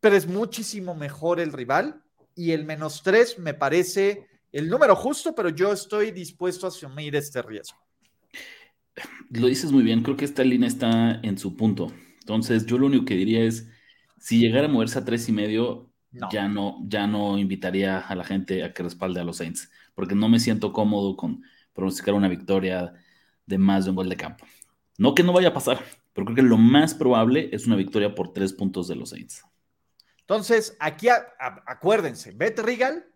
pero 0.00 0.16
es 0.16 0.26
muchísimo 0.26 0.94
mejor 0.94 1.40
el 1.40 1.52
rival 1.52 2.02
y 2.34 2.52
el 2.52 2.64
menos 2.64 3.02
tres 3.02 3.38
me 3.38 3.54
parece 3.54 4.26
el 4.52 4.68
número 4.68 4.94
justo, 4.94 5.34
pero 5.34 5.48
yo 5.48 5.72
estoy 5.72 6.10
dispuesto 6.10 6.66
a 6.66 6.68
asumir 6.68 7.16
este 7.16 7.42
riesgo. 7.42 7.78
Lo 9.30 9.46
dices 9.46 9.72
muy 9.72 9.82
bien, 9.82 10.02
creo 10.02 10.16
que 10.16 10.24
esta 10.24 10.44
línea 10.44 10.68
está 10.68 11.20
en 11.22 11.38
su 11.38 11.56
punto. 11.56 11.92
Entonces, 12.20 12.66
yo 12.66 12.76
lo 12.76 12.86
único 12.86 13.06
que 13.06 13.14
diría 13.14 13.42
es, 13.42 13.68
si 14.20 14.38
llegara 14.38 14.66
a 14.66 14.70
moverse 14.70 14.98
a 14.98 15.04
tres 15.04 15.28
y 15.28 15.32
medio, 15.32 15.90
ya 16.30 16.48
no, 16.48 16.78
ya 16.86 17.06
no 17.06 17.38
invitaría 17.38 17.98
a 17.98 18.14
la 18.14 18.24
gente 18.24 18.64
a 18.64 18.72
que 18.72 18.82
respalde 18.82 19.20
a 19.20 19.24
los 19.24 19.36
Saints, 19.38 19.70
porque 19.94 20.14
no 20.14 20.28
me 20.28 20.40
siento 20.40 20.72
cómodo 20.72 21.16
con 21.16 21.42
pronosticar 21.72 22.14
una 22.14 22.28
victoria 22.28 22.94
de 23.46 23.58
más 23.58 23.84
de 23.84 23.90
un 23.90 23.96
gol 23.96 24.08
de 24.08 24.16
campo. 24.16 24.46
No 24.96 25.14
que 25.14 25.22
no 25.22 25.32
vaya 25.32 25.48
a 25.48 25.54
pasar, 25.54 25.78
pero 26.12 26.24
creo 26.24 26.36
que 26.36 26.42
lo 26.42 26.56
más 26.56 26.94
probable 26.94 27.50
es 27.52 27.66
una 27.66 27.76
victoria 27.76 28.14
por 28.14 28.32
tres 28.32 28.52
puntos 28.52 28.88
de 28.88 28.96
los 28.96 29.10
Saints. 29.10 29.44
Entonces, 30.20 30.76
aquí 30.80 31.08
acuérdense, 31.66 32.32
Bet 32.32 32.58
Regal 32.58 33.06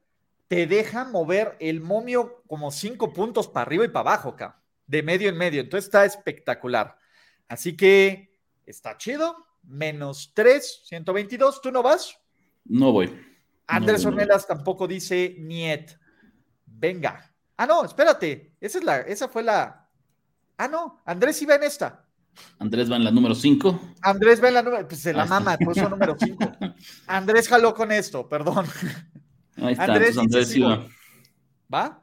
te 0.48 0.66
deja 0.66 1.04
mover 1.04 1.56
el 1.60 1.80
momio 1.80 2.42
como 2.46 2.70
cinco 2.70 3.12
puntos 3.12 3.48
para 3.48 3.66
arriba 3.66 3.84
y 3.84 3.88
para 3.88 4.10
abajo, 4.10 4.30
acá, 4.30 4.62
de 4.86 5.02
medio 5.02 5.28
en 5.28 5.36
medio. 5.36 5.60
Entonces 5.60 5.86
está 5.86 6.04
espectacular. 6.04 6.98
Así 7.48 7.76
que 7.76 8.38
está 8.66 8.96
chido 8.96 9.34
menos 9.62 10.32
3, 10.34 10.82
122. 10.84 11.60
¿Tú 11.60 11.70
no 11.70 11.82
vas? 11.82 12.16
No 12.64 12.92
voy. 12.92 13.10
Andrés 13.66 14.04
Ornelas 14.04 14.46
tampoco 14.46 14.86
dice 14.86 15.36
niet. 15.38 15.90
Venga. 16.66 17.32
Ah, 17.56 17.66
no, 17.66 17.84
espérate. 17.84 18.56
Esa, 18.60 18.78
es 18.78 18.84
la, 18.84 18.98
esa 19.00 19.28
fue 19.28 19.42
la. 19.42 19.88
Ah, 20.56 20.68
no. 20.68 21.02
Andrés 21.04 21.40
iba 21.42 21.54
en 21.54 21.62
esta. 21.62 22.06
Andrés 22.58 22.90
va 22.90 22.96
en 22.96 23.04
la 23.04 23.10
número 23.10 23.34
5. 23.34 23.80
Andrés 24.02 24.42
va 24.42 24.48
en 24.48 24.54
la 24.54 24.62
número. 24.62 24.88
Pues 24.88 25.00
se 25.00 25.12
la 25.12 25.24
ah, 25.24 25.26
mama, 25.26 25.56
puso 25.58 25.88
número 25.88 26.16
5. 26.18 26.52
Andrés 27.06 27.48
jaló 27.48 27.74
con 27.74 27.92
esto, 27.92 28.28
perdón. 28.28 28.66
Ahí 29.56 29.72
está, 29.72 29.84
Andrés, 29.84 30.18
Andrés 30.18 30.56
iba. 30.56 30.86
¿Va? 31.72 32.02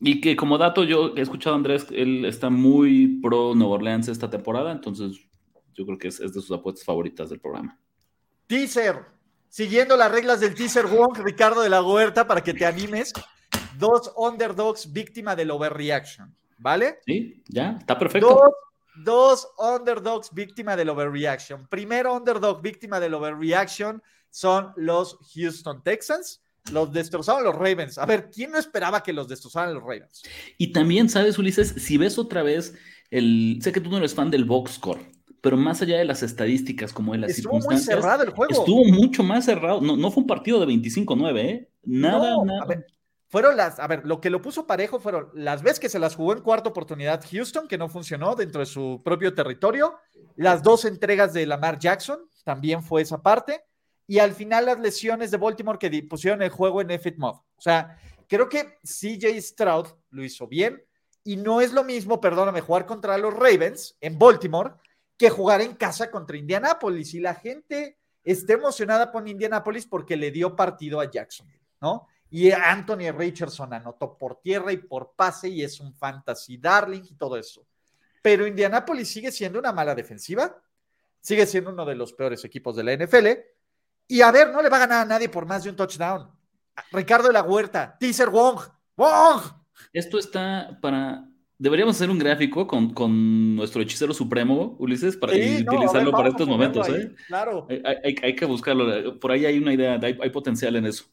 Y 0.00 0.20
que 0.20 0.36
como 0.36 0.58
dato, 0.58 0.84
yo 0.84 1.14
he 1.16 1.20
escuchado 1.20 1.54
a 1.54 1.58
Andrés, 1.58 1.86
él 1.90 2.24
está 2.24 2.50
muy 2.50 3.20
pro 3.20 3.54
Nueva 3.54 3.74
Orleans 3.74 4.08
esta 4.08 4.30
temporada, 4.30 4.72
entonces 4.72 5.28
yo 5.74 5.84
creo 5.86 5.98
que 5.98 6.08
es, 6.08 6.18
de 6.18 6.32
sus 6.32 6.50
apuestas 6.50 6.84
favoritas 6.84 7.30
del 7.30 7.40
programa. 7.40 7.78
Teaser, 8.46 9.06
siguiendo 9.48 9.96
las 9.96 10.10
reglas 10.10 10.40
del 10.40 10.54
teaser 10.54 10.86
Wong, 10.86 11.18
Ricardo 11.18 11.62
de 11.62 11.68
la 11.68 11.82
Huerta, 11.82 12.26
para 12.26 12.42
que 12.42 12.54
te 12.54 12.66
animes. 12.66 13.12
Dos 13.78 14.12
underdogs 14.16 14.92
víctima 14.92 15.34
del 15.34 15.50
overreaction, 15.50 16.34
¿vale? 16.58 16.98
Sí, 17.06 17.42
ya, 17.48 17.76
está 17.78 17.98
perfecto. 17.98 18.52
Dos, 18.94 19.48
underdogs 19.58 20.32
víctima 20.32 20.76
del 20.76 20.90
overreaction. 20.90 21.66
Primero 21.68 22.14
underdog 22.14 22.60
víctima 22.60 23.00
del 23.00 23.14
overreaction 23.14 24.02
son 24.30 24.72
los 24.76 25.18
Houston 25.34 25.82
Texans. 25.82 26.42
Los 26.70 26.92
destrozaron 26.92 27.42
los 27.42 27.56
Ravens. 27.56 27.98
A 27.98 28.06
ver, 28.06 28.30
¿quién 28.30 28.52
no 28.52 28.58
esperaba 28.58 29.02
que 29.02 29.12
los 29.12 29.26
destrozaran 29.26 29.74
los 29.74 29.82
Ravens? 29.82 30.22
Y 30.58 30.72
también, 30.72 31.08
¿sabes, 31.08 31.38
Ulises? 31.38 31.70
Si 31.70 31.96
ves 31.96 32.18
otra 32.18 32.42
vez 32.42 32.74
el. 33.10 33.58
Sé 33.62 33.72
que 33.72 33.80
tú 33.80 33.90
no 33.90 33.96
eres 33.96 34.14
fan 34.14 34.30
del 34.30 34.44
box 34.44 34.72
score, 34.72 35.00
pero 35.42 35.56
más 35.56 35.82
allá 35.82 35.98
de 35.98 36.04
las 36.04 36.22
estadísticas 36.22 36.92
como 36.92 37.12
de 37.12 37.18
las 37.18 37.32
estuvo 37.32 37.60
circunstancias. 37.60 37.80
Estuvo 37.80 37.96
muy 37.96 38.02
cerrado 38.02 38.22
el 38.22 38.30
juego. 38.30 38.52
Estuvo 38.52 38.84
mucho 38.84 39.22
más 39.22 39.44
cerrado. 39.44 39.80
No, 39.80 39.96
no 39.96 40.10
fue 40.10 40.22
un 40.22 40.26
partido 40.26 40.64
de 40.64 40.66
25-9, 40.72 41.38
¿eh? 41.40 41.68
Nada, 41.82 42.36
nada. 42.44 42.62
A 42.62 42.66
ver, 42.66 42.86
fueron 43.32 43.56
las, 43.56 43.80
a 43.80 43.86
ver, 43.88 44.02
lo 44.04 44.20
que 44.20 44.30
lo 44.30 44.40
puso 44.40 44.66
parejo 44.66 45.00
fueron 45.00 45.30
las 45.34 45.62
veces 45.62 45.80
que 45.80 45.88
se 45.88 45.98
las 45.98 46.14
jugó 46.14 46.32
en 46.32 46.42
cuarta 46.42 46.70
oportunidad 46.70 47.24
Houston, 47.28 47.66
que 47.66 47.76
no 47.76 47.88
funcionó 47.88 48.36
dentro 48.36 48.60
de 48.60 48.66
su 48.66 49.02
propio 49.04 49.34
territorio, 49.34 49.96
las 50.36 50.62
dos 50.62 50.84
entregas 50.84 51.32
de 51.32 51.44
Lamar 51.44 51.78
Jackson, 51.78 52.20
también 52.44 52.82
fue 52.82 53.02
esa 53.02 53.20
parte, 53.20 53.64
y 54.06 54.20
al 54.20 54.32
final 54.34 54.66
las 54.66 54.78
lesiones 54.78 55.32
de 55.32 55.38
Baltimore 55.38 55.78
que 55.78 56.02
pusieron 56.04 56.42
el 56.42 56.50
juego 56.50 56.82
en 56.82 56.92
F 56.92 57.14
Mod. 57.16 57.36
O 57.56 57.60
sea, 57.60 57.98
creo 58.28 58.48
que 58.48 58.78
CJ 58.84 59.40
Stroud 59.40 59.86
lo 60.10 60.22
hizo 60.22 60.46
bien, 60.46 60.84
y 61.24 61.36
no 61.36 61.60
es 61.60 61.72
lo 61.72 61.82
mismo, 61.82 62.20
perdóname, 62.20 62.60
jugar 62.60 62.86
contra 62.86 63.18
los 63.18 63.34
Ravens 63.34 63.96
en 64.00 64.18
Baltimore 64.18 64.74
que 65.22 65.30
jugar 65.30 65.60
en 65.60 65.76
casa 65.76 66.10
contra 66.10 66.36
Indianapolis. 66.36 67.14
Y 67.14 67.20
la 67.20 67.36
gente 67.36 67.96
está 68.24 68.54
emocionada 68.54 69.12
por 69.12 69.28
Indianapolis 69.28 69.86
porque 69.86 70.16
le 70.16 70.32
dio 70.32 70.56
partido 70.56 70.98
a 70.98 71.08
Jackson, 71.08 71.46
¿no? 71.80 72.08
Y 72.28 72.50
Anthony 72.50 73.12
Richardson 73.16 73.72
anotó 73.72 74.18
por 74.18 74.40
tierra 74.40 74.72
y 74.72 74.78
por 74.78 75.12
pase 75.14 75.48
y 75.48 75.62
es 75.62 75.78
un 75.78 75.94
fantasy 75.94 76.56
darling 76.56 77.02
y 77.08 77.14
todo 77.14 77.36
eso. 77.36 77.64
pero 78.20 78.48
Indianapolis 78.48 79.12
sigue 79.12 79.30
siendo 79.30 79.60
una 79.60 79.72
mala 79.72 79.94
defensiva, 79.94 80.60
sigue 81.20 81.46
siendo 81.46 81.70
uno 81.70 81.84
de 81.84 81.94
los 81.94 82.12
peores 82.12 82.44
equipos 82.44 82.74
de 82.74 82.82
la 82.82 82.96
NFL. 82.96 83.26
Y 84.08 84.22
a 84.22 84.32
ver, 84.32 84.50
no 84.50 84.60
le 84.60 84.68
va 84.68 84.78
a 84.78 84.80
ganar 84.80 85.02
a 85.02 85.08
nadie 85.08 85.28
por 85.28 85.46
más 85.46 85.62
de 85.62 85.70
un 85.70 85.76
touchdown. 85.76 86.28
Ricardo 86.90 87.28
de 87.28 87.34
la 87.34 87.42
Huerta, 87.42 87.96
Teaser 87.96 88.28
Wong, 88.28 88.60
Wong. 88.96 89.40
Esto 89.92 90.18
está 90.18 90.78
para. 90.82 91.28
Deberíamos 91.58 91.94
hacer 91.94 92.10
un 92.10 92.18
gráfico 92.18 92.66
con, 92.66 93.56
nuestro 93.56 93.82
hechicero 93.82 94.12
supremo, 94.12 94.76
Ulises, 94.78 95.16
para 95.16 95.32
utilizarlo 95.32 96.10
para 96.10 96.28
estos 96.28 96.48
momentos. 96.48 96.88
¿eh? 96.88 97.14
Claro. 97.28 97.68
Hay, 98.04 98.34
que 98.34 98.44
buscarlo. 98.46 99.18
Por 99.20 99.30
ahí 99.30 99.46
hay 99.46 99.58
una 99.58 99.72
idea, 99.72 100.00
hay, 100.02 100.30
potencial 100.30 100.74
en 100.76 100.86
eso. 100.86 101.04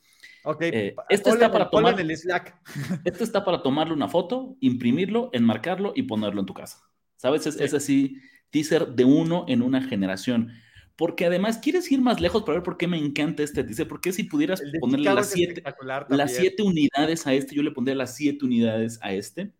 Ok. 0.44 0.62
Eh, 0.62 0.96
esto 1.10 1.30
está 1.32 1.52
para 1.52 1.70
tomar. 1.70 2.00
El 2.00 2.16
Slack. 2.16 2.56
Esto 3.06 3.24
está 3.24 3.44
para 3.44 3.62
tomarle 3.62 3.94
una 3.94 4.08
foto, 4.08 4.56
imprimirlo, 4.62 5.30
enmarcarlo 5.34 5.92
y 5.96 6.04
ponerlo 6.04 6.40
en 6.40 6.46
tu 6.46 6.54
casa. 6.54 6.82
¿Sabes? 7.18 7.46
Es, 7.46 7.74
así, 7.74 8.18
teaser 8.50 8.88
de 8.88 9.04
uno 9.04 9.46
en 9.48 9.62
una 9.62 9.82
generación. 9.82 10.54
Porque 10.96 11.26
además, 11.26 11.58
¿quieres 11.60 11.92
ir 11.92 12.02
más 12.02 12.20
lejos 12.20 12.44
para 12.44 12.56
ver 12.56 12.64
por 12.64 12.78
qué 12.78 12.88
me 12.88 12.98
encanta 12.98 13.44
este 13.44 13.64
teaser? 13.64 13.88
Porque 13.88 14.12
si 14.14 14.24
pudieras 14.24 14.62
ponerle 14.80 15.14
las 15.14 15.30
siete, 15.30 15.64
las 16.10 16.36
siete 16.36 16.64
unidades 16.64 17.28
a 17.28 17.34
este, 17.34 17.56
yo 17.56 17.62
le 17.62 17.72
pondría 17.72 17.96
las 17.96 18.16
siete 18.16 18.46
unidades 18.46 19.00
a 19.02 19.14
este. 19.14 19.52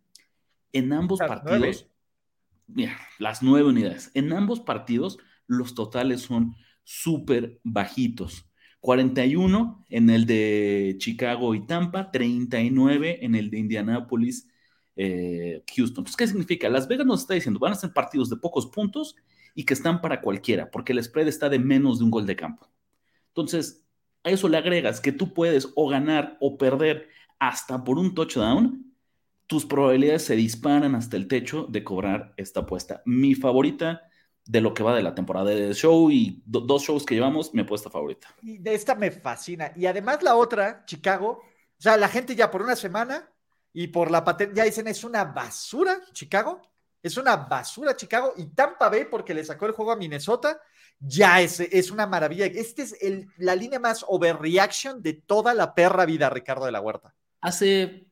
En 0.72 0.92
ambos 0.92 1.18
partidos, 1.18 1.88
mira, 2.66 2.98
las 3.18 3.42
nueve 3.42 3.68
unidades. 3.68 4.10
En 4.14 4.32
ambos 4.32 4.60
partidos, 4.60 5.18
los 5.46 5.74
totales 5.74 6.22
son 6.22 6.54
súper 6.84 7.60
bajitos. 7.62 8.46
41 8.80 9.84
en 9.90 10.10
el 10.10 10.26
de 10.26 10.96
Chicago 10.98 11.54
y 11.54 11.66
Tampa, 11.66 12.10
39 12.10 13.24
en 13.24 13.34
el 13.34 13.50
de 13.50 13.58
Indianapolis 13.58 14.48
eh, 14.96 15.62
Houston. 15.76 16.02
Entonces, 16.02 16.16
¿qué 16.16 16.26
significa? 16.26 16.68
Las 16.68 16.88
Vegas 16.88 17.06
nos 17.06 17.20
está 17.20 17.34
diciendo, 17.34 17.60
van 17.60 17.72
a 17.72 17.76
ser 17.76 17.92
partidos 17.92 18.30
de 18.30 18.36
pocos 18.36 18.66
puntos 18.66 19.16
y 19.54 19.64
que 19.64 19.74
están 19.74 20.00
para 20.00 20.20
cualquiera, 20.20 20.70
porque 20.70 20.92
el 20.92 21.02
spread 21.02 21.28
está 21.28 21.48
de 21.48 21.58
menos 21.58 21.98
de 21.98 22.04
un 22.04 22.10
gol 22.10 22.26
de 22.26 22.36
campo. 22.36 22.70
Entonces, 23.28 23.84
a 24.24 24.30
eso 24.30 24.48
le 24.48 24.56
agregas 24.56 25.00
que 25.00 25.12
tú 25.12 25.32
puedes 25.34 25.68
o 25.74 25.88
ganar 25.88 26.36
o 26.40 26.56
perder 26.56 27.08
hasta 27.38 27.82
por 27.84 27.98
un 27.98 28.14
touchdown, 28.14 28.89
tus 29.50 29.66
probabilidades 29.66 30.26
se 30.26 30.36
disparan 30.36 30.94
hasta 30.94 31.16
el 31.16 31.26
techo 31.26 31.66
de 31.68 31.82
cobrar 31.82 32.32
esta 32.36 32.60
apuesta. 32.60 33.02
Mi 33.04 33.34
favorita 33.34 34.00
de 34.46 34.60
lo 34.60 34.72
que 34.72 34.84
va 34.84 34.94
de 34.94 35.02
la 35.02 35.12
temporada 35.12 35.50
de 35.50 35.74
show 35.74 36.08
y 36.08 36.40
dos 36.46 36.82
shows 36.84 37.04
que 37.04 37.16
llevamos, 37.16 37.52
mi 37.52 37.62
apuesta 37.62 37.90
favorita. 37.90 38.28
Y 38.42 38.58
de 38.58 38.74
esta 38.74 38.94
me 38.94 39.10
fascina. 39.10 39.72
Y 39.74 39.86
además 39.86 40.22
la 40.22 40.36
otra, 40.36 40.84
Chicago, 40.84 41.42
o 41.42 41.82
sea, 41.82 41.96
la 41.96 42.08
gente 42.08 42.36
ya 42.36 42.48
por 42.48 42.62
una 42.62 42.76
semana 42.76 43.28
y 43.72 43.88
por 43.88 44.12
la 44.12 44.22
patente, 44.22 44.54
ya 44.54 44.62
dicen, 44.62 44.86
es 44.86 45.02
una 45.02 45.24
basura 45.24 46.00
Chicago, 46.12 46.62
es 47.02 47.16
una 47.16 47.34
basura 47.34 47.96
Chicago 47.96 48.34
y 48.36 48.54
Tampa 48.54 48.88
Bay 48.88 49.06
porque 49.10 49.34
le 49.34 49.44
sacó 49.44 49.66
el 49.66 49.72
juego 49.72 49.90
a 49.90 49.96
Minnesota, 49.96 50.60
ya 51.00 51.40
es, 51.40 51.58
es 51.58 51.90
una 51.90 52.06
maravilla. 52.06 52.46
Este 52.46 52.82
es 52.82 52.94
el, 53.00 53.26
la 53.36 53.56
línea 53.56 53.80
más 53.80 54.04
overreaction 54.06 55.02
de 55.02 55.14
toda 55.14 55.54
la 55.54 55.74
perra 55.74 56.06
vida, 56.06 56.30
Ricardo 56.30 56.66
de 56.66 56.72
la 56.72 56.80
Huerta. 56.80 57.16
Hace 57.40 58.09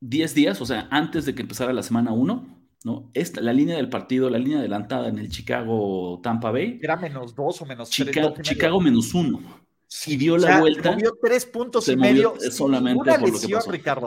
10 0.00 0.34
días, 0.34 0.60
o 0.60 0.66
sea, 0.66 0.88
antes 0.90 1.26
de 1.26 1.34
que 1.34 1.42
empezara 1.42 1.72
la 1.72 1.82
semana 1.82 2.12
1, 2.12 2.60
¿no? 2.84 3.10
Esta, 3.14 3.40
la 3.40 3.52
línea 3.52 3.76
del 3.76 3.88
partido, 3.88 4.30
la 4.30 4.38
línea 4.38 4.58
adelantada 4.58 5.08
en 5.08 5.18
el 5.18 5.28
Chicago 5.28 6.20
Tampa 6.22 6.50
Bay. 6.50 6.78
Era 6.82 6.96
menos 6.96 7.34
dos 7.34 7.60
o 7.60 7.66
menos 7.66 7.90
Chicago, 7.90 8.34
Chicago 8.42 8.80
menos 8.80 9.12
uno 9.14 9.40
si 9.90 10.16
dio 10.16 10.38
la 10.38 10.60
vuelta. 10.60 10.92
Movió 10.92 11.18
tres 11.20 11.44
puntos 11.46 11.88
y 11.88 11.96
medio 11.96 12.34
sin 12.38 12.70
ninguna 12.70 13.18
lesión, 13.18 13.60
Ricardo. 13.68 14.06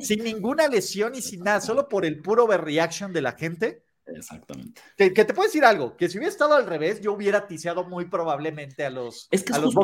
Sin 0.00 0.22
ninguna 0.22 0.68
lesión 0.68 1.12
y 1.16 1.22
sin 1.22 1.40
nada, 1.40 1.60
solo 1.60 1.88
por 1.88 2.04
el 2.04 2.20
puro 2.20 2.44
overreaction 2.44 3.12
de 3.12 3.20
la 3.20 3.32
gente. 3.32 3.84
Exactamente. 4.06 4.80
Que, 4.96 5.10
te 5.10 5.32
puedo 5.32 5.46
decir 5.46 5.64
algo, 5.64 5.96
que 5.96 6.08
si 6.08 6.18
hubiera 6.18 6.30
estado 6.30 6.54
al 6.54 6.66
revés, 6.66 7.00
yo 7.00 7.12
hubiera 7.12 7.46
tiseado 7.46 7.84
muy 7.84 8.04
probablemente 8.06 8.84
a 8.84 8.90
los 8.90 9.28
Es 9.30 9.42
que 9.42 9.52
a 9.52 9.58
los 9.58 9.74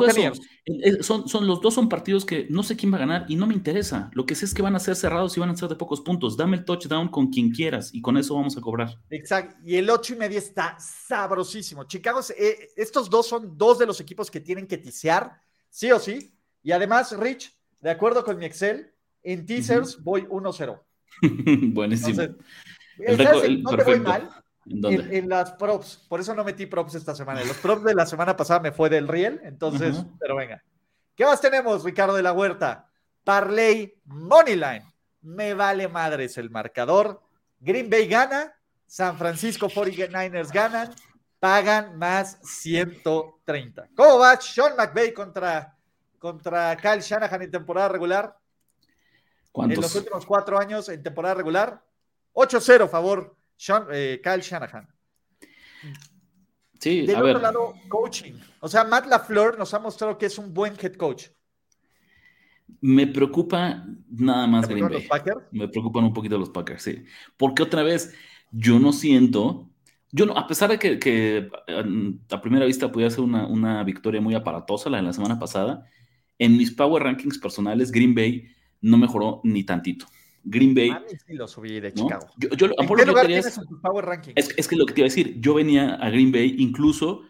Son, 1.01 1.27
son, 1.27 1.47
los 1.47 1.61
dos 1.61 1.73
son 1.73 1.89
partidos 1.89 2.25
que 2.25 2.47
no 2.49 2.61
sé 2.63 2.75
quién 2.75 2.91
va 2.91 2.97
a 2.97 3.01
ganar 3.01 3.25
y 3.27 3.35
no 3.35 3.47
me 3.47 3.53
interesa. 3.53 4.11
Lo 4.13 4.25
que 4.25 4.35
sé 4.35 4.45
es 4.45 4.53
que 4.53 4.61
van 4.61 4.75
a 4.75 4.79
ser 4.79 4.95
cerrados 4.95 5.35
y 5.37 5.39
van 5.39 5.49
a 5.49 5.55
ser 5.55 5.69
de 5.69 5.75
pocos 5.75 6.01
puntos. 6.01 6.37
Dame 6.37 6.57
el 6.57 6.65
touchdown 6.65 7.09
con 7.09 7.27
quien 7.27 7.51
quieras 7.51 7.93
y 7.93 8.01
con 8.01 8.17
eso 8.17 8.35
vamos 8.35 8.55
a 8.57 8.61
cobrar. 8.61 8.95
Exacto. 9.09 9.55
Y 9.63 9.75
el 9.77 9.89
ocho 9.89 10.13
y 10.13 10.17
media 10.17 10.37
está 10.37 10.77
sabrosísimo. 10.79 11.85
Chicago, 11.85 12.19
eh, 12.37 12.69
estos 12.75 13.09
dos 13.09 13.27
son 13.27 13.57
dos 13.57 13.79
de 13.79 13.87
los 13.87 13.99
equipos 13.99 14.29
que 14.29 14.39
tienen 14.39 14.67
que 14.67 14.77
tisear, 14.77 15.33
sí 15.69 15.91
o 15.91 15.99
sí. 15.99 16.35
Y 16.63 16.71
además, 16.71 17.17
Rich, 17.17 17.51
de 17.79 17.89
acuerdo 17.89 18.23
con 18.23 18.37
mi 18.37 18.45
Excel, 18.45 18.93
en 19.23 19.45
teasers 19.45 20.01
voy 20.03 20.23
1-0. 20.23 20.79
Buenísimo 21.73 22.35
no 23.61 23.77
te 23.77 23.83
voy 23.83 23.99
mal. 23.99 24.29
¿En, 24.65 25.27
las 25.27 25.53
props, 25.53 26.05
por 26.07 26.19
eso 26.19 26.35
no 26.35 26.43
metí 26.43 26.67
props 26.67 26.95
esta 26.95 27.15
semana. 27.15 27.43
Los 27.43 27.57
props 27.57 27.83
de 27.83 27.95
la 27.95 28.05
semana 28.05 28.37
pasada 28.37 28.59
me 28.59 28.71
fue 28.71 28.89
del 28.89 29.07
Riel, 29.07 29.41
entonces, 29.43 29.97
pero 30.19 30.35
venga. 30.35 30.63
¿Qué 31.15 31.25
más 31.25 31.41
tenemos, 31.41 31.83
Ricardo 31.83 32.15
de 32.15 32.23
la 32.23 32.31
Huerta? 32.31 32.87
Parley 33.23 33.99
Moneyline. 34.05 34.83
Me 35.21 35.53
vale 35.53 35.87
madres 35.87 36.37
el 36.37 36.49
marcador. 36.49 37.21
Green 37.59 37.89
Bay 37.89 38.07
gana, 38.07 38.53
San 38.87 39.17
Francisco 39.17 39.69
49ers 39.69 40.51
ganan, 40.51 40.93
pagan 41.39 41.97
más 41.97 42.39
130. 42.43 43.89
¿Cómo 43.95 44.19
va 44.19 44.39
Sean 44.39 44.75
McVay 44.75 45.13
contra, 45.13 45.77
contra 46.17 46.75
Kyle 46.77 47.01
Shanahan 47.01 47.41
en 47.43 47.51
temporada 47.51 47.89
regular? 47.89 48.37
¿Cuántos? 49.51 49.77
En 49.77 49.81
los 49.81 49.95
últimos 49.95 50.25
cuatro 50.25 50.57
años 50.57 50.89
en 50.89 51.03
temporada 51.03 51.35
regular, 51.35 51.83
8-0 52.33 52.89
favor 52.89 53.35
Sean, 53.55 53.85
eh, 53.91 54.19
Kyle 54.23 54.41
Shanahan. 54.41 54.87
Sí, 56.79 57.05
Del 57.05 57.21
otro 57.21 57.39
lado, 57.39 57.73
coaching. 57.87 58.33
O 58.59 58.67
sea, 58.67 58.83
Matt 58.83 59.05
LaFleur 59.05 59.57
nos 59.59 59.71
ha 59.75 59.79
mostrado 59.79 60.17
que 60.17 60.25
es 60.25 60.37
un 60.39 60.51
buen 60.51 60.73
head 60.81 60.93
coach. 60.93 61.27
Me 62.79 63.05
preocupa 63.05 63.85
nada 64.09 64.47
más 64.47 64.67
Green 64.67 64.87
Bay. 64.87 65.07
Me 65.51 65.67
preocupan 65.67 66.05
un 66.05 66.13
poquito 66.13 66.39
los 66.39 66.49
Packers, 66.49 66.81
sí. 66.81 67.03
Porque 67.37 67.61
otra 67.61 67.83
vez, 67.83 68.15
yo 68.51 68.79
no 68.79 68.93
siento, 68.93 69.69
yo 70.11 70.25
no, 70.25 70.35
a 70.35 70.47
pesar 70.47 70.71
de 70.71 70.79
que, 70.79 71.51
a 72.31 72.41
primera 72.41 72.65
vista 72.65 72.91
pudiera 72.91 73.11
ser 73.11 73.21
una, 73.21 73.45
una, 73.45 73.83
victoria 73.83 74.19
muy 74.19 74.33
aparatosa 74.33 74.89
la 74.89 74.97
de 74.97 75.03
la 75.03 75.13
semana 75.13 75.37
pasada, 75.37 75.85
en 76.39 76.57
mis 76.57 76.71
power 76.71 77.03
rankings 77.03 77.37
personales, 77.37 77.91
Green 77.91 78.15
Bay 78.15 78.47
no 78.81 78.97
mejoró 78.97 79.41
ni 79.43 79.63
tantito. 79.63 80.07
Green 80.43 80.73
Bay. 80.73 80.91
lo 81.27 81.47
subí 81.47 81.79
de 81.79 81.93
Chicago. 81.93 82.27
Yo, 82.37 82.49
yo, 82.49 82.67
¿En 82.77 82.87
qué 82.87 83.05
lugar 83.05 83.27
tienes 83.27 83.57
en 83.57 83.67
tu 83.67 83.79
power 83.81 84.05
ranking? 84.05 84.33
Es, 84.35 84.53
es, 84.57 84.67
que 84.67 84.75
lo 84.75 84.85
que 84.85 84.93
te 84.93 85.01
iba 85.01 85.05
a 85.05 85.09
decir, 85.09 85.39
yo 85.39 85.53
venía 85.53 85.95
a 85.95 86.09
Green 86.09 86.31
Bay 86.31 86.55
incluso 86.57 87.23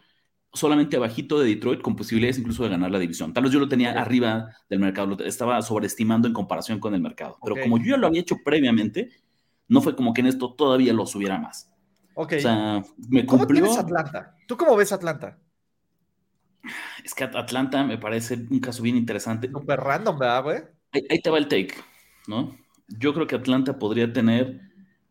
solamente 0.52 0.96
abajito 0.96 1.40
de 1.40 1.48
Detroit 1.48 1.80
con 1.80 1.96
posibilidades 1.96 2.38
incluso 2.38 2.62
de 2.62 2.70
ganar 2.70 2.90
la 2.90 2.98
división. 2.98 3.32
Tal 3.32 3.44
vez 3.44 3.52
yo 3.52 3.60
lo 3.60 3.68
tenía 3.68 3.92
arriba 4.00 4.48
del 4.68 4.80
mercado, 4.80 5.08
lo 5.08 5.24
estaba 5.24 5.62
sobreestimando 5.62 6.28
en 6.28 6.34
comparación 6.34 6.78
con 6.78 6.94
el 6.94 7.00
mercado. 7.00 7.38
Pero 7.42 7.60
como 7.62 7.78
yo 7.78 7.92
ya 7.92 7.96
lo 7.96 8.06
había 8.06 8.20
hecho 8.20 8.36
previamente, 8.44 9.10
no 9.68 9.80
fue 9.80 9.96
como 9.96 10.12
que 10.12 10.20
en 10.20 10.26
esto 10.26 10.52
todavía 10.52 10.92
lo 10.92 11.06
subiera 11.06 11.38
más. 11.38 11.70
Ok. 12.14 12.34
O 12.36 12.40
sea, 12.40 12.82
me 13.08 13.24
cumplió... 13.24 13.64
¿Cómo 13.64 13.78
Atlanta? 13.78 14.36
¿Tú 14.46 14.56
cómo 14.56 14.76
ves 14.76 14.92
Atlanta? 14.92 15.38
Es 17.02 17.14
que 17.14 17.24
Atlanta 17.24 17.82
me 17.84 17.98
parece 17.98 18.34
un 18.34 18.60
caso 18.60 18.82
bien 18.82 18.96
interesante. 18.96 19.50
Súper 19.50 19.80
random, 19.80 20.18
¿verdad, 20.18 20.42
güey? 20.42 20.58
Ahí, 20.92 21.02
ahí 21.08 21.20
te 21.20 21.30
va 21.30 21.38
el 21.38 21.48
take, 21.48 21.74
¿no? 22.28 22.54
Yo 22.98 23.14
creo 23.14 23.26
que 23.26 23.36
Atlanta 23.36 23.78
podría 23.78 24.12
tener 24.12 24.60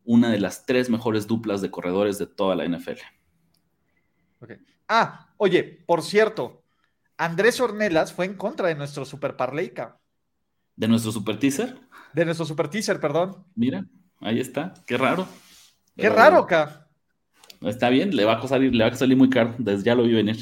una 0.03 0.29
de 0.29 0.39
las 0.39 0.65
tres 0.65 0.89
mejores 0.89 1.27
duplas 1.27 1.61
de 1.61 1.71
corredores 1.71 2.17
de 2.17 2.27
toda 2.27 2.55
la 2.55 2.65
NFL. 2.65 2.99
Ah, 4.87 5.29
oye, 5.37 5.63
por 5.63 6.01
cierto, 6.01 6.63
Andrés 7.17 7.61
Ornelas 7.61 8.11
fue 8.11 8.25
en 8.25 8.33
contra 8.33 8.67
de 8.67 8.75
nuestro 8.75 9.05
Super 9.05 9.37
Parleica. 9.37 9.99
¿De 10.75 10.87
nuestro 10.87 11.11
Super 11.11 11.39
Teaser? 11.39 11.79
De 12.13 12.25
nuestro 12.25 12.45
Super 12.45 12.67
Teaser, 12.67 12.99
perdón. 12.99 13.45
Mira, 13.55 13.85
ahí 14.19 14.39
está. 14.39 14.73
Qué 14.85 14.97
raro. 14.97 15.27
Qué 15.95 16.09
raro, 16.09 16.45
K. 16.45 16.89
Está 17.61 17.89
bien, 17.89 18.15
le 18.15 18.25
va 18.25 18.33
a 18.33 18.47
salir, 18.47 18.73
le 18.73 18.83
va 18.83 18.89
a 18.89 18.95
salir 18.95 19.15
muy 19.15 19.29
caro. 19.29 19.53
Desde 19.59 19.83
ya 19.83 19.95
lo 19.95 20.03
vi 20.03 20.13
venir. 20.13 20.37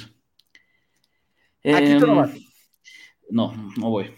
Aquí 1.63 1.99
tú 1.99 2.08
no 2.08 2.13
em, 2.13 2.17
vas. 2.17 2.32
No, 3.30 3.54
no 3.78 3.89
voy. 3.89 4.13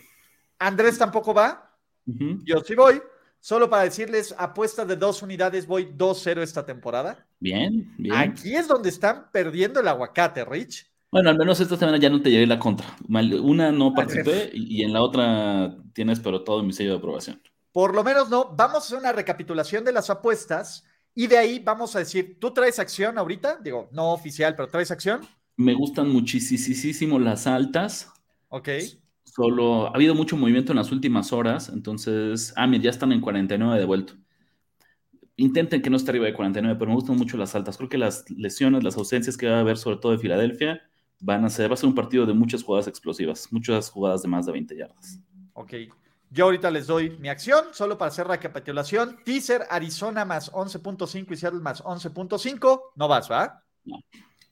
¿Andrés 0.59 0.97
tampoco 0.97 1.33
va? 1.33 1.75
Yo 2.05 2.59
sí 2.61 2.75
voy. 2.75 3.01
Solo 3.41 3.71
para 3.71 3.83
decirles, 3.83 4.35
apuesta 4.37 4.85
de 4.85 4.95
dos 4.95 5.23
unidades, 5.23 5.65
voy 5.65 5.85
2-0 5.97 6.43
esta 6.43 6.63
temporada. 6.63 7.25
Bien, 7.39 7.91
bien. 7.97 8.15
Aquí 8.15 8.55
es 8.55 8.67
donde 8.67 8.89
están 8.89 9.31
perdiendo 9.31 9.79
el 9.79 9.87
aguacate, 9.87 10.45
Rich. 10.45 10.91
Bueno, 11.11 11.31
al 11.31 11.37
menos 11.39 11.59
esta 11.59 11.75
semana 11.75 11.97
ya 11.97 12.11
no 12.11 12.21
te 12.21 12.29
llevé 12.29 12.45
la 12.45 12.59
contra. 12.59 12.95
Una 13.09 13.71
no 13.71 13.93
participé 13.95 14.51
y 14.53 14.83
en 14.83 14.93
la 14.93 15.01
otra 15.01 15.75
tienes 15.93 16.19
pero 16.19 16.43
todo 16.43 16.61
mi 16.61 16.71
sello 16.71 16.91
de 16.91 16.97
aprobación. 16.97 17.41
Por 17.71 17.95
lo 17.95 18.03
menos 18.03 18.29
no. 18.29 18.53
Vamos 18.55 18.75
a 18.75 18.77
hacer 18.85 18.99
una 18.99 19.11
recapitulación 19.11 19.83
de 19.83 19.91
las 19.91 20.11
apuestas 20.11 20.85
y 21.15 21.25
de 21.25 21.39
ahí 21.39 21.57
vamos 21.57 21.95
a 21.95 21.99
decir, 21.99 22.37
¿tú 22.39 22.51
traes 22.51 22.77
acción 22.77 23.17
ahorita? 23.17 23.57
Digo, 23.63 23.89
no 23.91 24.13
oficial, 24.13 24.55
pero 24.55 24.67
¿traes 24.67 24.91
acción? 24.91 25.21
Me 25.57 25.73
gustan 25.73 26.09
muchísimo 26.09 27.17
las 27.17 27.47
altas. 27.47 28.07
Ok. 28.49 28.69
Solo 29.31 29.87
ha 29.87 29.95
habido 29.95 30.13
mucho 30.13 30.35
movimiento 30.35 30.73
en 30.73 30.77
las 30.77 30.91
últimas 30.91 31.31
horas, 31.31 31.69
entonces, 31.69 32.53
ah, 32.57 32.67
mira, 32.67 32.83
ya 32.83 32.89
están 32.89 33.13
en 33.13 33.21
49 33.21 33.79
de 33.79 33.85
vuelto. 33.85 34.13
intenten 35.37 35.81
que 35.81 35.89
no 35.89 35.95
esté 35.95 36.11
arriba 36.11 36.25
de 36.25 36.33
49, 36.33 36.77
pero 36.77 36.89
me 36.89 36.95
gustan 36.95 37.15
mucho 37.15 37.37
las 37.37 37.55
altas. 37.55 37.77
Creo 37.77 37.89
que 37.89 37.97
las 37.97 38.29
lesiones, 38.29 38.83
las 38.83 38.97
ausencias 38.97 39.37
que 39.37 39.47
va 39.47 39.57
a 39.57 39.59
haber, 39.61 39.77
sobre 39.77 39.97
todo 39.97 40.11
de 40.11 40.17
Filadelfia, 40.17 40.81
van 41.21 41.45
a 41.45 41.49
ser, 41.49 41.69
va 41.69 41.75
a 41.75 41.77
ser 41.77 41.87
un 41.87 41.95
partido 41.95 42.25
de 42.25 42.33
muchas 42.33 42.61
jugadas 42.61 42.87
explosivas, 42.87 43.47
muchas 43.51 43.89
jugadas 43.89 44.21
de 44.21 44.27
más 44.27 44.45
de 44.45 44.51
20 44.51 44.75
yardas. 44.75 45.19
Ok. 45.53 45.73
Yo 46.29 46.45
ahorita 46.45 46.69
les 46.69 46.87
doy 46.87 47.17
mi 47.19 47.29
acción, 47.29 47.65
solo 47.71 47.97
para 47.97 48.09
hacer 48.09 48.27
recapitulación. 48.27 49.17
Teaser, 49.23 49.63
Arizona 49.69 50.25
más 50.25 50.51
11.5 50.51 51.31
y 51.31 51.35
Seattle 51.37 51.61
más 51.61 51.81
11.5. 51.83 52.81
No 52.95 53.07
vas, 53.07 53.31
¿va? 53.31 53.63
No. 53.85 53.97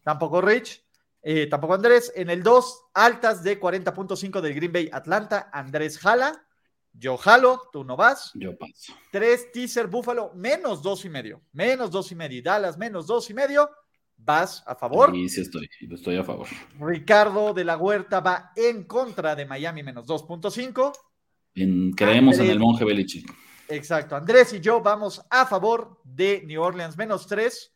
Tampoco 0.04 0.42
Rich. 0.42 0.84
Eh, 1.22 1.48
tampoco 1.48 1.74
Andrés. 1.74 2.12
En 2.16 2.30
el 2.30 2.44
2, 2.44 2.86
altas 2.94 3.44
de 3.44 3.60
40.5 3.60 4.42
del 4.42 4.54
Green 4.54 4.72
Bay 4.72 4.90
Atlanta. 4.92 5.50
Andrés 5.52 5.98
jala. 6.00 6.46
Yo 6.94 7.18
jalo, 7.18 7.62
tú 7.72 7.84
no 7.84 7.96
vas. 7.96 8.32
Yo 8.34 8.58
paso. 8.58 8.94
3, 9.12 9.52
teaser 9.52 9.88
Buffalo, 9.88 10.32
menos 10.36 10.82
dos 10.82 11.06
y 11.06 11.10
medio. 11.10 11.42
Menos 11.52 11.92
dos 11.92 12.12
y 12.12 12.16
medio. 12.16 12.42
Dallas, 12.44 12.78
menos 12.78 13.08
dos 13.08 13.30
y 13.30 13.34
medio. 13.34 13.70
Vas 14.18 14.64
a 14.66 14.76
favor. 14.76 15.12
Sí, 15.12 15.30
sí 15.30 15.42
estoy, 15.42 15.70
estoy 15.92 16.18
a 16.18 16.24
favor. 16.24 16.48
Ricardo 16.80 17.54
de 17.54 17.64
la 17.64 17.78
Huerta 17.78 18.20
va 18.20 18.52
en 18.56 18.84
contra 18.84 19.36
de 19.36 19.46
Miami 19.46 19.82
menos 19.82 20.06
2.5. 20.08 20.92
En, 21.56 21.92
creemos 21.94 22.34
Andrés. 22.34 22.50
en 22.50 22.52
el 22.52 22.60
monje 22.60 22.84
Belichick. 22.84 23.34
Exacto. 23.70 24.16
Andrés 24.16 24.52
y 24.54 24.60
yo 24.60 24.82
vamos 24.82 25.22
a 25.30 25.46
favor 25.46 26.02
de 26.04 26.44
New 26.46 26.62
Orleans 26.62 26.98
menos 26.98 27.28
3. 27.28 27.72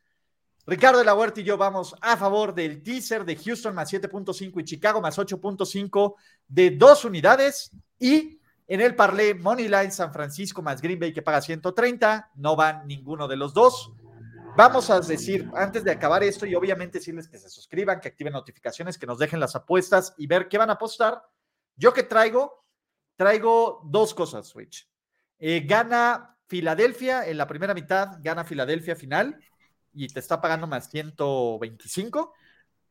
Ricardo 0.66 1.00
de 1.00 1.06
la 1.06 1.14
Huerta 1.14 1.42
y 1.42 1.44
yo 1.44 1.58
vamos 1.58 1.94
a 2.00 2.16
favor 2.16 2.54
del 2.54 2.82
teaser 2.82 3.26
de 3.26 3.36
Houston 3.36 3.76
más 3.76 3.92
7.5 3.92 4.62
y 4.62 4.64
Chicago 4.64 5.02
más 5.02 5.18
8.5 5.18 6.16
de 6.48 6.72
dos 6.72 7.04
unidades. 7.04 7.72
Y 8.00 8.40
en 8.68 8.80
el 8.80 8.96
parlay 8.96 9.34
Moneyline 9.34 9.92
San 9.92 10.14
Francisco 10.14 10.62
más 10.62 10.82
Green 10.82 11.00
Bay 11.00 11.12
que 11.12 11.22
paga 11.22 11.42
130. 11.42 12.32
No 12.36 12.56
van 12.56 12.88
ninguno 12.88 13.28
de 13.28 13.36
los 13.36 13.54
dos. 13.54 13.92
Vamos 14.56 14.90
a 14.90 15.02
decir, 15.02 15.50
antes 15.56 15.84
de 15.84 15.92
acabar 15.92 16.24
esto, 16.24 16.46
y 16.46 16.56
obviamente 16.56 17.00
decirles 17.00 17.28
que 17.28 17.40
se 17.40 17.50
suscriban, 17.50 18.00
que 18.00 18.08
activen 18.08 18.34
notificaciones, 18.34 18.98
que 19.00 19.08
nos 19.08 19.18
dejen 19.18 19.40
las 19.40 19.56
apuestas 19.56 20.14
y 20.18 20.28
ver 20.28 20.48
qué 20.48 20.60
van 20.60 20.70
a 20.70 20.74
apostar. 20.74 21.24
Yo 21.76 21.92
que 21.92 22.04
traigo, 22.04 22.64
traigo 23.18 23.82
dos 23.84 24.14
cosas, 24.14 24.48
Switch. 24.48 24.88
Eh, 25.40 25.66
gana 25.66 26.38
Filadelfia 26.46 27.28
en 27.28 27.38
la 27.38 27.48
primera 27.48 27.74
mitad, 27.74 28.20
gana 28.22 28.44
Filadelfia 28.46 28.96
final 28.96 29.40
y 29.94 30.08
te 30.08 30.20
está 30.20 30.42
pagando 30.42 30.68
más 30.68 30.90
125. 30.90 32.34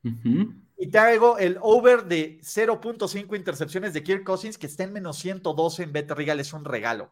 Ujú. 0.05 0.55
Y 0.79 0.91
traigo 0.91 1.39
el 1.39 1.59
over 1.61 2.05
de 2.05 2.41
0.5 2.41 3.37
intercepciones 3.37 3.93
de 3.95 4.03
Kirk 4.03 4.25
Cousins, 4.25 4.59
que 4.59 4.67
está 4.67 4.85
en 4.85 4.93
menos 4.93 5.19
112 5.19 5.85
en 5.85 5.93
Bet 5.93 6.11
Regal, 6.11 6.41
es 6.41 6.53
un 6.53 6.65
regalo. 6.65 7.11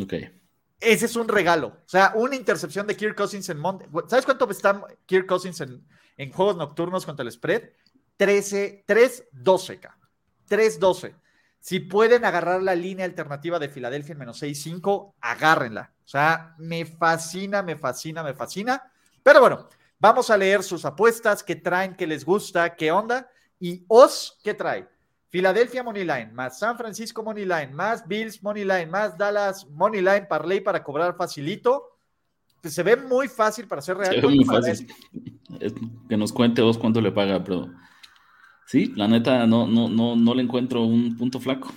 Ok. 0.00 0.14
Ese 0.80 1.06
es 1.06 1.16
un 1.16 1.28
regalo. 1.28 1.68
O 1.68 1.88
sea, 1.88 2.12
una 2.14 2.36
intercepción 2.36 2.86
de 2.86 2.96
Kirk 2.96 3.16
Cousins 3.16 3.48
en 3.48 3.58
Monday. 3.58 3.88
¿Sabes 4.08 4.24
cuánto 4.24 4.48
está 4.50 4.86
Kirk 5.06 5.26
Cousins 5.26 5.60
en, 5.60 5.86
en 6.16 6.30
juegos 6.30 6.56
nocturnos 6.56 7.06
contra 7.06 7.24
el 7.24 7.32
spread? 7.32 7.70
13, 8.16 8.84
3-12, 8.86 9.80
ca. 9.80 9.98
3-12. 10.48 11.14
Si 11.58 11.80
pueden 11.80 12.24
agarrar 12.24 12.62
la 12.62 12.74
línea 12.74 13.06
alternativa 13.06 13.58
de 13.58 13.70
Filadelfia 13.70 14.12
en 14.12 14.18
menos 14.18 14.42
6-5, 14.42 15.14
agárrenla. 15.20 15.93
O 16.04 16.08
sea, 16.08 16.54
me 16.58 16.84
fascina, 16.84 17.62
me 17.62 17.76
fascina, 17.76 18.22
me 18.22 18.34
fascina. 18.34 18.82
Pero 19.22 19.40
bueno, 19.40 19.68
vamos 19.98 20.28
a 20.30 20.36
leer 20.36 20.62
sus 20.62 20.84
apuestas, 20.84 21.42
qué 21.42 21.56
traen, 21.56 21.94
qué 21.94 22.06
les 22.06 22.24
gusta, 22.24 22.74
qué 22.76 22.92
onda. 22.92 23.28
Y 23.58 23.84
Os, 23.88 24.38
¿qué 24.44 24.52
trae? 24.54 24.88
Filadelfia 25.30 25.82
Moneyline, 25.82 26.32
más 26.34 26.58
San 26.58 26.76
Francisco 26.76 27.22
Moneyline, 27.22 27.72
más 27.72 28.06
Bills 28.06 28.42
Moneyline, 28.42 28.88
más 28.90 29.16
Dallas 29.18 29.66
Moneyline, 29.70 30.28
Parlay 30.28 30.60
para 30.60 30.82
cobrar 30.82 31.16
facilito. 31.16 31.96
Pues 32.60 32.74
se 32.74 32.82
ve 32.82 32.96
muy 32.96 33.28
fácil 33.28 33.66
para 33.66 33.82
ser 33.82 33.96
real. 33.96 34.14
Se 34.14 34.20
ve 34.20 34.28
muy 34.28 34.44
¿Cuánto 34.44 34.66
fácil. 34.68 34.86
Es- 35.60 35.74
Que 36.08 36.16
nos 36.16 36.32
cuente 36.32 36.62
vos 36.62 36.78
cuánto 36.78 37.00
le 37.00 37.10
paga, 37.10 37.42
pero 37.42 37.72
sí, 38.66 38.92
la 38.96 39.08
neta 39.08 39.46
no, 39.46 39.66
no, 39.66 39.88
no, 39.88 40.14
no 40.16 40.34
le 40.34 40.42
encuentro 40.42 40.82
un 40.82 41.16
punto 41.16 41.40
flaco. 41.40 41.68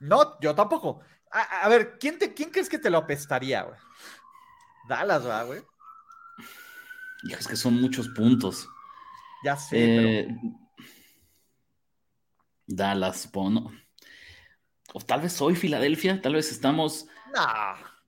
No, 0.00 0.38
yo 0.40 0.54
tampoco. 0.54 1.00
A, 1.32 1.40
a 1.64 1.68
ver, 1.68 1.98
¿quién, 1.98 2.18
te, 2.18 2.34
¿quién 2.34 2.50
crees 2.50 2.68
que 2.68 2.78
te 2.78 2.90
lo 2.90 2.98
apestaría, 2.98 3.62
güey? 3.62 3.78
Dallas, 4.88 5.26
¿va, 5.26 5.42
güey? 5.44 5.62
Hijo, 7.24 7.38
es 7.38 7.46
que 7.48 7.56
son 7.56 7.80
muchos 7.80 8.08
puntos. 8.08 8.68
Ya 9.44 9.56
sé, 9.56 9.76
Eh, 10.20 10.28
Dallas, 12.66 13.30
Bono. 13.32 13.72
O 14.94 15.00
tal 15.00 15.22
vez 15.22 15.40
hoy 15.40 15.54
Filadelfia, 15.56 16.20
tal 16.20 16.34
vez 16.34 16.50
estamos. 16.50 17.06
pero. 17.32 17.44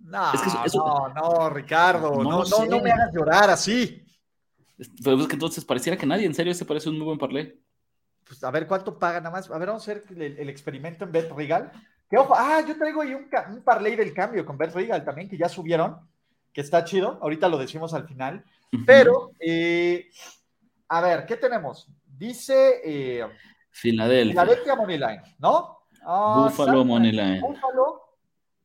No, 0.00 0.20
no, 0.20 0.32
Es 0.34 0.40
que 0.42 0.48
eso- 0.48 0.64
eso- 0.64 0.78
no, 0.78 1.08
no, 1.14 1.50
Ricardo. 1.50 2.10
No 2.22 2.22
No, 2.24 2.44
no, 2.44 2.66
no 2.66 2.80
me 2.80 2.90
hagas 2.92 3.12
llorar 3.14 3.50
así. 3.50 4.04
Pero 5.02 5.20
es 5.20 5.26
que 5.28 5.34
entonces 5.34 5.64
pareciera 5.64 5.96
que 5.96 6.04
nadie, 6.06 6.26
en 6.26 6.34
serio, 6.34 6.52
se 6.52 6.64
parece 6.64 6.88
un 6.90 6.96
muy 6.98 7.06
buen 7.06 7.18
parlay. 7.18 7.58
Pues 8.26 8.42
a 8.42 8.50
ver 8.50 8.66
cuánto 8.66 8.98
paga 8.98 9.20
nada 9.20 9.30
más. 9.30 9.50
A 9.50 9.58
ver, 9.58 9.68
vamos 9.68 9.86
a 9.88 9.92
hacer 9.92 10.04
el, 10.10 10.38
el 10.38 10.48
experimento 10.48 11.04
en 11.04 11.12
Bet 11.12 11.30
Regal. 11.32 11.72
Que 12.08 12.18
ojo, 12.18 12.34
ah, 12.36 12.60
yo 12.66 12.76
traigo 12.76 13.02
ahí 13.02 13.14
un, 13.14 13.28
un 13.50 13.62
parlay 13.62 13.96
del 13.96 14.12
cambio 14.12 14.44
con 14.44 14.58
Bet 14.58 14.74
Regal 14.74 15.04
también, 15.04 15.28
que 15.28 15.38
ya 15.38 15.48
subieron, 15.48 15.98
que 16.52 16.60
está 16.60 16.84
chido. 16.84 17.18
Ahorita 17.22 17.48
lo 17.48 17.58
decimos 17.58 17.94
al 17.94 18.06
final. 18.06 18.44
Pero, 18.86 19.30
eh, 19.38 20.10
a 20.88 21.00
ver, 21.00 21.26
¿qué 21.26 21.36
tenemos? 21.36 21.88
Dice 22.06 22.80
eh, 22.84 23.26
Filadelfia, 23.70 24.76
Moneyline, 24.76 25.22
¿no? 25.38 25.78
Ah, 26.04 26.46
Buffalo 26.48 26.84
Moneyline. 26.84 27.40
Buffalo 27.40 28.00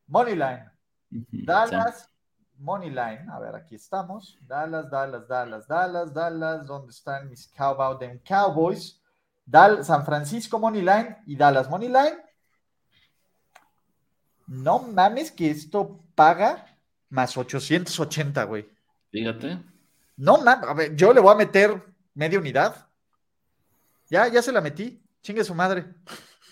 Moneyline. 0.08 0.70
Dallas 1.10 2.10
Moneyline. 2.58 3.30
A 3.30 3.40
ver, 3.40 3.56
aquí 3.56 3.76
estamos. 3.76 4.38
Dallas, 4.42 4.90
Dallas, 4.90 5.28
Dallas, 5.28 5.68
Dallas, 5.68 6.14
Dallas. 6.14 6.68
¿Dónde 6.68 6.92
están 6.92 7.30
mis 7.30 7.48
Cowboys? 7.48 8.22
Cowboys. 8.28 9.02
Dal 9.46 9.84
San 9.84 10.06
Francisco 10.06 10.60
Moneyline 10.60 11.18
y 11.26 11.36
Dallas 11.36 11.70
Moneyline. 11.70 12.18
No 14.50 14.80
mames 14.80 15.32
que 15.32 15.52
esto 15.52 16.04
paga 16.16 16.66
más 17.10 17.38
880, 17.38 18.44
güey. 18.46 18.68
Fíjate. 19.12 19.60
No 20.18 20.42
mames, 20.42 20.68
a 20.70 20.74
ver, 20.74 20.96
yo 20.96 21.14
le 21.14 21.22
voy 21.22 21.32
a 21.34 21.38
meter 21.38 21.82
media 22.16 22.40
unidad. 22.40 22.88
Ya, 24.10 24.28
ya 24.28 24.42
se 24.42 24.52
la 24.52 24.60
metí. 24.60 25.02
Chingue 25.22 25.44
su 25.44 25.54
madre. 25.54 25.86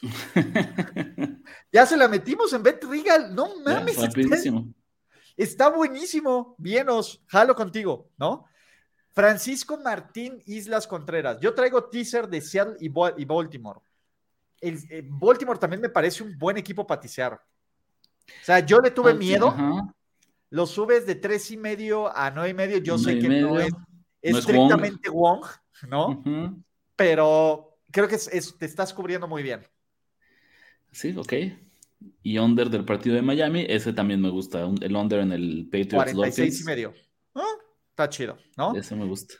Ya 1.71 1.85
se 1.85 1.97
la 1.97 2.07
metimos 2.07 2.53
en 2.53 2.63
Bet 2.63 2.83
Regal. 2.83 3.33
No 3.33 3.47
Ya, 3.47 3.63
mames. 3.79 3.95
está- 3.97 4.07
rapidísimo. 4.07 4.73
Está 5.35 5.69
buenísimo. 5.69 6.55
Vienos, 6.57 7.21
jalo 7.27 7.55
contigo, 7.55 8.09
¿no? 8.17 8.45
Francisco 9.13 9.77
Martín 9.77 10.41
Islas 10.45 10.87
Contreras. 10.87 11.39
Yo 11.39 11.53
traigo 11.53 11.83
teaser 11.85 12.27
de 12.27 12.41
Seattle 12.41 12.77
y 12.79 13.25
Baltimore. 13.25 13.79
El, 14.61 14.77
eh, 14.89 15.03
Baltimore 15.05 15.59
también 15.59 15.81
me 15.81 15.89
parece 15.89 16.23
un 16.23 16.37
buen 16.37 16.57
equipo 16.57 16.85
para 16.87 17.01
tisear. 17.01 17.39
O 18.27 18.45
sea, 18.45 18.59
yo 18.59 18.79
le 18.79 18.91
tuve 18.91 19.13
miedo. 19.13 19.47
ajá. 19.49 19.93
Lo 20.49 20.65
subes 20.65 21.05
de 21.05 21.15
tres 21.15 21.51
y 21.51 21.57
medio 21.57 22.15
a 22.15 22.31
nueve 22.31 22.49
y 22.49 22.53
medio. 22.53 22.77
Yo 22.77 22.97
sé 22.97 23.19
que 23.19 23.27
no 23.27 23.53
medio. 23.55 23.59
es 23.59 23.73
No 23.73 23.79
es 24.21 24.37
estrictamente 24.37 25.09
Wong, 25.09 25.45
¿no? 25.89 26.07
Ujú. 26.09 26.63
Pero 26.95 27.77
creo 27.91 28.07
que 28.07 28.15
es- 28.15 28.29
es- 28.31 28.57
te 28.57 28.65
estás 28.65 28.93
cubriendo 28.93 29.27
muy 29.27 29.43
bien. 29.43 29.61
Sí, 30.91 31.13
ok. 31.17 31.33
Y 32.23 32.37
under 32.37 32.69
del 32.69 32.85
partido 32.85 33.15
de 33.15 33.21
Miami, 33.21 33.65
ese 33.67 33.91
también 33.93 34.21
me 34.21 34.29
gusta. 34.29 34.61
El 34.81 34.95
under 34.95 35.19
en 35.19 35.31
el 35.33 35.65
Patriots 35.65 35.95
46 36.13 36.61
y 36.61 36.63
medio. 36.63 36.93
Ah, 37.35 37.43
Está 37.89 38.09
chido, 38.09 38.37
¿no? 38.55 38.75
Ese 38.75 38.95
me 38.95 39.05
gusta. 39.05 39.33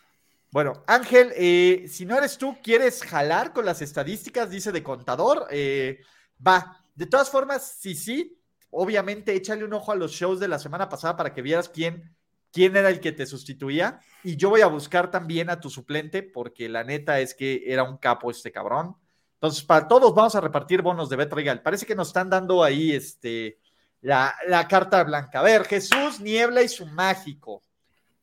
Bueno, 0.52 0.84
Ángel, 0.88 1.32
eh, 1.36 1.86
si 1.88 2.06
no 2.06 2.18
eres 2.18 2.38
tú, 2.38 2.56
¿quieres 2.64 3.04
jalar 3.04 3.54
con 3.54 3.66
las 3.66 3.82
estadísticas? 3.84 4.50
Dice 4.50 4.72
de 4.72 4.82
contador. 4.82 5.46
Eh, 5.52 6.00
va. 6.46 6.84
De 6.96 7.06
todas 7.06 7.30
formas, 7.30 7.78
sí, 7.80 7.94
sí, 7.94 8.36
obviamente 8.70 9.34
échale 9.34 9.64
un 9.64 9.74
ojo 9.74 9.92
a 9.92 9.96
los 9.96 10.12
shows 10.12 10.40
de 10.40 10.48
la 10.48 10.60
semana 10.60 10.90
pasada 10.90 11.16
para 11.16 11.34
que 11.34 11.42
vieras 11.42 11.70
quién, 11.70 12.16
quién 12.52 12.76
era 12.76 12.90
el 12.90 13.00
que 13.00 13.12
te 13.12 13.26
sustituía. 13.26 14.00
Y 14.24 14.36
yo 14.36 14.50
voy 14.50 14.62
a 14.62 14.68
buscar 14.68 15.12
también 15.12 15.50
a 15.50 15.60
tu 15.60 15.70
suplente, 15.70 16.24
porque 16.24 16.70
la 16.70 16.84
neta 16.84 17.20
es 17.20 17.34
que 17.34 17.64
era 17.66 17.84
un 17.84 17.98
capo 17.98 18.32
este 18.32 18.52
cabrón. 18.52 18.96
Entonces, 19.36 19.64
para 19.64 19.88
todos 19.88 20.14
vamos 20.16 20.36
a 20.36 20.42
repartir 20.42 20.82
bonos 20.82 21.10
de 21.10 21.16
Bet 21.16 21.32
Regal. 21.32 21.62
Parece 21.62 21.86
que 21.86 21.96
nos 21.96 22.08
están 22.08 22.30
dando 22.30 22.64
ahí 22.64 22.92
este, 22.92 23.60
la, 24.02 24.36
la 24.48 24.68
carta 24.68 25.04
blanca. 25.04 25.40
A 25.40 25.44
ver, 25.44 25.66
Jesús, 25.66 26.20
Niebla 26.20 26.64
y 26.64 26.68
su 26.68 26.86
mágico. 26.86 27.62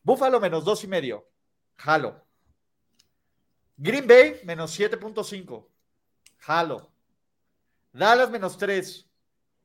Búfalo 0.03 0.41
menos 0.41 0.65
dos 0.65 0.83
y 0.85 0.89
medio. 0.89 1.29
Jalo. 1.77 2.25
Green 3.77 4.07
Bay 4.07 4.41
menos 4.45 4.79
7.5. 4.79 5.67
Jalo. 6.39 6.91
Dallas 7.93 8.31
menos 8.31 8.57
3. 8.59 9.09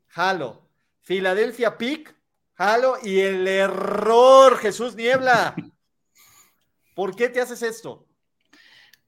Jalo. 0.08 0.69
Filadelfia 1.02 1.78
Pick. 1.78 2.16
Jalo. 2.54 2.96
Y 3.04 3.20
el 3.20 3.48
error, 3.48 4.58
Jesús 4.58 4.96
Niebla. 4.96 5.56
¿Por 6.96 7.16
qué 7.16 7.30
te 7.30 7.40
haces 7.40 7.62
esto? 7.64 8.06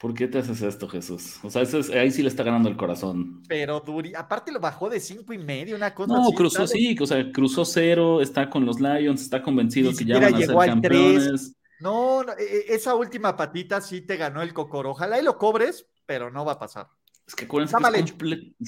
¿Por 0.01 0.15
qué 0.15 0.27
te 0.27 0.39
haces 0.39 0.63
esto, 0.63 0.87
Jesús? 0.87 1.37
O 1.43 1.49
sea, 1.51 1.61
ahí 1.99 2.09
sí 2.09 2.23
le 2.23 2.29
está 2.29 2.41
ganando 2.41 2.69
el 2.69 2.75
corazón. 2.75 3.43
Pero 3.47 3.79
Duri, 3.81 4.15
aparte 4.15 4.51
lo 4.51 4.59
bajó 4.59 4.89
de 4.89 4.99
cinco 4.99 5.31
y 5.31 5.37
medio, 5.37 5.75
una 5.75 5.93
cosa 5.93 6.11
No, 6.11 6.31
cruzó, 6.31 6.65
sí, 6.65 6.97
o 6.99 7.05
sea, 7.05 7.31
cruzó 7.31 7.65
cero, 7.65 8.19
está 8.19 8.49
con 8.49 8.65
los 8.65 8.79
Lions, 8.79 9.21
está 9.21 9.43
convencido 9.43 9.91
que 9.95 10.05
ya 10.05 10.19
van 10.19 10.33
a 10.33 10.37
ser 10.39 10.55
campeones. 10.55 11.55
No, 11.81 12.21
e, 12.21 12.43
e, 12.43 12.73
esa 12.73 12.95
última 12.95 13.35
patita 13.35 13.79
sí 13.79 14.01
te 14.01 14.17
ganó 14.17 14.41
el 14.41 14.53
cocoro. 14.53 14.91
Ojalá 14.91 15.19
y 15.19 15.23
lo 15.23 15.37
cobres, 15.37 15.85
pero 16.07 16.31
no 16.31 16.45
va 16.45 16.53
a 16.53 16.59
pasar. 16.59 16.87
Es 17.31 17.35
que 17.35 17.45
acuérdense 17.45 17.77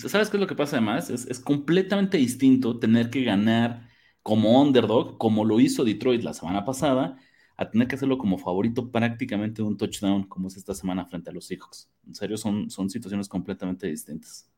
¿Sabes 0.07 0.29
qué 0.29 0.37
es 0.37 0.39
lo 0.39 0.47
que 0.47 0.55
pasa 0.55 0.77
además? 0.77 1.09
Es, 1.09 1.25
es 1.25 1.41
completamente 1.41 2.17
distinto 2.17 2.79
tener 2.79 3.09
que 3.09 3.21
ganar 3.21 3.89
como 4.21 4.61
underdog, 4.61 5.17
como 5.17 5.43
lo 5.43 5.59
hizo 5.59 5.83
Detroit 5.83 6.23
la 6.23 6.33
semana 6.33 6.63
pasada, 6.63 7.17
a 7.57 7.69
tener 7.69 7.89
que 7.89 7.95
hacerlo 7.95 8.17
como 8.17 8.37
favorito 8.37 8.89
prácticamente 8.89 9.61
de 9.61 9.67
un 9.67 9.75
touchdown, 9.75 10.23
como 10.29 10.47
es 10.47 10.55
esta 10.55 10.73
semana 10.73 11.05
frente 11.05 11.29
a 11.29 11.33
los 11.33 11.45
Seahawks. 11.45 11.89
En 12.07 12.15
serio, 12.15 12.37
son, 12.37 12.69
son 12.69 12.89
situaciones 12.89 13.27
completamente 13.27 13.87
distintas. 13.87 14.49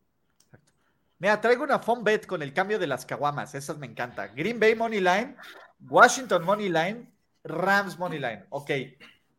Mira, 1.17 1.41
traigo 1.41 1.63
una 1.63 1.79
phone 1.79 2.03
bet 2.03 2.27
con 2.27 2.43
el 2.43 2.53
cambio 2.53 2.77
de 2.77 2.85
las 2.85 3.07
caguamas, 3.07 3.55
esas 3.55 3.79
me 3.79 3.87
encanta. 3.87 4.27
Green 4.27 4.59
Bay 4.59 4.75
Money 4.75 4.99
Line, 4.99 5.35
Washington 5.89 6.45
Money 6.45 6.69
Line, 6.69 7.11
Rams 7.43 7.97
Money 7.97 8.19
Line. 8.19 8.45
Ok, 8.51 8.69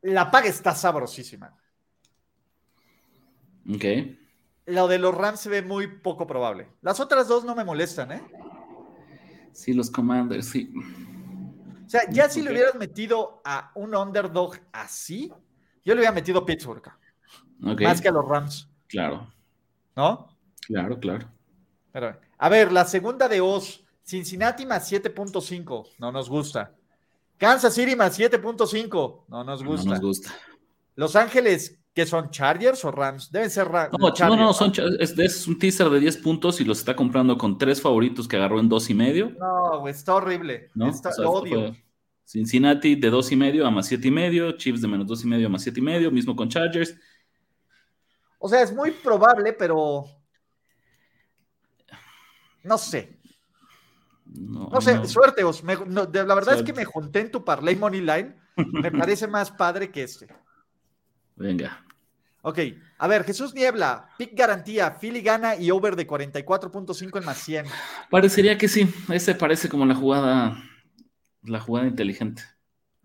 la 0.03 0.29
paga 0.29 0.49
está 0.49 0.75
sabrosísima. 0.75 1.57
Ok. 3.73 3.85
Lo 4.67 4.89
de 4.89 4.99
los 4.99 5.15
Rams 5.15 5.41
se 5.41 5.49
ve 5.49 5.63
muy 5.63 5.87
poco 5.87 6.27
probable. 6.27 6.69
Las 6.83 7.01
otras 7.01 7.29
dos 7.29 7.45
no 7.45 7.55
me 7.55 7.65
molestan, 7.65 8.13
¿eh? 8.13 8.23
Sí, 9.53 9.73
los 9.73 9.91
Commanders, 9.91 10.49
sí. 10.49 10.73
O 11.87 11.89
sea, 11.89 12.03
ya 12.11 12.29
si 12.29 12.43
le 12.43 12.51
hubieras 12.51 12.75
metido 12.75 13.41
a 13.45 13.71
un 13.75 13.95
underdog 13.95 14.57
así, 14.73 15.33
yo 15.85 15.95
le 15.95 16.01
hubiera 16.01 16.13
metido 16.13 16.45
Pittsburgh. 16.45 16.83
Más 17.59 18.01
que 18.01 18.09
a 18.09 18.13
los 18.13 18.29
Rams. 18.29 18.69
Claro. 18.89 19.33
¿No? 19.95 20.29
Claro, 20.67 20.99
claro. 20.99 21.31
Pero, 21.93 22.19
a 22.37 22.49
ver, 22.49 22.73
la 22.73 22.85
segunda 22.85 23.29
de 23.29 23.41
Oz, 23.41 23.85
Cincinnati 24.03 24.67
más 24.67 24.91
7.5, 24.91 25.95
no 25.99 26.13
nos 26.13 26.29
gusta. 26.29 26.75
Kansas 27.39 27.75
City 27.75 27.97
más 27.97 28.19
7.5, 28.19 29.25
no 29.29 29.45
nos 29.45 29.65
gusta. 29.65 29.85
No 29.85 29.91
nos 29.93 30.01
gusta. 30.01 30.35
Los 30.97 31.17
Ángeles, 31.17 31.79
¿qué 31.97 32.05
son? 32.05 32.31
¿Chargers 32.31 32.85
o 32.85 32.91
Rams? 32.91 33.33
Deben 33.33 33.49
ser 33.49 33.67
Rams. 33.69 33.97
No, 33.99 34.29
no, 34.29 34.37
no, 34.37 34.53
son, 34.53 34.71
es, 35.01 35.19
es, 35.19 35.49
un 35.49 35.59
teaser 35.59 35.89
de 35.89 35.99
10 35.99 36.19
puntos 36.19 36.61
y 36.61 36.65
los 36.65 36.79
está 36.79 36.95
comprando 36.95 37.39
con 37.39 37.57
tres 37.57 37.81
favoritos 37.81 38.29
que 38.29 38.37
agarró 38.37 38.61
en 38.61 38.69
dos 38.69 38.91
y 38.91 38.95
medio. 38.95 39.31
No, 39.31 39.81
güey, 39.81 39.95
está 39.95 40.15
horrible. 40.15 40.71
¿No? 40.75 40.91
Está, 40.91 41.09
odio. 41.27 41.75
Cincinnati 42.23 42.97
de 42.97 43.09
dos 43.09 43.33
y 43.33 43.37
medio 43.37 43.67
a 43.67 43.71
más 43.71 43.87
siete 43.87 44.09
y 44.09 44.11
medio, 44.11 44.53
Chiefs 44.53 44.83
de 44.83 44.89
menos 44.89 45.07
dos 45.07 45.25
y 45.25 45.27
medio 45.27 45.47
a 45.47 45.49
más 45.51 45.63
siete 45.63 45.81
y 45.81 45.83
medio, 45.83 46.11
mismo 46.11 46.37
con 46.37 46.51
Chargers. 46.51 46.95
O 48.39 48.49
sea, 48.49 48.61
es 48.61 48.75
muy 48.75 48.91
probable, 48.91 49.55
pero 49.55 50.05
no 52.63 52.77
sé. 52.77 53.19
No, 54.27 54.81
sé, 54.83 55.07
suerte, 55.07 55.43
la 55.43 56.35
verdad 56.35 56.57
es 56.57 56.63
que 56.63 56.75
me 56.75 56.85
junté 56.85 57.21
en 57.21 57.31
tu 57.31 57.43
parlay 57.43 57.75
money 57.75 58.03
line. 58.03 58.37
Me 58.57 58.91
parece 58.91 59.27
más 59.27 59.51
padre 59.51 59.91
que 59.91 60.03
este. 60.03 60.27
Venga. 61.37 61.86
Ok, 62.49 62.61
a 62.99 63.09
ver, 63.09 63.25
Jesús 63.25 63.55
Niebla, 63.55 64.09
pick 64.17 64.39
garantía, 64.39 64.97
Philly 65.01 65.21
gana 65.21 65.57
y 65.57 65.73
over 65.73 65.97
de 65.97 66.07
44.5 66.07 67.19
en 67.19 67.25
más 67.25 67.39
100. 67.39 67.67
Parecería 68.09 68.57
que 68.57 68.69
sí, 68.69 68.89
ese 69.13 69.35
parece 69.35 69.69
como 69.69 69.85
la 69.85 69.97
jugada 69.97 70.57
la 71.43 71.59
jugada 71.59 71.89
inteligente. 71.89 72.45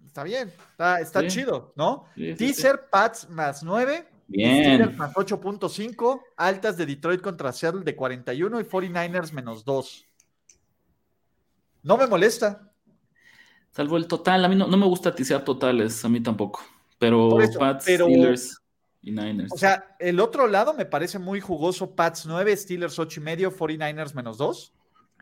Está 0.05 0.23
bien, 0.23 0.53
está, 0.99 1.25
chido, 1.25 1.73
¿no? 1.75 2.05
Teaser, 2.37 2.87
Pats 2.91 3.31
más 3.31 3.63
9. 3.63 4.07
Bien. 4.27 4.95
más 4.95 5.11
8.5. 5.15 6.21
Altas 6.37 6.77
de 6.77 6.85
Detroit 6.85 7.21
contra 7.21 7.51
Seattle 7.51 7.81
de 7.83 7.95
41 7.95 8.61
y 8.61 8.63
49ers 8.63 9.31
menos 9.31 9.65
2. 9.65 10.05
No 11.81 11.97
me 11.97 12.05
molesta. 12.05 12.71
Salvo 13.71 13.97
el 13.97 14.05
total. 14.05 14.45
A 14.45 14.47
mí 14.47 14.55
no, 14.55 14.67
me 14.67 14.85
gusta 14.85 15.15
tisear 15.15 15.43
totales, 15.43 16.05
a 16.05 16.09
mí 16.09 16.21
tampoco. 16.21 16.61
Pero 16.99 17.39
Pats, 17.57 17.85
Steelers 17.85 18.60
y 19.01 19.11
Niners. 19.11 19.51
O 19.51 19.57
sea, 19.57 19.95
el 19.99 20.19
otro 20.19 20.47
lado 20.47 20.73
me 20.73 20.85
parece 20.85 21.19
muy 21.19 21.39
jugoso. 21.39 21.95
Pats 21.95 22.25
9, 22.25 22.55
Steelers 22.55 22.99
8 22.99 23.19
y 23.19 23.23
medio, 23.23 23.51
49ers 23.51 24.13
menos 24.13 24.37
2. 24.37 24.73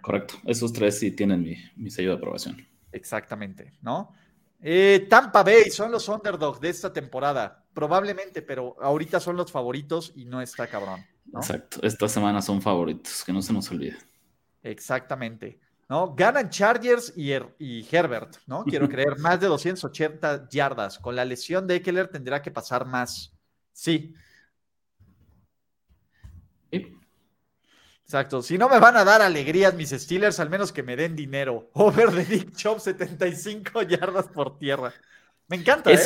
Correcto. 0.02 0.36
Esos 0.46 0.72
tres 0.74 1.00
sí 1.00 1.12
tienen 1.12 1.42
mi, 1.42 1.56
mi 1.76 1.90
sello 1.90 2.12
de 2.12 2.18
aprobación. 2.18 2.68
Exactamente, 2.92 3.74
¿no? 3.82 4.14
Eh, 4.62 5.08
Tampa 5.10 5.44
Bay 5.44 5.70
son 5.70 5.92
los 5.92 6.08
underdogs 6.10 6.60
de 6.60 6.70
esta 6.70 6.92
temporada, 6.92 7.66
probablemente, 7.74 8.42
pero 8.42 8.76
ahorita 8.82 9.20
son 9.20 9.38
los 9.38 9.52
favoritos 9.52 10.12
y 10.16 10.26
no 10.26 10.42
está 10.42 10.68
cabrón. 10.68 11.06
Exacto, 11.34 11.80
esta 11.84 12.08
semana 12.10 12.42
son 12.42 12.62
favoritos, 12.62 13.24
que 13.24 13.32
no 13.32 13.42
se 13.42 13.54
nos 13.54 13.72
olvide. 13.72 13.98
Exactamente, 14.62 15.60
¿no? 15.88 16.14
Ganan 16.14 16.50
Chargers 16.50 17.14
y, 17.16 17.32
y 17.60 17.88
Herbert, 17.90 18.38
¿no? 18.48 18.66
Quiero 18.66 18.90
creer, 18.90 19.18
más 19.20 19.40
de 19.40 19.48
280 19.48 20.50
yardas. 20.50 21.00
Con 21.00 21.16
la 21.16 21.24
lesión 21.24 21.66
de 21.66 21.76
Eckler 21.76 22.10
tendrá 22.10 22.42
que 22.42 22.52
pasar 22.52 22.86
más. 22.86 23.34
Sí, 23.80 24.14
Exacto. 28.10 28.42
Si 28.42 28.58
no 28.58 28.68
me 28.68 28.80
van 28.80 28.98
a 28.98 29.06
dar 29.06 29.22
alegrías 29.22 29.76
mis 29.76 29.92
Steelers, 29.92 30.40
al 30.40 30.50
menos 30.50 30.72
que 30.72 30.82
me 30.82 30.96
den 30.96 31.16
dinero. 31.16 31.70
Over 31.74 32.10
de 32.10 32.26
Nick 32.26 32.56
Chop, 32.56 32.80
75 32.80 33.84
yardas 33.84 34.28
por 34.30 34.58
tierra. 34.58 34.92
Me 35.48 35.58
encanta. 35.58 35.92
¿eh? 35.92 36.00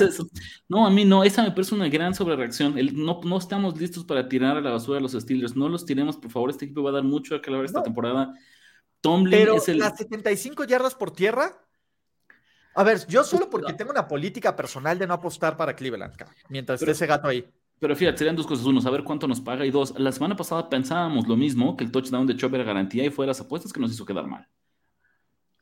no, 0.68 0.86
a 0.86 0.90
mí 0.90 1.06
no. 1.06 1.24
Esa 1.24 1.44
me 1.44 1.52
parece 1.52 1.74
una 1.74 1.88
gran 1.88 2.14
sobrereacción. 2.14 2.76
no, 2.94 3.22
no 3.24 3.38
estamos 3.38 3.80
listos 3.80 4.04
para 4.04 4.28
tirar 4.28 4.58
a 4.58 4.62
la 4.62 4.72
basura 4.72 5.00
a 5.00 5.02
los 5.02 5.14
Steelers. 5.14 5.56
No 5.56 5.70
los 5.70 5.86
tiremos, 5.86 6.18
por 6.18 6.30
favor. 6.30 6.50
Este 6.50 6.66
equipo 6.66 6.84
va 6.84 6.90
a 6.90 6.94
dar 6.94 7.04
mucho 7.04 7.36
a 7.36 7.42
que 7.42 7.64
esta 7.64 7.82
temporada. 7.82 8.34
Tomlin 9.00 9.40
Pero 9.40 9.56
es 9.56 9.70
el. 9.70 9.80
¿Las 9.80 9.96
75 9.98 10.66
yardas 10.66 10.96
por 10.96 11.12
tierra? 11.12 11.58
A 12.76 12.84
ver, 12.84 13.08
yo 13.08 13.24
solo 13.24 13.50
porque 13.50 13.72
tengo 13.74 13.92
una 13.92 14.10
política 14.10 14.58
personal 14.58 15.00
de 15.00 15.08
no 15.08 15.14
apostar 15.14 15.56
para 15.56 15.74
Cleveland, 15.74 16.16
mientras 16.50 16.82
esté 16.82 16.92
ese 16.92 17.08
gato 17.08 17.30
ahí. 17.30 17.50
Pero 17.84 17.98
fíjate, 17.98 18.20
serían 18.20 18.38
dos 18.38 18.48
cosas. 18.48 18.66
Uno, 18.66 18.80
saber 18.80 19.04
cuánto 19.04 19.28
nos 19.28 19.42
paga. 19.42 19.66
Y 19.66 19.70
dos, 19.70 19.94
la 20.00 20.14
semana 20.14 20.38
pasada 20.38 20.70
pensábamos 20.70 21.28
lo 21.28 21.36
mismo, 21.36 21.76
que 21.76 21.84
el 21.84 21.92
touchdown 21.92 22.26
de 22.26 22.38
Chop 22.38 22.54
era 22.54 22.64
garantía 22.64 23.04
y 23.04 23.10
fue 23.10 23.28
las 23.28 23.42
apuestas 23.42 23.74
que 23.74 23.82
nos 23.82 23.92
hizo 23.92 24.06
quedar 24.06 24.26
mal. 24.26 24.48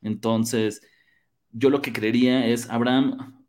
Entonces, 0.03 0.83
yo 1.51 1.71
lo 1.71 1.81
que 1.81 1.91
creería 1.91 2.45
es, 2.45 2.69
Abraham, 2.69 3.43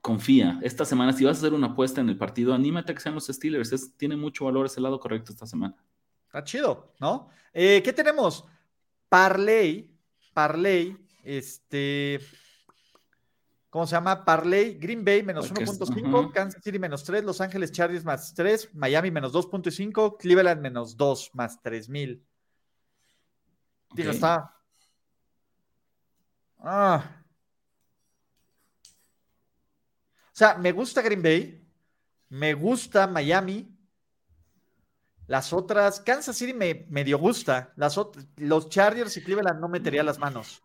confía. 0.00 0.58
Esta 0.62 0.84
semana, 0.84 1.12
si 1.12 1.26
vas 1.26 1.36
a 1.36 1.40
hacer 1.42 1.54
una 1.54 1.68
apuesta 1.68 2.00
en 2.00 2.08
el 2.08 2.18
partido, 2.18 2.54
anímate 2.54 2.90
a 2.90 2.96
que 2.96 3.00
sean 3.00 3.14
los 3.14 3.28
Steelers. 3.28 3.96
tiene 3.96 4.16
mucho 4.16 4.46
valor 4.46 4.66
ese 4.66 4.80
lado 4.80 4.98
correcto 4.98 5.30
esta 5.30 5.46
semana. 5.46 5.76
Está 6.26 6.42
chido, 6.42 6.94
¿no? 6.98 7.28
Eh, 7.52 7.80
¿Qué 7.84 7.92
tenemos? 7.92 8.44
Parley, 9.08 9.96
Parley, 10.34 10.96
este, 11.22 12.18
¿Cómo 13.70 13.86
se 13.86 13.92
llama? 13.92 14.24
Parley, 14.24 14.74
Green 14.74 15.04
Bay 15.04 15.22
menos 15.22 15.52
1.5, 15.52 16.32
Kansas 16.32 16.62
City 16.62 16.78
menos 16.78 17.04
3, 17.04 17.22
Los 17.22 17.40
Ángeles 17.40 17.70
Chargers 17.70 18.04
más 18.04 18.32
3, 18.34 18.74
Miami 18.74 19.10
menos 19.10 19.32
2.5, 19.32 20.16
Cleveland 20.18 20.62
menos 20.62 20.96
2 20.96 21.30
más 21.34 21.60
3000. 21.60 22.24
Digo, 23.92 24.10
está. 24.10 24.54
Ah. 26.58 27.22
O 30.28 30.38
sea, 30.38 30.54
me 30.54 30.72
gusta 30.72 31.02
Green 31.02 31.22
Bay, 31.22 31.68
me 32.30 32.54
gusta 32.54 33.06
Miami. 33.06 33.74
Las 35.26 35.52
otras, 35.52 36.00
Kansas 36.00 36.36
City 36.38 36.54
me 36.54 36.86
medio 36.88 37.18
gusta. 37.18 37.74
Las 37.76 38.00
los 38.36 38.70
Chargers 38.70 39.14
y 39.18 39.22
Cleveland 39.22 39.60
no 39.60 39.68
metería 39.68 40.02
las 40.02 40.18
manos. 40.18 40.62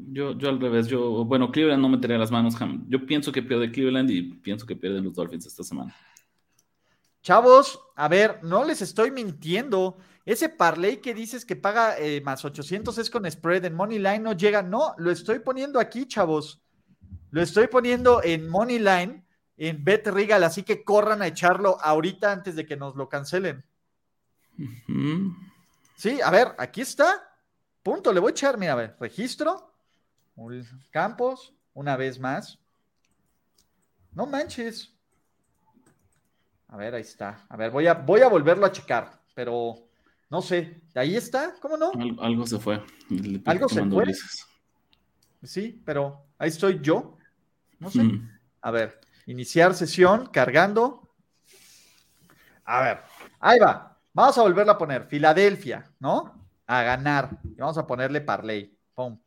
Yo, 0.00 0.38
yo 0.38 0.48
al 0.48 0.60
revés, 0.60 0.86
yo, 0.86 1.24
bueno, 1.24 1.50
Cleveland 1.50 1.82
no 1.82 1.88
metería 1.88 2.18
las 2.18 2.30
manos. 2.30 2.54
Yo 2.88 3.04
pienso 3.04 3.32
que 3.32 3.42
pierde 3.42 3.72
Cleveland 3.72 4.08
y 4.10 4.22
pienso 4.22 4.64
que 4.64 4.76
pierden 4.76 5.04
los 5.04 5.14
Dolphins 5.14 5.46
esta 5.46 5.64
semana. 5.64 5.94
Chavos, 7.22 7.80
a 7.96 8.06
ver, 8.06 8.38
no 8.44 8.64
les 8.64 8.80
estoy 8.80 9.10
mintiendo. 9.10 9.98
Ese 10.24 10.48
parlay 10.48 10.98
que 10.98 11.14
dices 11.14 11.44
que 11.44 11.56
paga 11.56 11.98
eh, 11.98 12.20
más 12.20 12.44
800 12.44 12.96
es 12.98 13.10
con 13.10 13.28
spread 13.28 13.64
en 13.64 13.74
Money 13.74 13.98
Line 13.98 14.20
no 14.20 14.32
llega. 14.34 14.62
No, 14.62 14.94
lo 14.98 15.10
estoy 15.10 15.40
poniendo 15.40 15.80
aquí, 15.80 16.06
chavos. 16.06 16.62
Lo 17.30 17.42
estoy 17.42 17.66
poniendo 17.66 18.22
en 18.22 18.48
Money 18.48 18.78
Line, 18.78 19.24
en 19.56 19.84
Bet 19.84 20.06
Regal, 20.06 20.44
así 20.44 20.62
que 20.62 20.84
corran 20.84 21.22
a 21.22 21.26
echarlo 21.26 21.76
ahorita 21.82 22.30
antes 22.30 22.54
de 22.56 22.64
que 22.64 22.76
nos 22.76 22.94
lo 22.94 23.08
cancelen. 23.08 23.64
Sí, 25.96 26.20
a 26.22 26.30
ver, 26.30 26.54
aquí 26.58 26.80
está. 26.80 27.28
Punto, 27.82 28.12
le 28.12 28.20
voy 28.20 28.30
a 28.30 28.32
echar, 28.32 28.56
mira, 28.58 28.72
a 28.72 28.76
ver, 28.76 28.96
registro. 29.00 29.67
Campos, 30.90 31.54
una 31.74 31.96
vez 31.96 32.18
más. 32.18 32.58
No 34.12 34.26
manches. 34.26 34.94
A 36.68 36.76
ver, 36.76 36.94
ahí 36.94 37.02
está. 37.02 37.46
A 37.48 37.56
ver, 37.56 37.70
voy 37.70 37.86
a, 37.86 37.94
voy 37.94 38.20
a 38.20 38.28
volverlo 38.28 38.66
a 38.66 38.72
checar, 38.72 39.20
pero 39.34 39.88
no 40.30 40.42
sé. 40.42 40.82
Ahí 40.94 41.16
está, 41.16 41.54
¿cómo 41.60 41.76
no? 41.76 41.92
algo 42.20 42.46
se 42.46 42.58
fue. 42.58 42.82
Algo 43.46 43.68
se 43.68 43.84
fue. 43.86 44.12
Sí, 45.42 45.82
pero 45.84 46.26
ahí 46.38 46.48
estoy 46.48 46.80
yo. 46.80 47.16
No 47.78 47.90
sé. 47.90 48.02
A 48.60 48.70
ver, 48.70 49.00
iniciar 49.26 49.74
sesión, 49.74 50.26
cargando. 50.26 51.08
A 52.64 52.82
ver, 52.82 53.00
ahí 53.40 53.58
va. 53.58 53.96
Vamos 54.12 54.36
a 54.36 54.42
volverla 54.42 54.72
a 54.72 54.78
poner. 54.78 55.04
Filadelfia, 55.06 55.90
¿no? 56.00 56.46
A 56.66 56.82
ganar. 56.82 57.38
Y 57.44 57.60
vamos 57.60 57.78
a 57.78 57.86
ponerle 57.86 58.20
parlay. 58.20 58.76
Pum. 58.94 59.18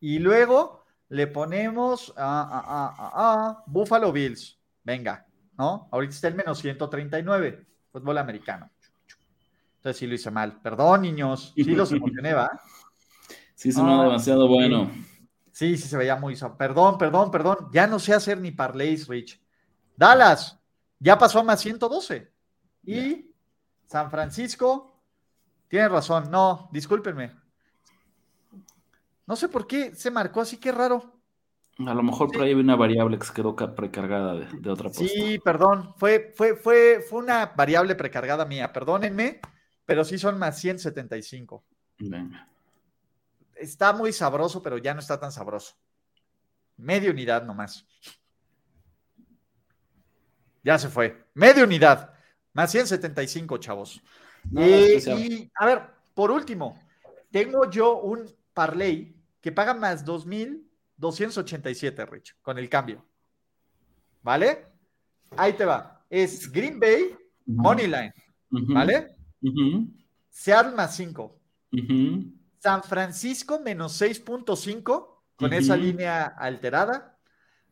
Y 0.00 0.18
luego 0.18 0.84
le 1.08 1.26
ponemos 1.26 2.12
a, 2.16 3.62
Buffalo 3.66 4.12
Bills. 4.12 4.58
Venga, 4.82 5.26
¿no? 5.58 5.88
Ahorita 5.92 6.14
está 6.14 6.28
el 6.28 6.34
menos 6.34 6.58
139. 6.58 7.66
Fútbol 7.92 8.18
americano. 8.18 8.70
Entonces 9.76 9.98
sí 9.98 10.06
lo 10.06 10.14
hice 10.14 10.30
mal. 10.30 10.60
Perdón, 10.60 11.02
niños. 11.02 11.52
Sí 11.54 11.64
los 11.64 11.92
emocioné, 11.92 12.34
¿va? 12.34 12.50
Sí, 13.54 13.72
sonó 13.72 14.02
demasiado 14.02 14.48
bueno. 14.48 14.90
Sí, 15.52 15.76
sí 15.76 15.88
se 15.88 15.96
veía 15.96 16.16
muy. 16.16 16.36
Perdón, 16.58 16.96
perdón, 16.96 17.30
perdón. 17.30 17.68
Ya 17.72 17.86
no 17.86 17.98
sé 17.98 18.14
hacer 18.14 18.40
ni 18.40 18.52
parlays, 18.52 19.08
Rich. 19.08 19.40
Dallas, 19.96 20.58
ya 20.98 21.18
pasó 21.18 21.40
a 21.40 21.42
más 21.42 21.60
112. 21.60 22.32
Y 22.84 23.34
San 23.86 24.10
Francisco, 24.10 25.02
tiene 25.68 25.88
razón. 25.88 26.30
No, 26.30 26.70
discúlpenme. 26.72 27.39
No 29.30 29.36
sé 29.36 29.48
por 29.48 29.66
qué 29.66 29.94
se 29.94 30.10
marcó 30.10 30.42
así, 30.42 30.58
qué 30.58 30.72
raro. 30.72 31.18
A 31.78 31.94
lo 31.94 32.02
mejor 32.02 32.30
por 32.30 32.42
ahí 32.42 32.50
había 32.50 32.62
una 32.62 32.76
variable 32.76 33.18
que 33.18 33.24
se 33.24 33.32
quedó 33.32 33.56
precargada 33.56 34.34
de, 34.34 34.70
otra 34.70 34.90
cosa. 34.90 35.06
Sí, 35.06 35.38
perdón. 35.42 35.94
Fue, 35.96 36.34
fue, 36.36 36.54
fue, 36.54 37.02
fue 37.08 37.20
una 37.20 37.46
variable 37.46 37.94
precargada 37.94 38.44
mía. 38.44 38.70
Perdónenme, 38.70 39.40
pero 39.86 40.04
sí 40.04 40.18
son 40.18 40.38
más 40.38 40.60
175. 40.60 41.64
Venga 42.00 42.50
está 43.60 43.92
muy 43.92 44.12
sabroso, 44.12 44.62
pero 44.62 44.78
ya 44.78 44.94
no 44.94 45.00
está 45.00 45.20
tan 45.20 45.30
sabroso. 45.30 45.74
Media 46.76 47.10
unidad 47.10 47.44
nomás. 47.44 47.86
Ya 50.62 50.78
se 50.78 50.88
fue. 50.88 51.24
Media 51.34 51.64
unidad. 51.64 52.12
Más 52.52 52.70
175, 52.72 53.58
chavos. 53.58 54.02
Eh, 54.56 55.02
y 55.06 55.50
a 55.54 55.66
ver, 55.66 55.82
por 56.14 56.30
último, 56.30 56.82
tengo 57.30 57.70
yo 57.70 57.98
un 57.98 58.26
parlay 58.54 59.14
que 59.40 59.52
paga 59.52 59.74
más 59.74 60.04
2,287, 60.04 62.06
Rich, 62.06 62.36
con 62.42 62.58
el 62.58 62.68
cambio. 62.68 63.06
¿Vale? 64.22 64.66
Ahí 65.36 65.54
te 65.54 65.64
va. 65.64 66.04
Es 66.10 66.50
Green 66.50 66.78
Bay, 66.78 67.16
Moneyline. 67.46 68.12
¿Vale? 68.50 69.16
Seattle 70.28 70.72
más 70.72 70.96
5. 70.96 71.40
San 72.58 72.82
Francisco 72.82 73.60
menos 73.60 74.00
6.5 74.00 75.08
con 75.36 75.52
esa 75.52 75.76
línea 75.76 76.24
alterada. 76.24 77.18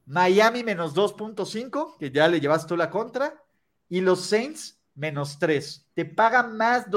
Miami 0.06 0.64
menos 0.64 0.94
2.5, 0.94 1.98
que 1.98 2.10
ya 2.10 2.28
le 2.28 2.40
llevas 2.40 2.66
tú 2.66 2.76
la 2.76 2.90
contra. 2.90 3.42
Y 3.90 4.00
los 4.00 4.24
Saints 4.24 4.80
menos 4.94 5.38
3. 5.38 5.90
Te 5.94 6.06
pagan 6.06 6.56
más 6.56 6.90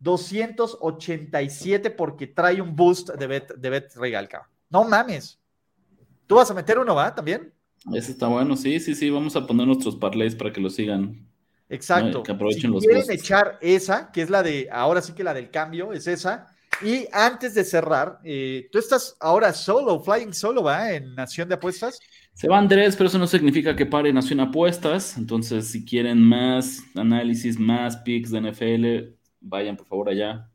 2.287 0.00 1.94
porque 1.94 2.26
trae 2.26 2.60
un 2.60 2.74
boost 2.76 3.10
de 3.10 3.26
bet, 3.26 3.54
de 3.54 3.70
bet 3.70 3.94
regal, 3.96 4.28
No 4.70 4.84
mames. 4.84 5.38
¿Tú 6.26 6.36
vas 6.36 6.50
a 6.50 6.54
meter 6.54 6.78
uno, 6.78 6.94
va? 6.94 7.14
¿También? 7.14 7.52
Ese 7.94 8.12
está 8.12 8.26
bueno, 8.26 8.56
sí, 8.56 8.80
sí, 8.80 8.94
sí. 8.94 9.10
Vamos 9.10 9.34
a 9.36 9.46
poner 9.46 9.66
nuestros 9.66 9.96
parlays 9.96 10.34
para 10.34 10.52
que 10.52 10.60
lo 10.60 10.68
sigan. 10.70 11.26
Exacto. 11.68 12.22
Que 12.22 12.32
aprovechen 12.32 12.72
si 12.80 12.86
quieren 12.86 13.10
echar 13.10 13.58
esa, 13.60 14.10
que 14.12 14.22
es 14.22 14.30
la 14.30 14.42
de, 14.42 14.68
ahora 14.70 15.00
sí 15.02 15.12
que 15.12 15.24
la 15.24 15.34
del 15.34 15.50
cambio, 15.50 15.92
es 15.92 16.06
esa 16.06 16.48
y 16.82 17.06
antes 17.12 17.54
de 17.54 17.64
cerrar, 17.64 18.20
eh, 18.24 18.68
tú 18.70 18.78
estás 18.78 19.16
ahora 19.20 19.52
solo, 19.52 20.00
flying 20.00 20.32
solo, 20.32 20.62
¿va? 20.62 20.92
En 20.92 21.14
Nación 21.14 21.48
de 21.48 21.56
Apuestas. 21.56 21.98
Se 22.34 22.48
va 22.48 22.58
Andrés, 22.58 22.94
pero 22.94 23.08
eso 23.08 23.18
no 23.18 23.26
significa 23.26 23.74
que 23.74 23.84
pare 23.84 24.12
Nación 24.12 24.40
Apuestas. 24.40 25.16
Entonces, 25.18 25.68
si 25.68 25.84
quieren 25.84 26.22
más 26.22 26.80
análisis, 26.94 27.58
más 27.58 27.96
picks 27.98 28.30
de 28.30 28.40
NFL, 28.40 29.17
vayan 29.40 29.76
por 29.76 29.86
favor 29.86 30.08
allá, 30.08 30.50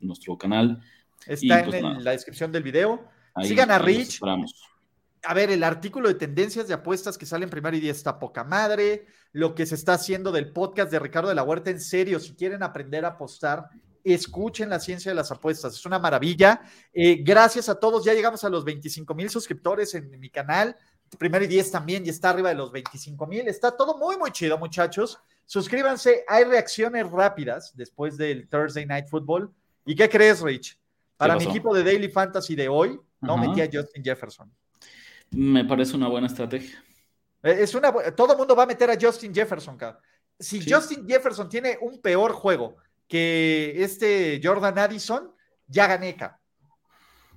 nuestro 0.00 0.36
canal. 0.38 0.82
Está 1.26 1.64
pues 1.64 1.76
en 1.76 2.04
la 2.04 2.12
descripción 2.12 2.52
del 2.52 2.62
video. 2.62 3.08
Sigan 3.42 3.70
a 3.70 3.78
Rich. 3.78 4.20
A 5.26 5.32
ver, 5.32 5.50
el 5.50 5.64
artículo 5.64 6.08
de 6.08 6.14
tendencias 6.14 6.68
de 6.68 6.74
apuestas 6.74 7.16
que 7.16 7.24
sale 7.24 7.44
en 7.44 7.50
primer 7.50 7.74
y 7.74 7.80
día 7.80 7.92
está 7.92 8.18
poca 8.18 8.44
madre. 8.44 9.06
Lo 9.32 9.54
que 9.54 9.64
se 9.64 9.74
está 9.74 9.94
haciendo 9.94 10.30
del 10.32 10.52
podcast 10.52 10.90
de 10.92 10.98
Ricardo 10.98 11.30
de 11.30 11.34
la 11.34 11.42
Huerta, 11.42 11.70
en 11.70 11.80
serio, 11.80 12.20
si 12.20 12.34
quieren 12.34 12.62
aprender 12.62 13.04
a 13.04 13.08
apostar, 13.08 13.70
escuchen 14.04 14.68
la 14.68 14.78
ciencia 14.78 15.10
de 15.10 15.16
las 15.16 15.32
apuestas, 15.32 15.74
es 15.74 15.86
una 15.86 15.98
maravilla. 15.98 16.60
Eh, 16.92 17.22
gracias 17.22 17.68
a 17.68 17.80
todos, 17.80 18.04
ya 18.04 18.12
llegamos 18.12 18.44
a 18.44 18.50
los 18.50 18.64
25 18.64 19.14
mil 19.14 19.30
suscriptores 19.30 19.94
en, 19.94 20.10
mi 20.20 20.28
canal. 20.28 20.76
Primero 21.18 21.44
y 21.44 21.48
10 21.48 21.70
también, 21.70 22.04
y 22.04 22.08
está 22.08 22.30
arriba 22.30 22.48
de 22.48 22.56
los 22.56 22.72
25 22.72 23.26
mil. 23.26 23.46
Está 23.46 23.76
todo 23.76 23.96
muy, 23.96 24.16
muy 24.16 24.30
chido, 24.32 24.58
muchachos. 24.58 25.18
Suscríbanse, 25.46 26.24
hay 26.26 26.44
reacciones 26.44 27.08
rápidas 27.10 27.72
después 27.76 28.16
del 28.16 28.48
Thursday 28.48 28.86
Night 28.86 29.06
Football. 29.08 29.52
¿Y 29.84 29.94
qué 29.94 30.08
crees, 30.08 30.40
Rich? 30.40 30.78
Para 31.16 31.36
mi 31.36 31.44
equipo 31.44 31.74
de 31.74 31.84
Daily 31.84 32.08
Fantasy 32.08 32.56
de 32.56 32.68
hoy, 32.68 32.98
no 33.20 33.36
metí 33.36 33.60
a 33.60 33.68
Justin 33.72 34.02
Jefferson. 34.02 34.50
Me 35.30 35.64
parece 35.64 35.96
una 35.96 36.08
buena 36.08 36.26
estrategia. 36.26 36.82
Eh, 37.42 37.58
es 37.60 37.74
una, 37.74 37.92
todo 38.14 38.32
el 38.32 38.38
mundo 38.38 38.56
va 38.56 38.64
a 38.64 38.66
meter 38.66 38.90
a 38.90 38.96
Justin 39.00 39.34
Jefferson, 39.34 39.78
Si 40.38 40.68
Justin 40.68 41.06
Jefferson 41.06 41.48
tiene 41.48 41.78
un 41.80 42.00
peor 42.00 42.32
juego 42.32 42.76
que 43.06 43.74
este 43.76 44.40
Jordan 44.42 44.78
Addison 44.78 45.30
ya 45.66 45.86
gané. 45.86 46.16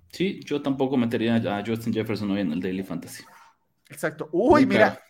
Sí, 0.09 0.39
yo 0.43 0.61
tampoco 0.61 0.97
metería 0.97 1.35
a 1.35 1.63
Justin 1.65 1.93
Jefferson 1.93 2.31
hoy 2.31 2.41
en 2.41 2.53
el 2.53 2.61
Daily 2.61 2.83
Fantasy. 2.83 3.23
Exacto. 3.97 4.29
Uy, 4.31 4.67
mira. 4.67 5.01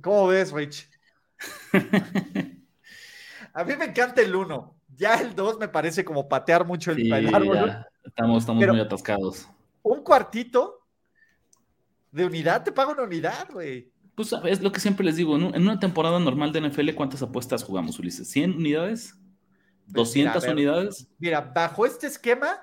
¿Cómo 0.00 0.28
ves, 0.28 0.52
Rich? 0.52 0.88
a 3.52 3.64
mí 3.64 3.76
me 3.76 3.86
encanta 3.86 4.22
el 4.22 4.32
1. 4.32 4.76
Ya 4.96 5.16
el 5.16 5.34
2 5.34 5.58
me 5.58 5.66
parece 5.66 6.04
como 6.04 6.28
patear 6.28 6.64
mucho 6.64 6.92
el, 6.92 7.12
árbol. 7.34 7.84
Estamos, 8.04 8.44
estamos 8.44 8.64
muy 8.64 8.78
atascados. 8.78 9.48
Un 9.82 10.04
cuartito 10.04 10.86
de 12.12 12.26
unidad, 12.26 12.62
te 12.62 12.70
pago 12.70 12.92
una 12.92 13.02
unidad, 13.02 13.48
güey. 13.50 13.90
Pues 14.14 14.32
es 14.44 14.60
lo 14.60 14.70
que 14.70 14.78
siempre 14.78 15.04
les 15.04 15.16
digo, 15.16 15.36
en 15.36 15.62
una 15.62 15.80
temporada 15.80 16.20
normal 16.20 16.52
de 16.52 16.60
NFL, 16.60 16.94
¿cuántas 16.94 17.22
apuestas 17.22 17.64
jugamos, 17.64 17.98
Ulises? 17.98 18.32
¿100 18.32 18.54
unidades? 18.54 19.16
¿200 19.88 20.52
unidades? 20.52 21.08
Mira, 21.18 21.40
bajo 21.40 21.86
este 21.86 22.06
esquema, 22.06 22.60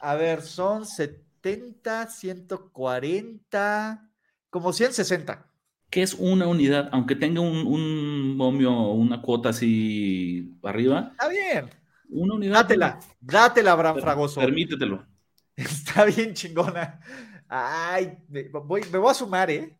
a 0.00 0.14
ver, 0.14 0.40
son 0.40 0.86
70, 0.86 2.06
140, 2.06 4.07
como 4.50 4.72
160. 4.72 5.46
¿Qué 5.90 6.02
es 6.02 6.14
una 6.14 6.46
unidad? 6.46 6.88
Aunque 6.92 7.16
tenga 7.16 7.40
un, 7.40 7.66
un 7.66 8.36
momio, 8.36 8.90
una 8.92 9.22
cuota 9.22 9.50
así 9.50 10.58
arriba. 10.62 11.08
Está 11.12 11.28
bien. 11.28 11.70
Una 12.10 12.34
unidad. 12.34 12.54
Dátela, 12.54 13.00
dátela, 13.20 13.72
Abraham 13.72 14.00
Fragoso. 14.00 14.40
Permítetelo. 14.40 15.06
Está 15.56 16.04
bien 16.04 16.34
chingona. 16.34 17.00
Ay, 17.48 18.18
me 18.28 18.44
voy, 18.48 18.82
me 18.92 18.98
voy 18.98 19.10
a 19.10 19.14
sumar, 19.14 19.50
¿eh? 19.50 19.78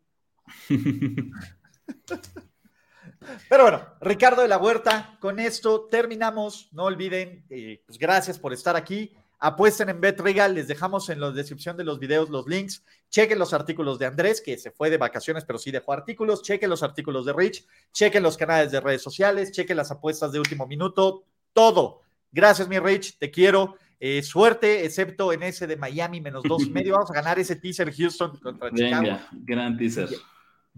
Pero 3.49 3.63
bueno, 3.63 3.83
Ricardo 4.01 4.43
de 4.43 4.49
la 4.49 4.59
Huerta, 4.59 5.19
con 5.21 5.39
esto 5.39 5.87
terminamos. 5.91 6.69
No 6.73 6.85
olviden, 6.85 7.45
eh, 7.51 7.83
pues 7.87 7.99
gracias 7.99 8.39
por 8.39 8.53
estar 8.53 8.77
aquí. 8.77 9.15
Apuesten 9.41 9.89
en 9.89 10.01
BetRegal, 10.01 10.55
les 10.55 10.67
dejamos 10.67 11.09
en 11.11 11.21
la 11.21 11.31
descripción 11.31 11.77
de 11.77 11.85
los 11.85 12.01
videos 12.01 12.29
los 12.29 12.47
links. 12.49 12.85
Chequen 13.09 13.39
los 13.39 13.55
artículos 13.55 13.99
de 13.99 14.07
Andrés, 14.07 14.41
que 14.41 14.59
se 14.59 14.73
fue 14.73 14.91
de 14.91 14.97
vacaciones, 14.97 15.45
pero 15.45 15.59
sí 15.59 15.71
dejó 15.71 15.93
artículos. 15.93 16.43
Chequen 16.43 16.69
los 16.69 16.83
artículos 16.83 17.25
de 17.25 17.33
Rich, 17.33 17.65
chequen 17.93 18.23
los 18.23 18.37
canales 18.37 18.73
de 18.73 18.81
redes 18.81 19.03
sociales, 19.03 19.53
chequen 19.53 19.77
las 19.77 19.91
apuestas 19.93 20.33
de 20.33 20.41
último 20.41 20.67
minuto, 20.67 21.25
todo. 21.53 22.03
Gracias, 22.33 22.69
mi 22.69 22.79
Rich, 22.79 23.19
te 23.19 23.31
quiero. 23.31 23.77
Eh, 24.01 24.23
suerte, 24.23 24.85
excepto 24.85 25.33
en 25.33 25.43
ese 25.43 25.67
de 25.67 25.77
Miami, 25.77 26.21
menos 26.21 26.43
dos 26.43 26.63
y 26.63 26.71
medio. 26.71 26.93
Vamos 26.95 27.11
a 27.11 27.15
ganar 27.15 27.39
ese 27.39 27.57
teaser 27.57 27.93
Houston 27.95 28.37
contra 28.39 28.71
Chicago. 28.71 29.03
Venga, 29.03 29.29
gran 29.33 29.77
teaser. 29.77 30.09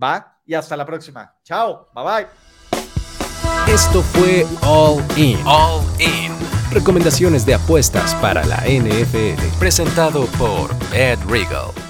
Va 0.02 0.38
y 0.44 0.54
hasta 0.54 0.76
la 0.76 0.84
próxima. 0.84 1.34
Chao, 1.44 1.88
bye 1.94 2.04
bye. 2.04 3.72
Esto 3.72 4.02
fue 4.02 4.46
All 4.62 5.02
In. 5.16 5.38
All 5.46 5.82
In. 5.98 6.59
Recomendaciones 6.70 7.44
de 7.44 7.54
apuestas 7.54 8.14
para 8.16 8.44
la 8.44 8.64
NFL. 8.66 9.58
Presentado 9.58 10.26
por 10.38 10.70
Ed 10.94 11.18
Regal. 11.28 11.89